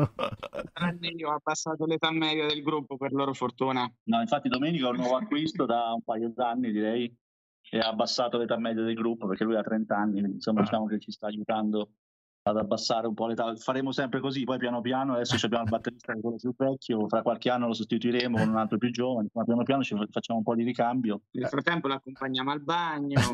Tranne 0.74 1.08
io 1.10 1.30
ho 1.30 1.36
abbassato 1.36 1.86
l'età 1.86 2.12
media 2.12 2.48
del 2.48 2.62
gruppo 2.62 2.98
per 2.98 3.14
loro 3.14 3.34
fortuna. 3.34 3.92
No, 4.04 4.22
infatti 4.22 4.50
Domenico 4.50 4.88
è 4.88 4.92
un 4.92 4.98
nuovo 4.98 5.18
acquisto 5.18 5.66
da 5.66 5.94
un 5.94 6.04
paio 6.04 6.32
d'anni, 6.34 6.72
direi, 6.72 7.16
e 7.70 7.80
ha 7.80 7.88
abbassato 7.88 8.38
l'età 8.38 8.58
media 8.58 8.84
del 8.84 8.96
gruppo 8.96 9.28
perché 9.28 9.44
lui 9.44 9.56
ha 9.56 9.62
30 9.62 9.96
anni, 9.96 10.20
insomma 10.20 10.62
diciamo 10.62 10.86
che 10.86 11.00
ci 11.00 11.12
sta 11.12 11.28
aiutando 11.28 11.90
ad 12.48 12.58
abbassare 12.58 13.08
un 13.08 13.16
po' 13.16 13.26
l'età. 13.28 13.56
Faremo 13.56 13.92
sempre 13.92 14.20
così, 14.20 14.44
poi 14.44 14.60
piano 14.60 14.82
piano, 14.82 15.16
adesso 15.16 15.38
ci 15.38 15.46
abbiamo 15.46 15.64
il 15.64 15.72
batterista 15.72 16.14
che 16.14 16.20
è 16.20 16.22
quello 16.22 16.38
più 16.38 16.54
vecchio, 16.56 17.08
fra 17.08 17.24
qualche 17.24 17.50
anno 17.50 17.68
lo 17.68 17.74
sostituiremo 17.74 18.38
con 18.38 18.50
un 18.50 18.58
altro 18.58 18.78
più 18.78 18.92
giovane, 18.92 19.30
ma 19.34 19.44
piano 19.44 19.64
piano 19.64 19.84
ci 19.84 19.96
facciamo 20.12 20.40
un 20.40 20.46
po' 20.46 20.54
di 20.54 20.64
ricambio. 20.64 21.22
Nel 21.32 21.48
frattempo 21.48 21.88
l'accompagniamo 21.88 22.52
al 22.52 22.62
bagno. 22.62 23.20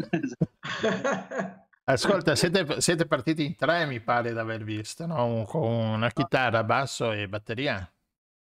Ascolta, 1.91 2.35
siete, 2.35 2.79
siete 2.79 3.05
partiti 3.05 3.45
in 3.45 3.55
tre, 3.55 3.85
mi 3.85 3.99
pare 4.01 4.31
di 4.31 4.37
aver 4.39 4.63
visto, 4.63 5.05
no? 5.05 5.43
Con 5.47 5.63
una 5.69 6.09
chitarra, 6.09 6.63
basso 6.63 7.11
e 7.11 7.27
batteria. 7.27 7.85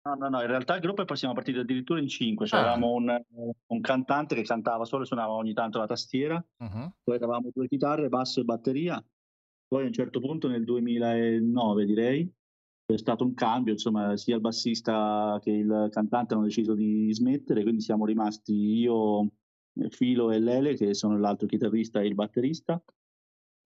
No, 0.07 0.15
no, 0.15 0.29
no, 0.29 0.41
in 0.41 0.47
realtà 0.47 0.75
il 0.75 0.81
gruppo 0.81 1.03
è 1.03 1.05
poi 1.05 1.17
siamo 1.17 1.35
partiti 1.35 1.59
addirittura 1.59 1.99
in 2.01 2.09
cinque, 2.09 2.47
cioè 2.47 2.61
Ah. 2.61 2.73
avevamo 2.73 2.93
un, 2.93 3.23
un 3.67 3.81
cantante 3.81 4.35
che 4.35 4.43
cantava 4.43 4.85
solo 4.85 5.03
e 5.03 5.07
suonava 5.07 5.33
ogni 5.33 5.53
tanto 5.55 5.79
la 5.79 5.87
tastiera, 5.87 6.43
Mhm. 6.59 6.93
poi 7.03 7.17
eravamo 7.17 7.51
due 7.55 7.69
chitarre, 7.69 8.09
basso 8.09 8.41
e 8.41 8.45
batteria, 8.45 9.03
poi 9.67 9.83
a 9.83 9.87
un 9.87 9.93
certo 9.93 10.21
punto 10.21 10.49
nel 10.49 10.65
2009 10.65 11.85
direi 11.87 12.31
c'è 12.87 12.99
stato 12.99 13.25
un 13.25 13.33
cambio, 13.33 13.73
insomma 13.73 14.15
sia 14.19 14.35
il 14.35 14.43
bassista 14.43 15.39
che 15.43 15.51
il 15.51 15.89
cantante 15.91 16.35
hanno 16.35 16.45
deciso 16.45 16.75
di 16.75 17.13
smettere, 17.15 17.63
quindi 17.63 17.81
siamo 17.81 18.05
rimasti 18.05 18.53
io, 18.53 19.31
Filo 19.89 20.31
e 20.31 20.39
Lele 20.39 20.75
che 20.75 20.93
sono 20.95 21.19
l'altro 21.19 21.47
chitarrista 21.47 22.01
e 22.01 22.07
il 22.07 22.15
batterista 22.15 22.81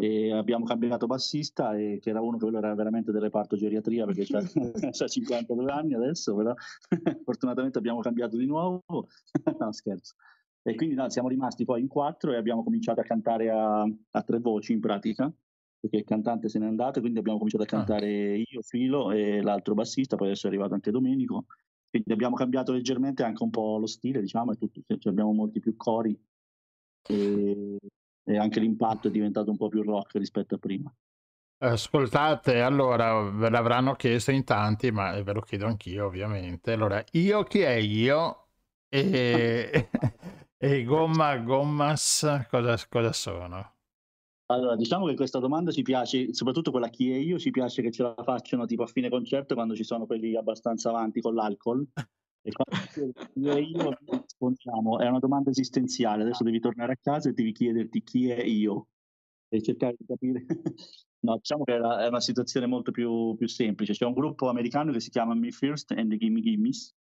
e 0.01 0.33
abbiamo 0.33 0.65
cambiato 0.65 1.09
bassista 1.09 1.77
e 1.77 1.99
che 2.01 2.11
era 2.11 2.21
uno 2.21 2.37
che 2.37 2.47
era 2.47 2.73
veramente 2.77 3.11
del 3.11 3.21
reparto 3.21 3.57
geriatria 3.57 4.07
perché 4.07 4.27
c'ha 4.27 4.39
52 5.09 5.73
anni 5.73 5.95
adesso 5.95 6.37
però 6.37 6.55
fortunatamente 7.25 7.79
abbiamo 7.79 8.01
cambiato 8.01 8.37
di 8.37 8.47
nuovo. 8.47 8.83
No 9.59 9.73
scherzo. 9.73 10.15
E 10.63 10.77
quindi 10.77 10.95
no, 10.95 11.09
siamo 11.11 11.29
rimasti 11.29 11.65
poi 11.65 11.81
in 11.81 11.89
quattro 11.89 12.33
e 12.33 12.37
abbiamo 12.37 12.63
cominciato 12.63 13.01
a 13.01 13.03
cantare 13.03 13.51
a, 13.51 13.83
a 13.83 14.23
tre 14.23 14.39
voci 14.39 14.73
in 14.73 14.81
pratica 14.81 15.33
perché 15.81 15.97
il 15.97 16.05
cantante 16.05 16.49
se 16.49 16.61
n'è 16.61 16.67
andato 16.67 17.01
quindi 17.01 17.19
abbiamo 17.19 17.39
cominciato 17.39 17.65
a 17.65 17.67
cantare 17.67 18.37
io, 18.37 18.63
Filo 18.63 19.11
e 19.11 19.41
l'altro 19.43 19.75
bassista 19.75 20.15
poi 20.15 20.29
adesso 20.29 20.47
è 20.47 20.51
arrivato 20.51 20.75
anche 20.75 20.93
Domenico. 20.93 21.47
Quindi 21.91 22.13
abbiamo 22.13 22.37
cambiato 22.37 22.71
leggermente 22.71 23.25
anche 23.25 23.43
un 23.43 23.51
po' 23.51 23.79
lo 23.79 23.87
stile 23.87 24.21
diciamo 24.21 24.53
e 24.53 24.57
tutto, 24.57 24.83
cioè 24.87 25.11
abbiamo 25.11 25.33
molti 25.33 25.59
più 25.59 25.75
cori. 25.77 26.17
E, 27.09 27.79
e 28.29 28.37
anche 28.37 28.61
l'impatto 28.61 29.09
è 29.09 29.11
diventato 29.11 29.51
un 29.51 29.57
po' 29.57 29.69
più 29.69 29.83
rock 29.83 30.17
rispetto 30.17 30.57
a 30.57 30.59
prima. 30.59 30.95
Ascoltate, 31.61 32.61
allora 32.61 33.21
ve 33.23 33.49
l'avranno 33.49 33.95
chiesto 33.95 34.31
in 34.31 34.45
tanti, 34.45 34.93
ma 34.93 35.21
ve 35.23 35.33
lo 35.33 35.41
chiedo 35.41 35.67
anch'io, 35.67 36.07
ovviamente. 36.07 36.73
Allora, 36.73 37.03
io 37.13 37.43
chi 37.45 37.61
è 37.61 37.73
io? 37.73 38.49
E, 38.89 39.89
e 40.57 40.85
Gomma 40.85 41.39
Gommas 41.39 42.47
cosa, 42.51 42.77
cosa 42.89 43.13
sono? 43.13 43.73
Allora, 44.51 44.77
diciamo 44.77 45.07
che 45.07 45.15
questa 45.15 45.39
domanda 45.39 45.71
ci 45.73 45.83
piace, 45.83 46.33
soprattutto 46.33 46.71
quella 46.71 46.89
chi 46.89 47.11
è 47.11 47.17
io, 47.17 47.39
ci 47.39 47.51
piace 47.51 47.83
che 47.83 47.91
ce 47.91 48.03
la 48.03 48.15
facciano 48.23 48.67
tipo 48.67 48.83
a 48.83 48.87
fine 48.87 49.09
concerto 49.09 49.55
quando 49.55 49.75
ci 49.75 49.85
sono 49.85 50.07
quelli 50.07 50.37
abbastanza 50.37 50.91
avanti 50.91 51.21
con 51.21 51.35
l'alcol. 51.35 51.87
E 52.43 52.51
quando 52.53 52.85
chi 53.35 53.49
è 53.49 53.59
io 53.59 53.97
rispondiamo, 54.05 54.99
è 54.99 55.09
una 55.09 55.19
domanda 55.19 55.51
esistenziale, 55.51 56.23
adesso 56.23 56.45
devi 56.45 56.61
tornare 56.61 56.93
a 56.93 56.99
casa 57.01 57.29
e 57.29 57.33
devi 57.33 57.53
chiederti 57.53 58.03
chi 58.03 58.31
è 58.31 58.43
io 58.43 58.89
e 59.49 59.63
cercare 59.63 59.97
di 59.99 60.07
capire 60.07 60.45
No, 61.21 61.37
diciamo 61.37 61.65
che 61.65 61.75
è 61.75 61.79
una, 61.79 62.05
è 62.05 62.07
una 62.07 62.21
situazione 62.21 62.67
molto 62.67 62.93
più, 62.93 63.35
più 63.37 63.49
semplice. 63.49 63.93
C'è 63.93 64.05
un 64.05 64.13
gruppo 64.13 64.49
americano 64.49 64.93
che 64.93 65.01
si 65.01 65.11
chiama 65.11 65.35
Me 65.35 65.51
First 65.51 65.91
and 65.93 66.11
the 66.11 66.17
Gimme 66.17 66.41
Gimmes, 66.41 66.95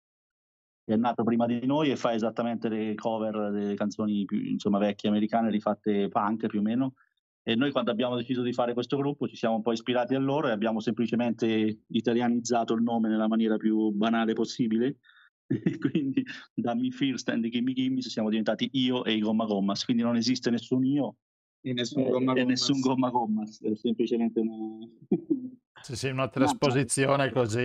che 0.84 0.94
è 0.94 0.96
nato 0.96 1.22
prima 1.22 1.46
di 1.46 1.64
noi 1.66 1.90
e 1.90 1.96
fa 1.96 2.12
esattamente 2.12 2.68
le 2.68 2.94
cover 2.94 3.52
delle 3.52 3.74
canzoni 3.74 4.24
più, 4.24 4.40
insomma, 4.40 4.78
vecchie 4.78 5.08
americane 5.08 5.50
rifatte 5.50 6.08
punk 6.08 6.46
più 6.46 6.58
o 6.58 6.62
meno. 6.62 6.94
E 7.42 7.54
noi 7.54 7.70
quando 7.70 7.90
abbiamo 7.92 8.16
deciso 8.16 8.42
di 8.42 8.52
fare 8.52 8.74
questo 8.74 8.96
gruppo 8.96 9.28
ci 9.28 9.36
siamo 9.36 9.54
un 9.54 9.62
po' 9.62 9.72
ispirati 9.72 10.14
a 10.14 10.18
loro 10.18 10.48
e 10.48 10.50
abbiamo 10.50 10.80
semplicemente 10.80 11.84
italianizzato 11.86 12.74
il 12.74 12.82
nome 12.82 13.08
nella 13.08 13.28
maniera 13.28 13.56
più 13.56 13.90
banale 13.92 14.32
possibile. 14.32 14.98
E 15.48 15.78
quindi 15.78 16.24
da 16.54 16.74
Me 16.74 16.90
First 16.90 17.28
and 17.30 17.42
the 17.42 17.48
Gimme 17.48 17.72
Gimmes 17.72 18.08
siamo 18.08 18.28
diventati 18.28 18.68
io 18.72 19.04
e 19.04 19.14
i 19.14 19.20
Gomma 19.20 19.46
Gommas. 19.46 19.84
Quindi 19.84 20.02
non 20.02 20.16
esiste 20.16 20.50
nessun 20.50 20.84
io 20.84 21.16
E 21.62 21.72
nessun 21.72 22.02
eh, 22.02 22.10
gomma 22.10 22.32
e 22.32 22.42
gommas. 22.42 22.48
nessun 22.48 22.80
Gomma 22.80 23.10
Gommas, 23.10 23.62
è 23.62 23.74
semplicemente 23.74 24.40
una... 24.40 24.54
Sì, 25.80 25.94
sì, 25.94 26.08
una 26.08 26.28
trasposizione 26.28 27.30
così 27.30 27.62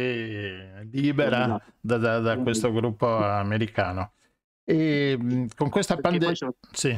libera 0.92 1.46
Esatto. 1.46 1.72
da, 1.82 1.98
da- 1.98 2.20
da 2.20 2.38
questo 2.38 2.72
gruppo 2.72 3.08
americano. 3.08 4.14
E 4.64 5.48
con 5.56 5.70
questa 5.70 5.98
pandemia... 5.98 6.34
Sì, 6.72 6.96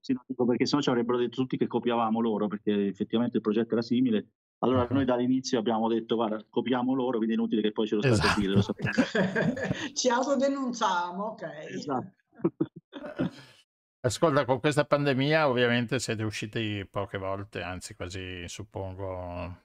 Sì, 0.00 0.12
no, 0.12 0.44
perché 0.44 0.66
sennò 0.66 0.82
ci 0.82 0.90
avrebbero 0.90 1.18
detto 1.18 1.40
tutti 1.40 1.56
che 1.56 1.68
copiavamo 1.68 2.20
loro, 2.20 2.48
perché 2.48 2.88
effettivamente 2.88 3.36
il 3.36 3.42
progetto 3.42 3.72
era 3.72 3.82
simile. 3.82 4.26
Allora 4.60 4.86
noi 4.90 5.04
dall'inizio 5.04 5.58
abbiamo 5.58 5.88
detto, 5.88 6.14
guarda, 6.14 6.42
copiamo 6.48 6.94
loro, 6.94 7.18
quindi 7.18 7.34
è 7.34 7.36
inutile 7.36 7.60
che 7.60 7.72
poi 7.72 7.86
ce 7.86 7.96
lo 7.96 8.00
state 8.00 8.14
Esatto. 8.16 8.38
a 8.38 8.40
dire, 8.40 8.52
lo 8.52 8.62
sapete. 8.62 9.92
Ci 9.92 10.08
autodenunciamo, 10.08 11.24
ok. 11.24 11.42
Esatto. 11.68 12.12
ascolta, 14.00 14.44
con 14.44 14.60
questa 14.60 14.84
pandemia 14.84 15.48
ovviamente 15.48 15.98
siete 15.98 16.22
usciti 16.22 16.86
poche 16.90 17.18
volte, 17.18 17.60
anzi 17.60 17.94
quasi 17.94 18.48
suppongo... 18.48 19.64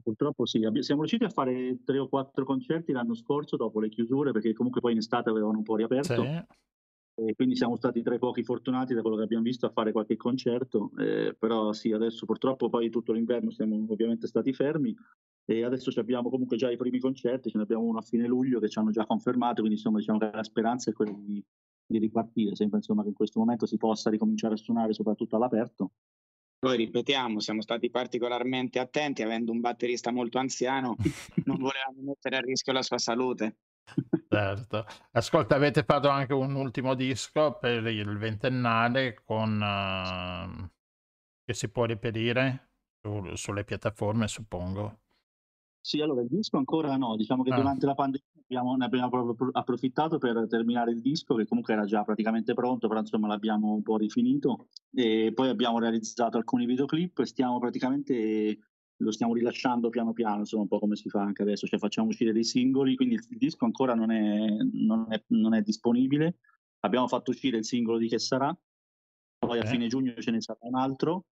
Purtroppo 0.00 0.46
sì, 0.46 0.60
siamo 0.78 1.00
riusciti 1.00 1.24
a 1.24 1.28
fare 1.28 1.82
tre 1.84 1.98
o 1.98 2.08
quattro 2.08 2.44
concerti 2.44 2.92
l'anno 2.92 3.14
scorso 3.14 3.56
dopo 3.56 3.80
le 3.80 3.88
chiusure, 3.88 4.30
perché 4.30 4.52
comunque 4.54 4.80
poi 4.80 4.92
in 4.92 4.98
estate 4.98 5.28
avevano 5.28 5.58
un 5.58 5.64
po' 5.64 5.74
riaperto. 5.74 6.22
Sì. 6.22 6.44
E 7.20 7.34
quindi 7.34 7.56
siamo 7.56 7.74
stati 7.74 8.00
tra 8.00 8.14
i 8.14 8.18
pochi 8.18 8.44
fortunati 8.44 8.94
da 8.94 9.00
quello 9.00 9.16
che 9.16 9.24
abbiamo 9.24 9.42
visto 9.42 9.66
a 9.66 9.70
fare 9.70 9.90
qualche 9.90 10.16
concerto, 10.16 10.92
eh, 10.98 11.34
però 11.36 11.72
sì, 11.72 11.90
adesso 11.90 12.24
purtroppo 12.26 12.68
poi 12.68 12.90
tutto 12.90 13.12
l'inverno 13.12 13.50
siamo 13.50 13.74
ovviamente 13.88 14.28
stati 14.28 14.52
fermi 14.52 14.94
e 15.44 15.64
adesso 15.64 15.90
abbiamo 15.98 16.30
comunque 16.30 16.56
già 16.56 16.70
i 16.70 16.76
primi 16.76 17.00
concerti, 17.00 17.50
ce 17.50 17.56
ne 17.56 17.64
abbiamo 17.64 17.82
uno 17.82 17.98
a 17.98 18.02
fine 18.02 18.28
luglio 18.28 18.60
che 18.60 18.68
ci 18.68 18.78
hanno 18.78 18.92
già 18.92 19.04
confermato, 19.04 19.56
quindi 19.56 19.74
insomma 19.74 19.98
diciamo 19.98 20.18
che 20.18 20.30
la 20.32 20.44
speranza 20.44 20.90
è 20.90 20.94
quella 20.94 21.10
di, 21.18 21.42
di 21.84 21.98
ripartire, 21.98 22.54
sembra 22.54 22.76
insomma 22.76 23.02
che 23.02 23.08
in 23.08 23.14
questo 23.14 23.40
momento 23.40 23.66
si 23.66 23.78
possa 23.78 24.10
ricominciare 24.10 24.54
a 24.54 24.58
suonare 24.58 24.92
soprattutto 24.92 25.34
all'aperto. 25.34 25.90
Poi 26.56 26.76
ripetiamo, 26.76 27.40
siamo 27.40 27.62
stati 27.62 27.90
particolarmente 27.90 28.78
attenti, 28.78 29.22
avendo 29.22 29.50
un 29.50 29.60
batterista 29.60 30.12
molto 30.12 30.38
anziano, 30.38 30.94
non 31.46 31.56
volevamo 31.56 32.00
mettere 32.00 32.36
a 32.36 32.40
rischio 32.40 32.72
la 32.72 32.82
sua 32.82 32.98
salute. 32.98 33.56
Certo. 34.30 34.84
Ascolta, 35.12 35.54
avete 35.54 35.84
fatto 35.84 36.08
anche 36.08 36.34
un 36.34 36.54
ultimo 36.54 36.94
disco 36.94 37.56
per 37.58 37.86
il 37.86 38.16
ventennale 38.18 39.22
con, 39.24 39.60
ehm, 39.62 40.70
che 41.44 41.54
si 41.54 41.70
può 41.70 41.86
reperire 41.86 42.72
su- 43.00 43.34
sulle 43.36 43.64
piattaforme, 43.64 44.28
suppongo. 44.28 45.00
Sì, 45.80 46.00
allora 46.02 46.20
il 46.20 46.28
disco 46.28 46.58
ancora 46.58 46.94
no, 46.96 47.16
diciamo 47.16 47.42
che 47.42 47.50
Ah. 47.52 47.56
durante 47.56 47.86
la 47.86 47.94
pandemia 47.94 48.26
abbiamo- 48.42 48.76
ne 48.76 48.84
abbiamo 48.84 49.08
proprio 49.08 49.32
appro- 49.32 49.50
approfittato 49.52 50.18
per 50.18 50.46
terminare 50.48 50.90
il 50.90 51.00
disco 51.00 51.34
che 51.34 51.46
comunque 51.46 51.72
era 51.72 51.86
già 51.86 52.02
praticamente 52.04 52.52
pronto, 52.52 52.88
però 52.88 53.00
insomma 53.00 53.28
l'abbiamo 53.28 53.72
un 53.72 53.82
po' 53.82 53.96
rifinito 53.96 54.68
e 54.92 55.32
poi 55.34 55.48
abbiamo 55.48 55.78
realizzato 55.78 56.36
alcuni 56.36 56.66
videoclip 56.66 57.20
e 57.20 57.26
stiamo 57.26 57.58
praticamente 57.58 58.58
lo 59.00 59.10
stiamo 59.12 59.34
rilasciando 59.34 59.90
piano 59.90 60.12
piano, 60.12 60.40
insomma 60.40 60.62
un 60.62 60.68
po' 60.68 60.78
come 60.78 60.96
si 60.96 61.08
fa 61.08 61.22
anche 61.22 61.42
adesso, 61.42 61.66
cioè 61.66 61.78
facciamo 61.78 62.08
uscire 62.08 62.32
dei 62.32 62.44
singoli, 62.44 62.96
quindi 62.96 63.14
il 63.14 63.36
disco 63.36 63.64
ancora 63.64 63.94
non 63.94 64.10
è, 64.10 64.56
non 64.72 65.06
è- 65.10 65.22
non 65.28 65.54
è 65.54 65.62
disponibile. 65.62 66.38
Abbiamo 66.80 67.06
fatto 67.08 67.30
uscire 67.30 67.58
il 67.58 67.64
singolo 67.64 67.98
di 67.98 68.08
Che 68.08 68.18
sarà, 68.18 68.56
poi 69.38 69.58
a 69.58 69.62
Ok. 69.62 69.68
fine 69.68 69.86
giugno 69.86 70.14
ce 70.18 70.30
ne 70.30 70.40
sarà 70.40 70.58
un 70.62 70.74
altro 70.74 71.26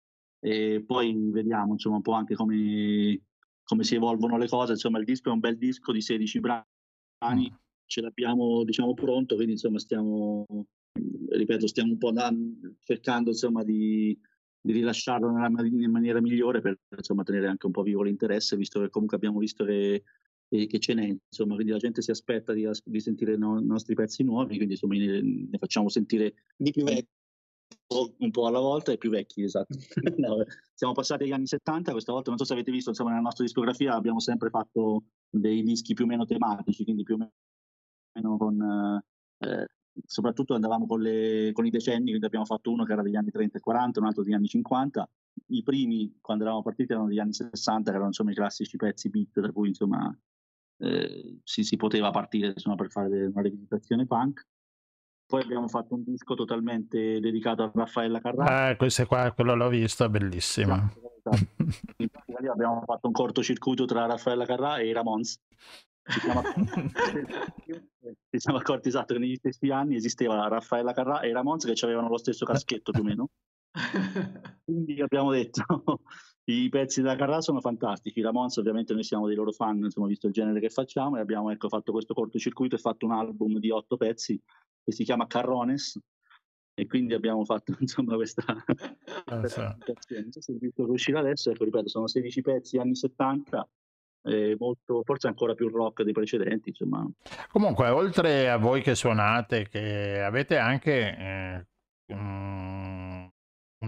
e 0.40 0.82
poi 0.84 1.14
vediamo 1.30 1.72
insomma 1.72 1.96
un 1.96 2.02
po' 2.02 2.12
anche 2.12 2.34
come, 2.34 3.20
come 3.62 3.84
si 3.84 3.94
evolvono 3.94 4.36
le 4.36 4.48
cose. 4.48 4.72
Insomma, 4.72 4.98
il 4.98 5.04
disco 5.04 5.28
è 5.30 5.32
un 5.32 5.38
bel 5.40 5.56
disco 5.56 5.92
di 5.92 6.00
16 6.00 6.40
brani, 6.40 6.66
Mm. 7.24 7.54
ce 7.86 8.00
l'abbiamo 8.00 8.64
diciamo 8.64 8.94
pronto, 8.94 9.36
quindi 9.36 9.52
insomma 9.52 9.78
stiamo, 9.78 10.44
ripeto, 11.28 11.68
stiamo 11.68 11.92
un 11.92 11.98
po' 11.98 12.10
da- 12.10 12.34
cercando 12.80 13.30
insomma 13.30 13.62
di, 13.62 14.18
di 14.64 14.72
rilasciarlo 14.72 15.30
nella 15.30 15.48
in 15.66 15.90
maniera 15.90 16.20
migliore 16.20 16.60
per 16.60 16.78
insomma 16.96 17.24
tenere 17.24 17.48
anche 17.48 17.66
un 17.66 17.72
po' 17.72 17.82
vivo 17.82 18.02
l'interesse, 18.02 18.56
visto 18.56 18.80
che 18.80 18.88
comunque 18.90 19.16
abbiamo 19.16 19.38
visto 19.40 19.64
che, 19.64 20.04
che- 20.48 20.78
ce 20.78 20.94
n'è, 20.94 21.16
insomma, 21.28 21.54
quindi 21.54 21.72
la 21.72 21.78
gente 21.78 22.00
si 22.00 22.12
aspetta 22.12 22.52
di, 22.52 22.66
di 22.84 23.00
sentire 23.00 23.34
i 23.34 23.38
no- 23.38 23.58
i 23.58 23.66
nostri 23.66 23.94
pezzi 23.94 24.22
nuovi, 24.22 24.56
quindi 24.56 24.74
insomma 24.74 24.94
ne, 24.94 25.20
ne 25.20 25.58
facciamo 25.58 25.88
sentire 25.88 26.34
Di 26.56 26.70
più 26.70 26.84
vecchio. 26.84 27.08
po- 27.86 28.14
un 28.18 28.30
po' 28.30 28.46
alla 28.46 28.60
volta 28.60 28.92
e 28.92 28.98
più 28.98 29.10
vecchi, 29.10 29.42
esatto. 29.42 29.76
No, 30.16 30.44
siamo 30.74 30.92
passati 30.94 31.24
agli 31.24 31.32
anni 31.32 31.46
70, 31.46 31.90
questa 31.90 32.12
volta 32.12 32.30
non 32.30 32.38
so 32.38 32.44
se 32.44 32.52
avete 32.52 32.70
visto, 32.70 32.90
insomma, 32.90 33.10
nella 33.10 33.22
nostra 33.22 33.44
discografia 33.44 33.94
abbiamo 33.94 34.20
sempre 34.20 34.48
fatto 34.50 35.04
dei 35.28 35.62
dischi 35.64 35.94
più 35.94 36.04
o 36.04 36.08
meno 36.08 36.24
tematici, 36.24 36.84
quindi 36.84 37.02
più 37.02 37.14
o 37.16 37.30
meno 38.14 38.36
con... 38.36 39.02
eh, 39.38 39.66
soprattutto 40.06 40.54
andavamo 40.54 40.86
con, 40.86 41.00
le- 41.00 41.50
con 41.52 41.66
i 41.66 41.70
decenni, 41.70 42.08
quindi 42.08 42.24
abbiamo 42.24 42.44
fatto 42.44 42.70
uno 42.70 42.84
che 42.84 42.92
era 42.92 43.02
degli 43.02 43.16
anni 43.16 43.30
30 43.30 43.58
e 43.58 43.60
40, 43.60 44.00
un 44.00 44.06
altro 44.06 44.22
degli 44.22 44.34
anni 44.34 44.46
50. 44.46 45.08
I 45.48 45.62
primi, 45.62 46.18
quando 46.20 46.44
eravamo 46.44 46.62
partiti, 46.62 46.92
erano 46.92 47.08
degli 47.08 47.18
anni 47.18 47.32
60, 47.32 47.90
che 47.90 47.90
erano 47.90 48.08
insomma 48.08 48.30
i 48.30 48.34
classici 48.34 48.76
pezzi 48.76 49.08
beat, 49.08 49.40
da 49.40 49.50
cui 49.50 49.68
insomma 49.68 50.14
eh, 50.78 51.38
si, 51.44 51.62
si 51.62 51.76
poteva 51.76 52.10
partire 52.10 52.48
insomma, 52.48 52.76
per 52.76 52.90
fare 52.90 53.26
una 53.26 53.42
rivisitazione 53.42 54.06
punk. 54.06 54.46
Poi 55.26 55.42
abbiamo 55.42 55.68
fatto 55.68 55.94
un 55.94 56.02
disco 56.04 56.34
totalmente 56.34 57.18
dedicato 57.18 57.62
a 57.62 57.70
Raffaella 57.74 58.20
Carrà. 58.20 58.68
Ah, 58.68 58.76
questo 58.76 59.06
qua, 59.06 59.32
quello 59.32 59.54
l'ho 59.54 59.68
visto, 59.70 60.06
bellissimo. 60.10 60.74
Esatto, 60.74 61.46
In 61.96 62.08
pratica 62.08 62.38
lì 62.40 62.48
abbiamo 62.48 62.82
fatto 62.84 63.06
un 63.06 63.12
cortocircuito 63.12 63.86
tra 63.86 64.04
Raffaella 64.04 64.44
Carrà 64.44 64.76
e 64.78 64.88
i 64.88 64.92
Ramones. 64.92 65.40
Ci 66.04 66.20
siamo, 66.20 66.42
ci 68.30 68.38
siamo 68.38 68.58
accorti 68.58 68.88
esatto 68.88 69.14
che 69.14 69.20
negli 69.20 69.36
stessi 69.36 69.70
anni 69.70 69.94
esisteva 69.96 70.48
Raffaella 70.48 70.92
Carrà 70.92 71.20
e 71.20 71.28
i 71.28 71.32
Ramones 71.32 71.64
che 71.64 71.84
avevano 71.84 72.08
lo 72.08 72.18
stesso 72.18 72.44
caschetto 72.44 72.90
più 72.90 73.02
o 73.02 73.04
meno. 73.04 73.28
Quindi 74.64 75.00
abbiamo 75.00 75.30
detto 75.30 75.62
i 76.50 76.68
pezzi 76.68 77.02
della 77.02 77.14
Carrà 77.16 77.40
sono 77.40 77.60
fantastici, 77.60 78.18
i 78.18 78.22
Ramones 78.22 78.56
ovviamente 78.56 78.94
noi 78.94 79.04
siamo 79.04 79.26
dei 79.26 79.36
loro 79.36 79.52
fan, 79.52 79.78
insomma, 79.78 80.08
visto 80.08 80.26
il 80.26 80.32
genere 80.32 80.58
che 80.60 80.70
facciamo 80.70 81.16
e 81.16 81.20
abbiamo 81.20 81.50
ecco, 81.50 81.68
fatto 81.68 81.92
questo 81.92 82.14
cortocircuito 82.14 82.74
e 82.74 82.78
fatto 82.78 83.06
un 83.06 83.12
album 83.12 83.58
di 83.58 83.70
otto 83.70 83.96
pezzi 83.96 84.40
che 84.84 84.92
si 84.92 85.04
chiama 85.04 85.28
Carrones 85.28 85.98
e 86.74 86.86
quindi 86.86 87.14
abbiamo 87.14 87.44
fatto 87.44 87.76
insomma 87.80 88.16
questa 88.16 88.42
Eh, 88.66 89.48
sì. 89.48 89.60
presentazione. 89.78 90.22
Non 90.22 90.32
so 90.32 90.40
se 90.40 90.52
il 90.52 90.58
disco 90.58 90.84
che 90.84 90.90
uscirà 90.90 91.20
adesso, 91.20 91.50
ecco, 91.50 91.64
ripeto, 91.64 91.88
sono 91.88 92.08
16 92.08 92.40
pezzi 92.40 92.78
anni 92.78 92.96
70, 92.96 93.62
eh, 93.62 93.68
molto, 94.58 95.02
forse 95.04 95.26
ancora 95.26 95.54
più 95.54 95.68
rock 95.68 96.02
dei 96.02 96.12
precedenti, 96.12 96.70
insomma. 96.70 97.06
Comunque, 97.48 97.88
oltre 97.88 98.50
a 98.50 98.56
voi 98.56 98.82
che 98.82 98.94
suonate, 98.94 99.68
che 99.68 100.20
avete 100.22 100.56
anche 100.58 101.16
eh, 101.16 101.66
un, 102.14 103.30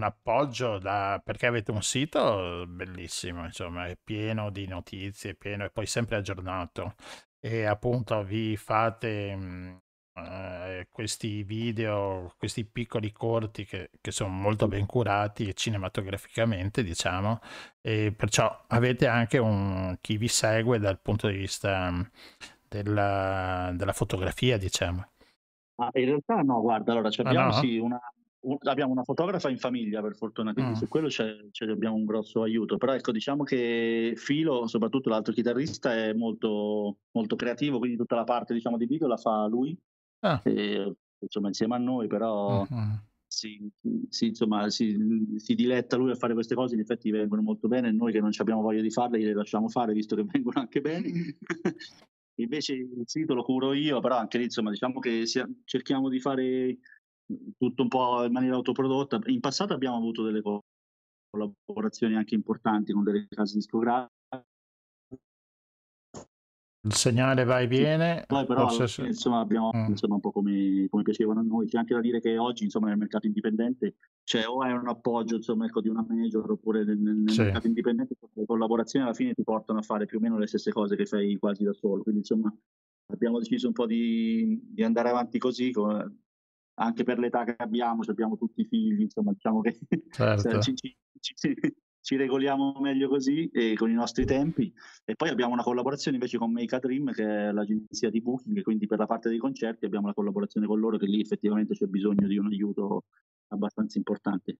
appoggio 0.01 0.77
da, 0.77 1.21
perché 1.23 1.45
avete 1.45 1.71
un 1.71 1.81
sito 1.81 2.65
bellissimo, 2.67 3.45
insomma, 3.45 3.87
è 3.87 3.97
pieno 4.01 4.49
di 4.49 4.67
notizie, 4.67 5.35
pieno 5.35 5.63
e 5.65 5.69
poi 5.69 5.85
sempre 5.85 6.17
aggiornato. 6.17 6.95
E 7.39 7.65
appunto 7.65 8.23
vi 8.23 8.57
fate 8.57 9.35
mh, 9.35 9.81
eh, 10.15 10.87
questi 10.91 11.43
video, 11.43 12.33
questi 12.37 12.65
piccoli 12.65 13.11
corti 13.11 13.65
che, 13.65 13.89
che 14.01 14.11
sono 14.11 14.29
molto 14.29 14.67
ben 14.67 14.85
curati 14.85 15.55
cinematograficamente, 15.55 16.83
diciamo, 16.83 17.39
e 17.81 18.13
perciò 18.15 18.65
avete 18.67 19.07
anche 19.07 19.37
un, 19.37 19.97
chi 20.01 20.17
vi 20.17 20.27
segue 20.27 20.79
dal 20.79 20.99
punto 21.01 21.27
di 21.27 21.37
vista 21.37 21.89
mh, 21.91 22.09
della, 22.67 23.71
della 23.75 23.93
fotografia, 23.93 24.57
diciamo. 24.57 25.09
Ah, 25.77 25.89
in 25.95 26.05
realtà 26.05 26.41
no, 26.41 26.61
guarda, 26.61 26.93
allora 26.93 27.09
ci 27.09 27.19
Ah, 27.23 27.33
abbiamo, 27.33 27.51
no? 27.51 27.51
sì, 27.51 27.77
una, 27.77 27.99
un- 28.41 28.57
abbiamo 28.61 28.93
una 28.93 29.03
fotografa 29.03 29.49
in 29.49 29.57
famiglia 29.57 30.01
per 30.01 30.15
fortuna, 30.15 30.53
quindi 30.53 30.73
Mm. 30.73 30.75
su 30.75 30.87
quello 30.87 31.07
c'è, 31.09 31.49
c'è- 31.51 31.67
abbiamo 31.69 31.95
un 31.95 32.05
grosso 32.05 32.41
aiuto, 32.43 32.77
però 32.77 32.93
ecco 32.93 33.11
diciamo 33.11 33.43
che 33.43 34.13
Filo, 34.15 34.67
soprattutto 34.67 35.09
l'altro 35.09 35.33
chitarrista, 35.33 35.93
è 35.93 36.13
molto, 36.13 36.99
molto 37.11 37.35
creativo, 37.35 37.77
quindi 37.79 37.97
tutta 37.97 38.15
la 38.15 38.23
parte 38.23 38.53
diciamo 38.53 38.77
di 38.77 38.85
video 38.85 39.07
la 39.07 39.17
fa 39.17 39.45
lui, 39.47 39.77
Ah. 40.25 40.41
e, 40.43 40.95
insomma 41.19 41.49
insieme 41.49 41.75
a 41.75 41.79
noi, 41.79 42.07
però... 42.07 42.65
Mhm. 42.67 43.03
si, 43.27 43.69
si- 44.09 44.27
insomma, 44.27 44.69
si, 44.69 44.97
si 45.37 45.55
diletta 45.55 45.97
lui 45.97 46.11
a 46.11 46.15
fare 46.15 46.33
queste 46.33 46.55
cose, 46.55 46.73
in 46.75 46.81
effetti 46.81 47.11
vengono 47.11 47.41
molto 47.41 47.67
bene, 47.67 47.91
noi 47.91 48.11
che 48.11 48.21
non 48.21 48.31
abbiamo 48.37 48.61
voglia 48.61 48.81
di 48.81 48.89
farle 48.89 49.19
le 49.19 49.33
lasciamo 49.33 49.67
fare, 49.67 49.93
visto 49.93 50.15
che 50.15 50.23
vengono 50.31 50.59
anche 50.59 50.81
bene. 50.81 51.37
Invece 52.39 52.73
il 52.73 53.03
sito 53.05 53.33
lo 53.33 53.43
curo 53.43 53.73
io, 53.73 53.99
però 53.99 54.17
anche 54.17 54.37
lì 54.37 54.45
insomma 54.45 54.69
diciamo 54.69 54.99
che 54.99 55.25
sia- 55.25 55.47
cerchiamo 55.63 56.09
di 56.09 56.19
fare 56.19 56.77
tutto 57.57 57.81
un 57.81 57.87
po' 57.87 58.23
in 58.25 58.31
maniera 58.31 58.55
autoprodotta. 58.55 59.19
In 59.25 59.39
passato 59.39 59.73
abbiamo 59.73 59.97
avuto 59.97 60.23
delle 60.23 60.41
co- 60.41 60.63
collaborazioni 61.29 62.15
anche 62.15 62.35
importanti 62.35 62.93
con 62.93 63.03
delle 63.03 63.27
case 63.29 63.55
discografiche. 63.55 64.13
Il 66.85 66.93
segnale 66.93 67.43
va 67.45 67.59
e 67.61 67.67
viene, 67.67 68.25
Poi 68.27 68.45
però 68.45 68.69
se- 68.69 69.01
insomma, 69.07 69.39
abbiamo 69.39 69.71
Mm. 69.75 69.87
insomma, 69.89 70.13
un 70.15 70.19
po' 70.21 70.31
come, 70.31 70.85
come 70.87 71.01
piacevano 71.01 71.39
a 71.39 71.43
noi. 71.43 71.65
C'è 71.65 71.79
anche 71.79 71.95
da 71.95 71.99
dire 71.99 72.21
che 72.21 72.37
oggi 72.37 72.63
insomma, 72.65 72.89
nel 72.89 72.97
mercato 72.97 73.25
indipendente 73.25 73.95
c'è 74.23 74.45
o 74.47 74.63
è 74.63 74.71
un 74.71 74.87
appoggio 74.87 75.35
insomma, 75.37 75.65
ecco, 75.65 75.81
di 75.81 75.89
una 75.89 76.05
major 76.07 76.49
oppure 76.51 76.83
nel, 76.83 76.97
nel- 76.99 77.29
Sì. 77.31 77.41
mercato 77.41 77.65
indipendente 77.65 78.15
le 78.33 78.45
collaborazioni 78.45 79.03
alla 79.05 79.15
fine 79.15 79.33
ti 79.33 79.43
portano 79.43 79.79
a 79.79 79.81
fare 79.81 80.05
più 80.05 80.19
o 80.19 80.21
meno 80.21 80.37
le 80.37 80.45
stesse 80.45 80.71
cose 80.71 80.95
che 80.95 81.07
fai 81.07 81.37
quasi 81.37 81.63
da 81.63 81.73
solo. 81.73 82.03
Quindi 82.03 82.19
insomma 82.21 82.53
abbiamo 83.11 83.39
deciso 83.39 83.65
un 83.65 83.73
po' 83.73 83.87
di, 83.87 84.59
di 84.63 84.83
andare 84.83 85.09
avanti 85.09 85.39
così, 85.39 85.71
con- 85.71 86.19
anche 86.77 87.03
per 87.03 87.17
l'età 87.17 87.45
che 87.45 87.55
abbiamo, 87.57 88.03
se 88.03 88.11
abbiamo 88.11 88.37
tutti 88.37 88.61
i 88.61 88.65
figli, 88.65 89.01
insomma 89.01 89.31
diciamo 89.31 89.61
che 89.61 89.75
Certo. 90.11 90.59
ci, 90.61 90.75
ci- 90.75 90.95
ci- 91.19 91.55
ci 92.05 92.17
regoliamo 92.17 92.77
meglio 92.81 93.09
così 93.09 93.49
e 93.51 93.73
con 93.75 93.89
i 93.89 93.95
nostri 93.95 94.25
tempi. 94.25 94.71
E 95.03 95.15
poi 95.15 95.29
abbiamo 95.29 95.53
una 95.53 95.63
collaborazione 95.63 96.17
invece 96.17 96.37
con 96.37 96.51
Make 96.51 96.75
a 96.75 96.79
Dream, 96.79 97.11
che 97.11 97.23
è 97.23 97.51
l'agenzia 97.51 98.11
di 98.11 98.21
booking, 98.21 98.61
quindi 98.61 98.85
per 98.85 98.99
la 98.99 99.07
parte 99.07 99.27
dei 99.27 99.39
concerti 99.39 99.85
abbiamo 99.85 100.05
la 100.05 100.13
collaborazione 100.13 100.67
con 100.67 100.79
loro, 100.79 100.97
che 100.97 101.07
lì 101.07 101.19
effettivamente 101.19 101.73
c'è 101.73 101.87
bisogno 101.87 102.27
di 102.27 102.37
un 102.37 102.45
aiuto 102.45 103.05
abbastanza 103.47 103.97
importante. 103.97 104.57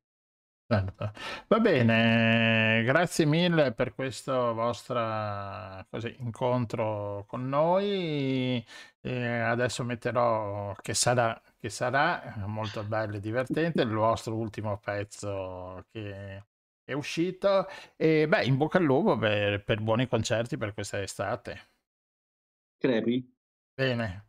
Certo. 0.67 1.11
Va 1.47 1.59
bene, 1.59 2.81
grazie 2.83 3.27
mille 3.27 3.73
per 3.73 3.93
questo 3.93 4.55
vostro 4.55 5.85
così, 5.91 6.15
incontro 6.21 7.25
con 7.27 7.47
noi. 7.47 8.65
E 9.01 9.23
adesso 9.27 9.83
metterò 9.83 10.73
che 10.81 10.95
sarà, 10.95 11.39
che 11.59 11.69
sarà 11.69 12.43
molto 12.47 12.83
bello 12.83 13.17
e 13.17 13.19
divertente 13.19 13.83
il 13.83 13.93
vostro 13.93 14.33
ultimo 14.33 14.79
pezzo 14.83 15.85
che 15.91 16.43
è 16.85 16.93
uscito. 16.93 17.67
E 17.97 18.27
beh, 18.27 18.45
in 18.45 18.55
bocca 18.55 18.77
al 18.77 18.85
lupo 18.85 19.17
per, 19.17 19.63
per 19.63 19.81
buoni 19.81 20.07
concerti 20.07 20.57
per 20.57 20.73
questa 20.73 21.01
estate. 21.01 21.59
Crepi? 22.77 23.35
Bene. 23.73 24.27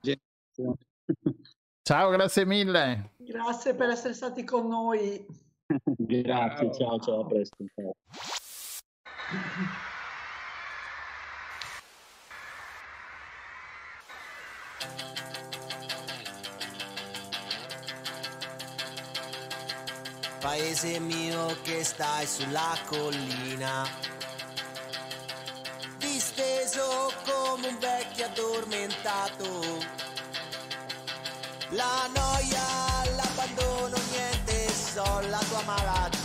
Ciao, 1.82 2.10
grazie 2.10 2.44
mille. 2.44 3.12
Grazie 3.18 3.74
per 3.74 3.90
essere 3.90 4.14
stati 4.14 4.42
con 4.42 4.66
noi. 4.66 5.24
Grazie, 5.98 6.72
ciao, 6.72 6.98
ciao, 7.00 7.20
a 7.20 7.26
presto. 7.26 7.56
ciao. 7.74 7.94
Paese 20.46 21.00
mio 21.00 21.58
che 21.62 21.82
stai 21.82 22.24
sulla 22.24 22.78
collina, 22.86 23.84
disteso 25.98 27.12
come 27.24 27.66
un 27.66 27.78
vecchio 27.80 28.26
addormentato. 28.26 29.44
La 31.70 32.08
noia, 32.14 33.16
l'abbandono, 33.16 33.96
niente, 34.12 34.68
so 34.70 35.18
la 35.28 35.40
tua 35.48 35.62
malattia. 35.62 36.15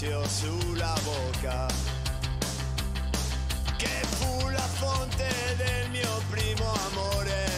Bacio 0.00 0.26
sulla 0.28 0.94
bocca 1.04 1.66
Che 3.76 4.04
fu 4.16 4.48
la 4.48 4.58
fonte 4.58 5.28
del 5.56 5.90
mio 5.90 6.22
primo 6.30 6.72
amore. 6.88 7.48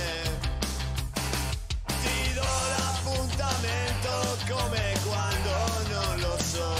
Ti 1.87 2.33
do 2.35 2.43
l'appuntamento 2.43 4.37
come 4.49 4.97
quando 5.07 5.51
non 5.89 6.21
lo 6.21 6.37
so. 6.39 6.75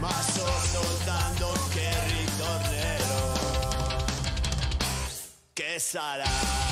Ma 0.00 0.10
so 0.10 0.46
soltanto 0.70 1.52
che 1.70 1.90
ritornerò 2.06 3.32
Che 5.52 5.78
sarà, 5.78 6.67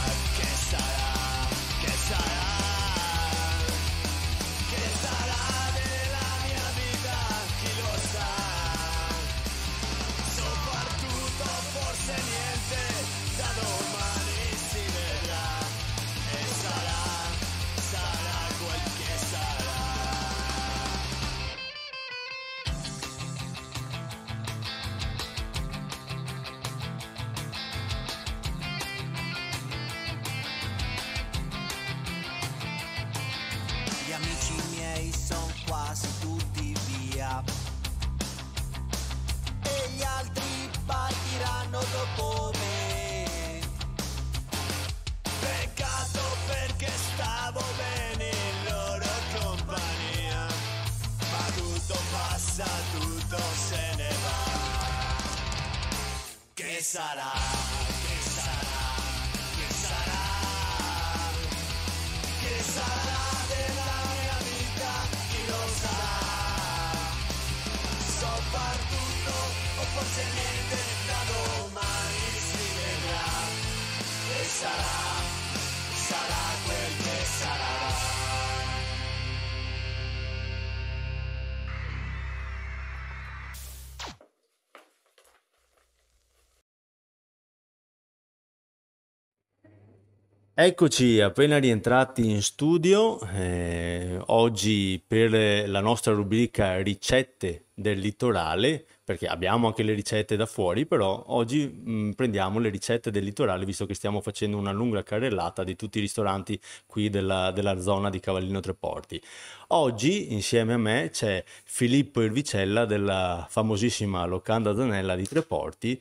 Eccoci 90.59 91.21
appena 91.21 91.59
rientrati 91.59 92.31
in 92.31 92.41
studio, 92.41 93.21
eh, 93.35 94.19
oggi 94.29 94.99
per 95.07 95.69
la 95.69 95.81
nostra 95.81 96.15
rubrica 96.15 96.81
ricette 96.81 97.67
del 97.75 97.99
litorale, 97.99 98.83
perché 99.05 99.27
abbiamo 99.27 99.67
anche 99.67 99.83
le 99.83 99.93
ricette 99.93 100.35
da 100.35 100.47
fuori, 100.47 100.87
però 100.87 101.25
oggi 101.27 101.67
mh, 101.67 102.13
prendiamo 102.13 102.59
le 102.59 102.71
ricette 102.71 103.11
del 103.11 103.25
litorale, 103.25 103.67
visto 103.67 103.85
che 103.85 103.93
stiamo 103.93 104.23
facendo 104.23 104.57
una 104.57 104.73
lunga 104.73 105.03
carrellata 105.03 105.63
di 105.63 105.77
tutti 105.77 105.99
i 105.99 106.01
ristoranti 106.01 106.59
qui 106.87 107.11
della, 107.11 107.51
della 107.51 107.79
zona 107.79 108.09
di 108.09 108.19
Cavallino 108.19 108.61
Treporti. 108.61 109.21
Oggi 109.69 110.33
insieme 110.33 110.73
a 110.73 110.79
me 110.79 111.11
c'è 111.13 111.45
Filippo 111.65 112.23
Irvicella 112.23 112.87
della 112.87 113.47
famosissima 113.47 114.25
Locanda 114.25 114.75
Zanella 114.75 115.17
di 115.17 115.29
Treporti 115.29 116.01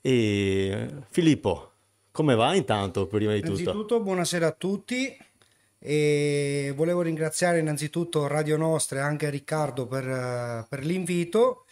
e 0.00 0.90
Filippo, 1.10 1.72
come 2.16 2.34
va 2.34 2.54
intanto 2.54 3.06
prima 3.06 3.34
di 3.34 3.42
tutto? 3.42 3.60
Innanzitutto 3.60 4.00
buonasera 4.00 4.46
a 4.46 4.52
tutti. 4.52 5.14
E 5.78 6.72
volevo 6.74 7.02
ringraziare 7.02 7.58
innanzitutto 7.58 8.26
Radio 8.26 8.56
Nostra 8.56 9.00
e 9.00 9.02
anche 9.02 9.28
Riccardo 9.28 9.86
per, 9.86 10.64
per 10.66 10.82
l'invito. 10.82 11.66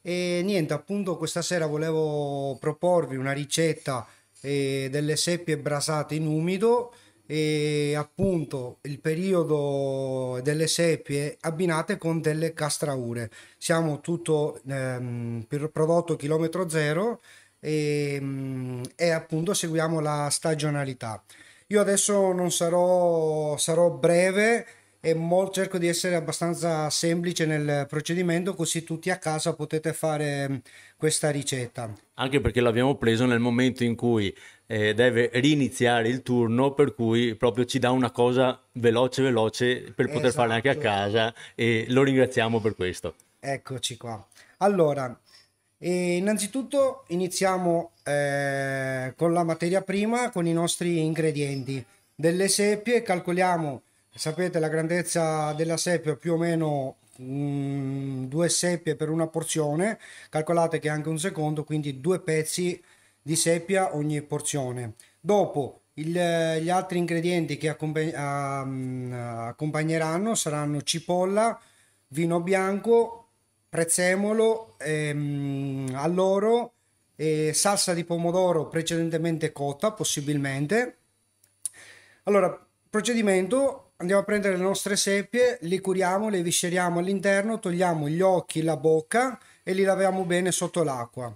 E 0.00 0.40
niente 0.42 0.72
appunto 0.72 1.18
questa 1.18 1.42
sera 1.42 1.66
volevo 1.66 2.56
proporvi 2.58 3.16
una 3.16 3.32
ricetta 3.32 4.06
eh, 4.40 4.88
delle 4.90 5.16
seppie 5.16 5.58
brasate 5.58 6.14
in 6.14 6.26
umido. 6.26 6.94
E 7.26 7.94
appunto 7.94 8.78
il 8.82 9.00
periodo 9.00 10.40
delle 10.42 10.66
seppie 10.66 11.36
abbinate 11.42 11.98
con 11.98 12.22
delle 12.22 12.54
castraure. 12.54 13.30
Siamo 13.58 14.00
tutto 14.00 14.60
ehm, 14.66 15.44
prodotto 15.70 16.16
chilometro 16.16 16.70
zero 16.70 17.20
e, 17.60 18.18
mm, 18.20 18.82
e 18.96 19.10
appunto 19.10 19.54
seguiamo 19.54 20.00
la 20.00 20.28
stagionalità. 20.30 21.22
Io 21.68 21.80
adesso 21.80 22.32
non 22.32 22.50
sarò, 22.50 23.56
sarò 23.56 23.90
breve 23.90 24.66
e 25.02 25.14
mol- 25.14 25.50
cerco 25.52 25.78
di 25.78 25.88
essere 25.88 26.14
abbastanza 26.14 26.90
semplice 26.90 27.46
nel 27.46 27.86
procedimento 27.88 28.54
così 28.54 28.82
tutti 28.84 29.08
a 29.10 29.16
casa 29.16 29.54
potete 29.54 29.92
fare 29.92 30.48
mm, 30.48 30.56
questa 30.96 31.30
ricetta. 31.30 31.92
Anche 32.14 32.40
perché 32.40 32.60
l'abbiamo 32.60 32.96
preso 32.96 33.24
nel 33.24 33.38
momento 33.38 33.84
in 33.84 33.94
cui 33.94 34.34
eh, 34.66 34.92
deve 34.92 35.30
riniziare 35.34 36.08
il 36.08 36.22
turno, 36.22 36.74
per 36.74 36.94
cui 36.94 37.34
proprio 37.34 37.64
ci 37.64 37.78
dà 37.78 37.90
una 37.90 38.10
cosa 38.10 38.60
veloce 38.72 39.22
veloce 39.22 39.92
per 39.94 40.10
poter 40.10 40.32
farla 40.32 40.54
anche 40.54 40.68
a 40.68 40.72
Esatto. 40.72 40.86
casa 40.86 41.34
e 41.54 41.86
lo 41.88 42.02
ringraziamo 42.02 42.60
per 42.60 42.74
questo. 42.74 43.14
Eccoci 43.40 43.96
qua. 43.96 44.22
Allora, 44.58 45.18
eh, 45.82 46.16
innanzitutto 46.16 47.04
iniziamo 47.08 47.92
eh, 48.04 49.14
con 49.16 49.32
la 49.32 49.44
materia 49.44 49.82
prima, 49.82 50.30
con 50.30 50.46
i 50.46 50.52
nostri 50.52 50.98
ingredienti. 51.02 51.84
Delle 52.14 52.48
seppie, 52.48 53.02
calcoliamo, 53.02 53.82
sapete 54.14 54.58
la 54.58 54.68
grandezza 54.68 55.52
della 55.54 55.78
seppia 55.78 56.16
più 56.16 56.34
o 56.34 56.36
meno 56.36 56.96
mm, 57.20 58.24
due 58.26 58.48
seppie 58.50 58.94
per 58.94 59.08
una 59.08 59.26
porzione, 59.26 59.98
calcolate 60.28 60.78
che 60.78 60.88
è 60.88 60.90
anche 60.90 61.08
un 61.08 61.18
secondo, 61.18 61.64
quindi 61.64 62.00
due 62.00 62.20
pezzi 62.20 62.82
di 63.22 63.36
seppia 63.36 63.96
ogni 63.96 64.20
porzione. 64.22 64.94
Dopo 65.18 65.80
il- 65.94 66.58
gli 66.60 66.68
altri 66.70 66.98
ingredienti 66.98 67.56
che 67.56 67.74
ah, 68.14 68.64
mm, 68.66 69.12
accompagneranno 69.12 70.34
saranno 70.34 70.82
cipolla, 70.82 71.58
vino 72.08 72.40
bianco, 72.40 73.19
prezzemolo, 73.70 74.74
ehm, 74.78 75.92
alloro, 75.94 76.72
e 77.14 77.52
salsa 77.54 77.94
di 77.94 78.04
pomodoro 78.04 78.66
precedentemente 78.68 79.52
cotta, 79.52 79.92
possibilmente. 79.92 80.96
Allora, 82.24 82.66
procedimento, 82.88 83.92
andiamo 83.98 84.22
a 84.22 84.24
prendere 84.24 84.56
le 84.56 84.62
nostre 84.62 84.96
seppie, 84.96 85.58
li 85.62 85.78
curiamo, 85.80 86.28
le 86.28 86.42
visceriamo 86.42 86.98
all'interno, 86.98 87.58
togliamo 87.60 88.08
gli 88.08 88.20
occhi, 88.20 88.62
la 88.62 88.76
bocca 88.76 89.38
e 89.62 89.72
li 89.72 89.82
laviamo 89.82 90.24
bene 90.24 90.50
sotto 90.50 90.82
l'acqua. 90.82 91.34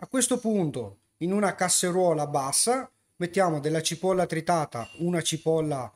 A 0.00 0.06
questo 0.06 0.38
punto, 0.38 0.98
in 1.18 1.32
una 1.32 1.54
casseruola 1.54 2.26
bassa, 2.26 2.88
mettiamo 3.16 3.58
della 3.58 3.82
cipolla 3.82 4.26
tritata, 4.26 4.88
una 4.98 5.22
cipolla 5.22 5.92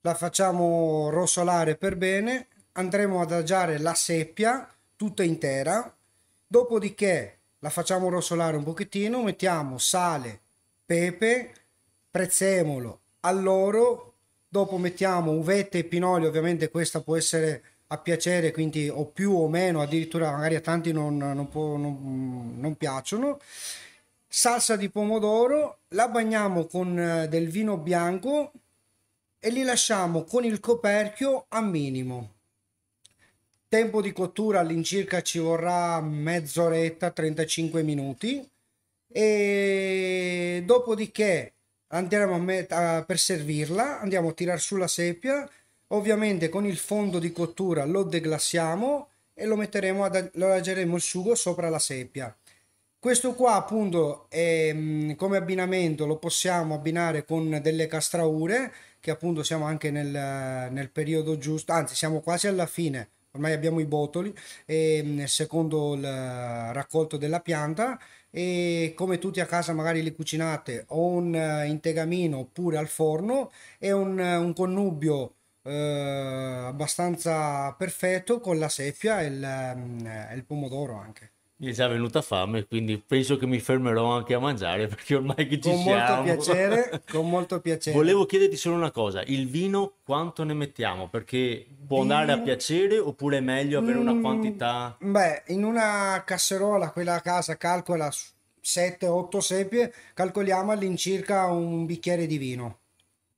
la 0.00 0.14
facciamo 0.14 1.08
rosolare 1.10 1.76
per 1.76 1.96
bene, 1.96 2.48
andremo 2.72 3.20
ad 3.20 3.32
adagiare 3.32 3.78
la 3.78 3.94
seppia 3.94 4.68
tutta 4.96 5.22
intera, 5.22 5.94
dopodiché 6.46 7.38
la 7.60 7.70
facciamo 7.70 8.08
rosolare 8.08 8.56
un 8.56 8.64
pochettino, 8.64 9.22
mettiamo 9.22 9.78
sale, 9.78 10.40
pepe, 10.84 11.52
prezzemolo, 12.10 13.00
alloro, 13.20 14.14
dopo 14.48 14.78
mettiamo 14.78 15.32
uvette 15.32 15.78
e 15.78 15.84
pinoli, 15.84 16.26
ovviamente 16.26 16.70
questa 16.70 17.00
può 17.00 17.16
essere 17.16 17.62
a 17.88 17.98
piacere, 17.98 18.52
quindi 18.52 18.88
o 18.88 19.04
più 19.04 19.32
o 19.32 19.48
meno, 19.48 19.80
addirittura 19.80 20.30
magari 20.30 20.56
a 20.56 20.60
tanti 20.60 20.92
non, 20.92 21.16
non 21.16 21.48
può- 21.48 21.76
non- 21.76 22.56
non 22.58 22.76
piacciono. 22.76 23.38
Salsa 24.28 24.76
di 24.76 24.88
pomodoro, 24.90 25.78
la 25.88 26.08
bagniamo 26.08 26.66
con 26.66 26.98
eh, 26.98 27.28
del 27.28 27.48
vino 27.48 27.76
bianco 27.76 28.52
e 29.38 29.50
li 29.50 29.62
lasciamo 29.62 30.24
con 30.24 30.44
il 30.44 30.58
coperchio 30.60 31.46
a 31.48 31.60
minimo. 31.60 32.35
Tempo 33.68 34.00
di 34.00 34.12
cottura 34.12 34.60
all'incirca 34.60 35.22
ci 35.22 35.38
vorrà 35.38 36.00
mezz'oretta, 36.00 37.10
35 37.10 37.82
minuti 37.82 38.48
e 39.08 40.62
dopodiché 40.64 41.52
andremo 41.88 42.34
a 42.34 42.38
met- 42.38 42.70
a- 42.72 43.04
per 43.04 43.18
servirla, 43.18 44.00
andiamo 44.00 44.28
a 44.28 44.32
tirar 44.32 44.60
su 44.60 44.76
la 44.76 44.86
seppia, 44.86 45.48
ovviamente 45.88 46.48
con 46.48 46.64
il 46.64 46.76
fondo 46.76 47.18
di 47.18 47.32
cottura 47.32 47.84
lo 47.84 48.04
deglassiamo 48.04 49.08
e 49.34 49.46
lo 49.46 49.56
metteremo 49.56 50.04
ad, 50.04 50.30
lo 50.34 50.46
adageremo 50.46 50.94
il 50.96 51.02
sugo 51.02 51.34
sopra 51.34 51.68
la 51.68 51.78
seppia. 51.80 52.34
Questo 52.98 53.34
qua 53.34 53.54
appunto 53.54 54.26
è, 54.28 54.72
mh, 54.72 55.16
come 55.16 55.36
abbinamento 55.36 56.06
lo 56.06 56.16
possiamo 56.18 56.74
abbinare 56.74 57.24
con 57.24 57.60
delle 57.62 57.86
castraure 57.86 58.72
che 59.00 59.10
appunto 59.10 59.42
siamo 59.42 59.64
anche 59.66 59.90
nel, 59.90 60.10
nel 60.72 60.90
periodo 60.90 61.38
giusto, 61.38 61.72
anzi 61.72 61.94
siamo 61.94 62.20
quasi 62.20 62.48
alla 62.48 62.66
fine, 62.66 63.08
ormai 63.36 63.52
abbiamo 63.52 63.80
i 63.80 63.86
botoli 63.86 64.34
e, 64.64 65.02
mh, 65.02 65.24
secondo 65.24 65.94
il 65.94 66.02
raccolto 66.72 67.16
della 67.16 67.40
pianta 67.40 67.98
e 68.30 68.92
come 68.96 69.18
tutti 69.18 69.40
a 69.40 69.46
casa 69.46 69.72
magari 69.72 70.02
li 70.02 70.12
cucinate 70.14 70.84
o 70.88 71.06
un 71.06 71.34
eh, 71.34 71.66
in 71.68 71.80
tegamino 71.80 72.38
oppure 72.38 72.76
al 72.78 72.88
forno 72.88 73.50
è 73.78 73.90
un, 73.92 74.18
un 74.18 74.52
connubio 74.52 75.34
eh, 75.62 75.72
abbastanza 76.66 77.72
perfetto 77.74 78.40
con 78.40 78.58
la 78.58 78.68
seppia 78.68 79.20
e 79.20 79.26
il, 79.26 79.72
mm, 79.76 80.06
e 80.06 80.34
il 80.34 80.44
pomodoro 80.44 80.94
anche. 80.96 81.32
Mi 81.58 81.68
è 81.68 81.72
già 81.72 81.88
venuta 81.88 82.20
fame, 82.20 82.66
quindi 82.66 82.98
penso 82.98 83.38
che 83.38 83.46
mi 83.46 83.58
fermerò 83.60 84.10
anche 84.12 84.34
a 84.34 84.38
mangiare 84.38 84.88
perché 84.88 85.14
ormai 85.14 85.46
che 85.48 85.58
ci 85.58 85.70
Con 85.70 85.82
molto 85.84 86.04
siamo. 86.04 86.22
piacere, 86.22 87.02
con 87.10 87.28
molto 87.30 87.60
piacere. 87.60 87.96
Volevo 87.96 88.26
chiederti 88.26 88.56
solo 88.56 88.76
una 88.76 88.90
cosa, 88.90 89.22
il 89.22 89.48
vino 89.48 89.94
quanto 90.04 90.44
ne 90.44 90.52
mettiamo? 90.52 91.08
Perché 91.08 91.66
può 91.86 92.02
andare 92.02 92.32
a 92.32 92.34
Vino- 92.34 92.44
piacere 92.44 92.98
oppure 92.98 93.38
è 93.38 93.40
meglio 93.40 93.78
avere 93.78 93.96
una 93.96 94.12
Mm, 94.12 94.20
quantità? 94.20 94.96
Beh, 95.00 95.44
in 95.46 95.64
una 95.64 96.22
casseruola, 96.26 96.90
quella 96.90 97.14
a 97.14 97.20
casa 97.22 97.56
calcola 97.56 98.10
7-8 98.60 99.38
seppie, 99.40 99.94
calcoliamo 100.12 100.72
all'incirca 100.72 101.46
un 101.46 101.86
bicchiere 101.86 102.26
di 102.26 102.36
vino. 102.36 102.80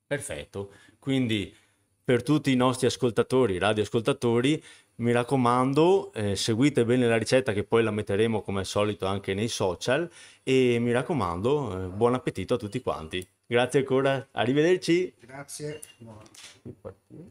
Perfetto. 0.08 0.72
Quindi 0.98 1.54
per 2.02 2.22
tutti 2.24 2.50
i 2.50 2.56
nostri 2.56 2.86
ascoltatori, 2.86 3.58
radioascoltatori, 3.58 4.60
mi 4.98 5.12
raccomando, 5.12 6.12
eh, 6.12 6.36
seguite 6.36 6.84
bene 6.84 7.06
la 7.08 7.16
ricetta 7.16 7.52
che 7.52 7.64
poi 7.64 7.82
la 7.82 7.90
metteremo 7.90 8.42
come 8.42 8.60
al 8.60 8.66
solito 8.66 9.06
anche 9.06 9.34
nei 9.34 9.48
social 9.48 10.10
e 10.42 10.78
mi 10.80 10.92
raccomando, 10.92 11.84
eh, 11.84 11.88
buon 11.88 12.14
appetito 12.14 12.54
a 12.54 12.58
tutti 12.58 12.80
quanti. 12.80 13.26
Grazie 13.46 13.80
ancora, 13.80 14.28
arrivederci. 14.32 15.14
Grazie. 15.20 15.80
Io 15.98 17.26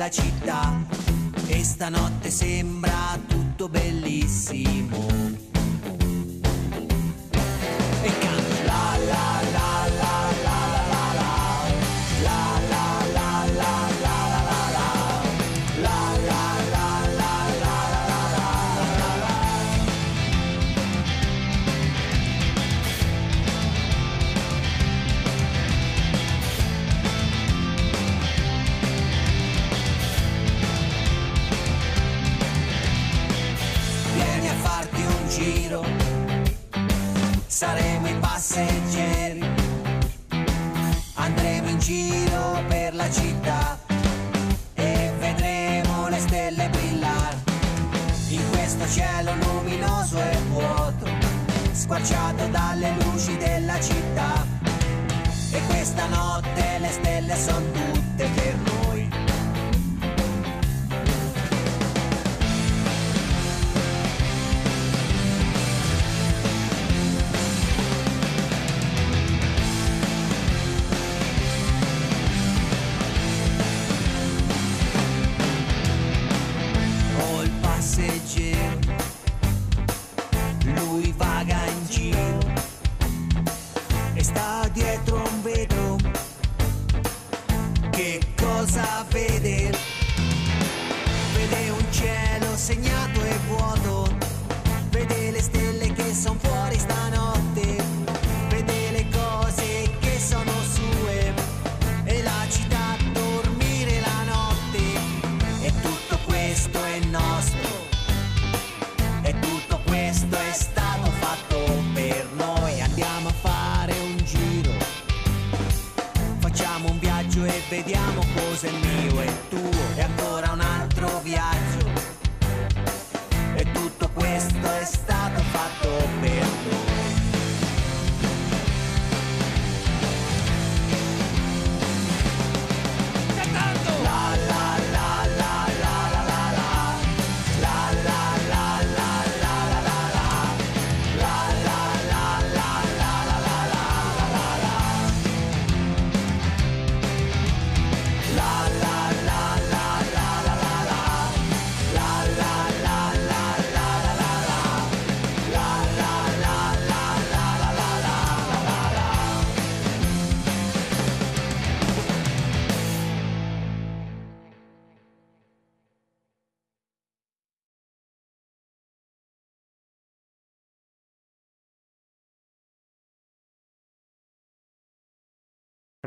della 0.00 0.08
città, 0.08 0.99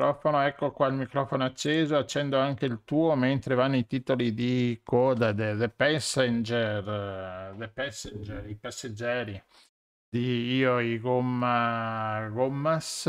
Microfono, 0.04 0.42
ecco 0.42 0.72
qua 0.72 0.88
il 0.88 0.96
microfono 0.96 1.46
acceso, 1.46 1.96
accendo 1.96 2.38
anche 2.38 2.66
il 2.66 2.82
tuo 2.84 3.16
mentre 3.16 3.56
vanno 3.56 3.78
i 3.78 3.88
titoli 3.88 4.34
di 4.34 4.82
coda, 4.84 5.34
The, 5.34 5.56
The 5.56 5.70
Passenger, 5.70 7.56
The 7.58 7.70
Passenger, 7.70 8.50
i 8.50 8.56
passeggeri 8.56 9.42
di 10.10 10.56
Io 10.56 10.80
e 10.80 11.00
Gomma 11.00 12.28
Gommas, 12.30 13.06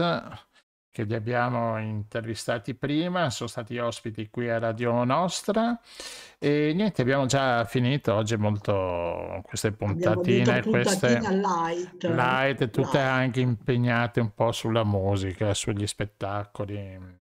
che 0.94 1.02
li 1.02 1.14
abbiamo 1.16 1.76
intervistati 1.80 2.76
prima, 2.76 3.28
sono 3.28 3.48
stati 3.48 3.76
ospiti 3.78 4.30
qui 4.30 4.48
a 4.48 4.60
Radio 4.60 5.02
Nostra 5.02 5.76
e 6.38 6.70
niente, 6.72 7.02
abbiamo 7.02 7.26
già 7.26 7.64
finito 7.64 8.14
oggi 8.14 8.36
molto 8.36 9.40
queste 9.42 9.72
puntatine, 9.72 10.62
queste 10.62 11.18
light. 11.18 12.04
light, 12.04 12.70
tutte 12.70 12.98
Light. 12.98 13.10
anche 13.10 13.40
impegnate 13.40 14.20
un 14.20 14.32
po' 14.34 14.52
sulla 14.52 14.84
musica, 14.84 15.52
sugli 15.52 15.84
spettacoli. 15.84 17.22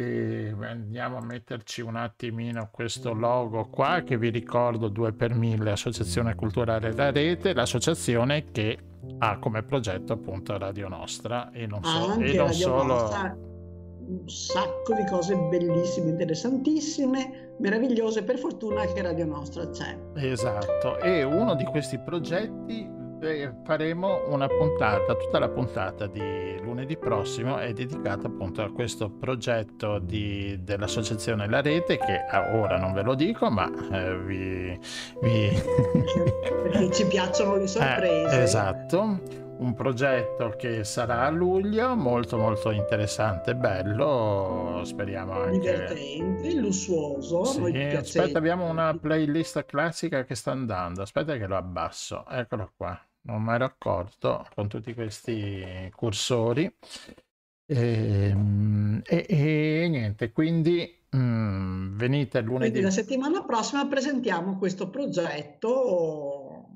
E 0.00 0.54
andiamo 0.62 1.18
a 1.18 1.22
metterci 1.22 1.82
un 1.82 1.96
attimino 1.96 2.70
questo 2.72 3.12
logo 3.12 3.68
qua 3.68 4.00
che 4.02 4.16
vi 4.16 4.30
ricordo 4.30 4.88
2 4.88 5.12
per 5.12 5.34
1000 5.34 5.70
Associazione 5.70 6.34
Culturale 6.34 6.94
La 6.94 7.10
Rete, 7.10 7.52
l'associazione 7.52 8.50
che 8.50 8.78
ha 9.18 9.38
come 9.38 9.62
progetto 9.62 10.14
appunto 10.14 10.56
Radio 10.56 10.88
Nostra 10.88 11.50
e 11.50 11.66
non, 11.66 11.84
so- 11.84 12.12
Anche 12.12 12.32
e 12.32 12.36
non 12.36 12.52
solo 12.52 12.82
Nostra, 12.82 13.36
un 13.36 14.26
sacco 14.26 14.94
di 14.94 15.04
cose 15.04 15.36
bellissime, 15.36 16.08
interessantissime, 16.08 17.56
meravigliose. 17.58 18.22
Per 18.22 18.38
fortuna 18.38 18.86
che 18.86 19.02
Radio 19.02 19.26
Nostra 19.26 19.68
c'è. 19.68 19.98
Esatto, 20.16 20.98
e 20.98 21.22
uno 21.24 21.54
di 21.54 21.64
questi 21.64 21.98
progetti 21.98 22.99
faremo 23.64 24.22
una 24.28 24.46
puntata, 24.46 25.14
tutta 25.14 25.38
la 25.38 25.48
puntata 25.48 26.06
di 26.06 26.58
lunedì 26.62 26.96
prossimo 26.96 27.58
è 27.58 27.72
dedicata 27.72 28.28
appunto 28.28 28.62
a 28.62 28.72
questo 28.72 29.10
progetto 29.10 29.98
di- 29.98 30.58
dell'associazione 30.62 31.48
La 31.48 31.60
Rete 31.60 31.98
che 31.98 32.24
ora 32.52 32.78
non 32.78 32.92
ve 32.92 33.02
lo 33.02 33.14
dico 33.14 33.50
ma 33.50 33.70
eh, 33.92 34.16
vi... 34.18 34.78
vi... 35.22 35.50
Perché 36.62 36.90
ci 36.92 37.06
piacciono 37.06 37.56
le 37.56 37.66
sorprese. 37.66 38.38
Eh, 38.38 38.42
esatto, 38.42 39.20
un 39.60 39.74
progetto 39.74 40.54
che 40.56 40.84
sarà 40.84 41.26
a 41.26 41.30
luglio, 41.30 41.94
molto 41.94 42.38
molto 42.38 42.70
interessante, 42.70 43.54
bello, 43.54 44.80
speriamo 44.84 45.32
anche... 45.32 45.58
Divertente, 45.58 46.54
lussuoso. 46.54 47.44
Sì, 47.44 47.76
aspetta, 47.76 48.38
abbiamo 48.38 48.68
una 48.68 48.96
playlist 48.98 49.66
classica 49.66 50.24
che 50.24 50.34
sta 50.34 50.52
andando. 50.52 51.02
Aspetta 51.02 51.36
che 51.36 51.46
lo 51.46 51.56
abbasso. 51.56 52.24
Eccolo 52.28 52.72
qua. 52.74 52.98
Non 53.22 53.42
mi 53.42 53.52
ero 53.52 53.64
accorto 53.64 54.46
con 54.54 54.68
tutti 54.68 54.94
questi 54.94 55.90
cursori. 55.94 56.72
Ehm, 57.66 59.02
E, 59.04 59.26
e 59.28 59.88
niente, 59.88 60.32
quindi 60.32 61.02
mm, 61.14 61.96
venite 61.96 62.38
Quindi 62.38 62.52
lunedì. 62.54 62.80
la 62.80 62.90
settimana 62.90 63.44
prossima 63.44 63.86
presentiamo 63.86 64.56
questo 64.58 64.90
progetto 64.90 66.68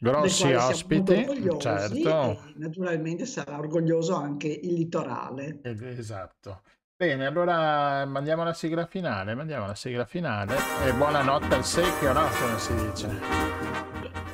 Grossi 0.00 0.52
ospiti, 0.52 1.26
certo. 1.58 2.30
e 2.30 2.38
naturalmente 2.56 3.26
sarà 3.26 3.58
orgoglioso 3.58 4.14
anche 4.14 4.48
il 4.48 4.72
litorale. 4.74 5.60
Esatto. 5.62 6.62
Bene, 6.96 7.26
allora 7.26 8.04
mandiamo 8.06 8.42
la 8.44 8.54
sigla 8.54 8.86
finale, 8.86 9.34
mandiamo 9.34 9.66
la 9.66 9.74
sigla 9.74 10.04
finale 10.04 10.56
e 10.84 10.92
buonanotte 10.92 11.54
al 11.54 11.64
secchio, 11.64 12.12
no? 12.12 12.26
Come 12.40 12.58
si 12.58 12.74
dice. 12.74 14.27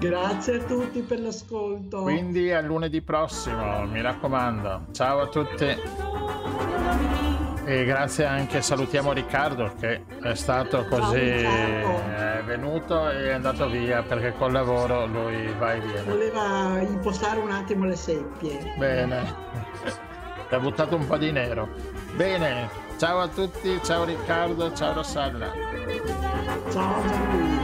Grazie 0.00 0.60
a 0.60 0.64
tutti 0.64 1.00
per 1.00 1.20
l'ascolto. 1.20 2.00
Quindi 2.00 2.50
a 2.50 2.62
lunedì 2.62 3.02
prossimo, 3.02 3.84
mi 3.84 4.00
raccomando. 4.00 4.86
Ciao 4.92 5.20
a 5.20 5.26
tutti. 5.26 5.76
E 7.66 7.84
grazie 7.84 8.24
anche, 8.24 8.62
salutiamo 8.62 9.12
Riccardo 9.12 9.74
che 9.78 10.04
è 10.22 10.34
stato 10.34 10.86
così, 10.86 11.18
è 11.18 12.42
venuto 12.46 13.10
e 13.10 13.28
è 13.28 13.32
andato 13.32 13.68
via 13.68 14.02
perché 14.02 14.32
col 14.38 14.52
lavoro 14.52 15.04
lui 15.04 15.52
va 15.58 15.74
e 15.74 15.80
viene. 15.80 16.02
Voleva 16.02 16.80
impostare 16.80 17.38
un 17.38 17.50
attimo 17.50 17.84
le 17.84 17.96
seppie. 17.96 18.72
Bene, 18.78 19.34
ti 20.48 20.54
ha 20.54 20.58
buttato 20.58 20.96
un 20.96 21.06
po' 21.06 21.18
di 21.18 21.30
nero. 21.30 21.68
Bene, 22.16 22.70
ciao 22.96 23.20
a 23.20 23.28
tutti, 23.28 23.78
ciao 23.84 24.04
Riccardo, 24.04 24.72
ciao 24.72 24.94
Rossella. 24.94 25.52
Ciao 26.70 27.06
Gianluigi. 27.06 27.59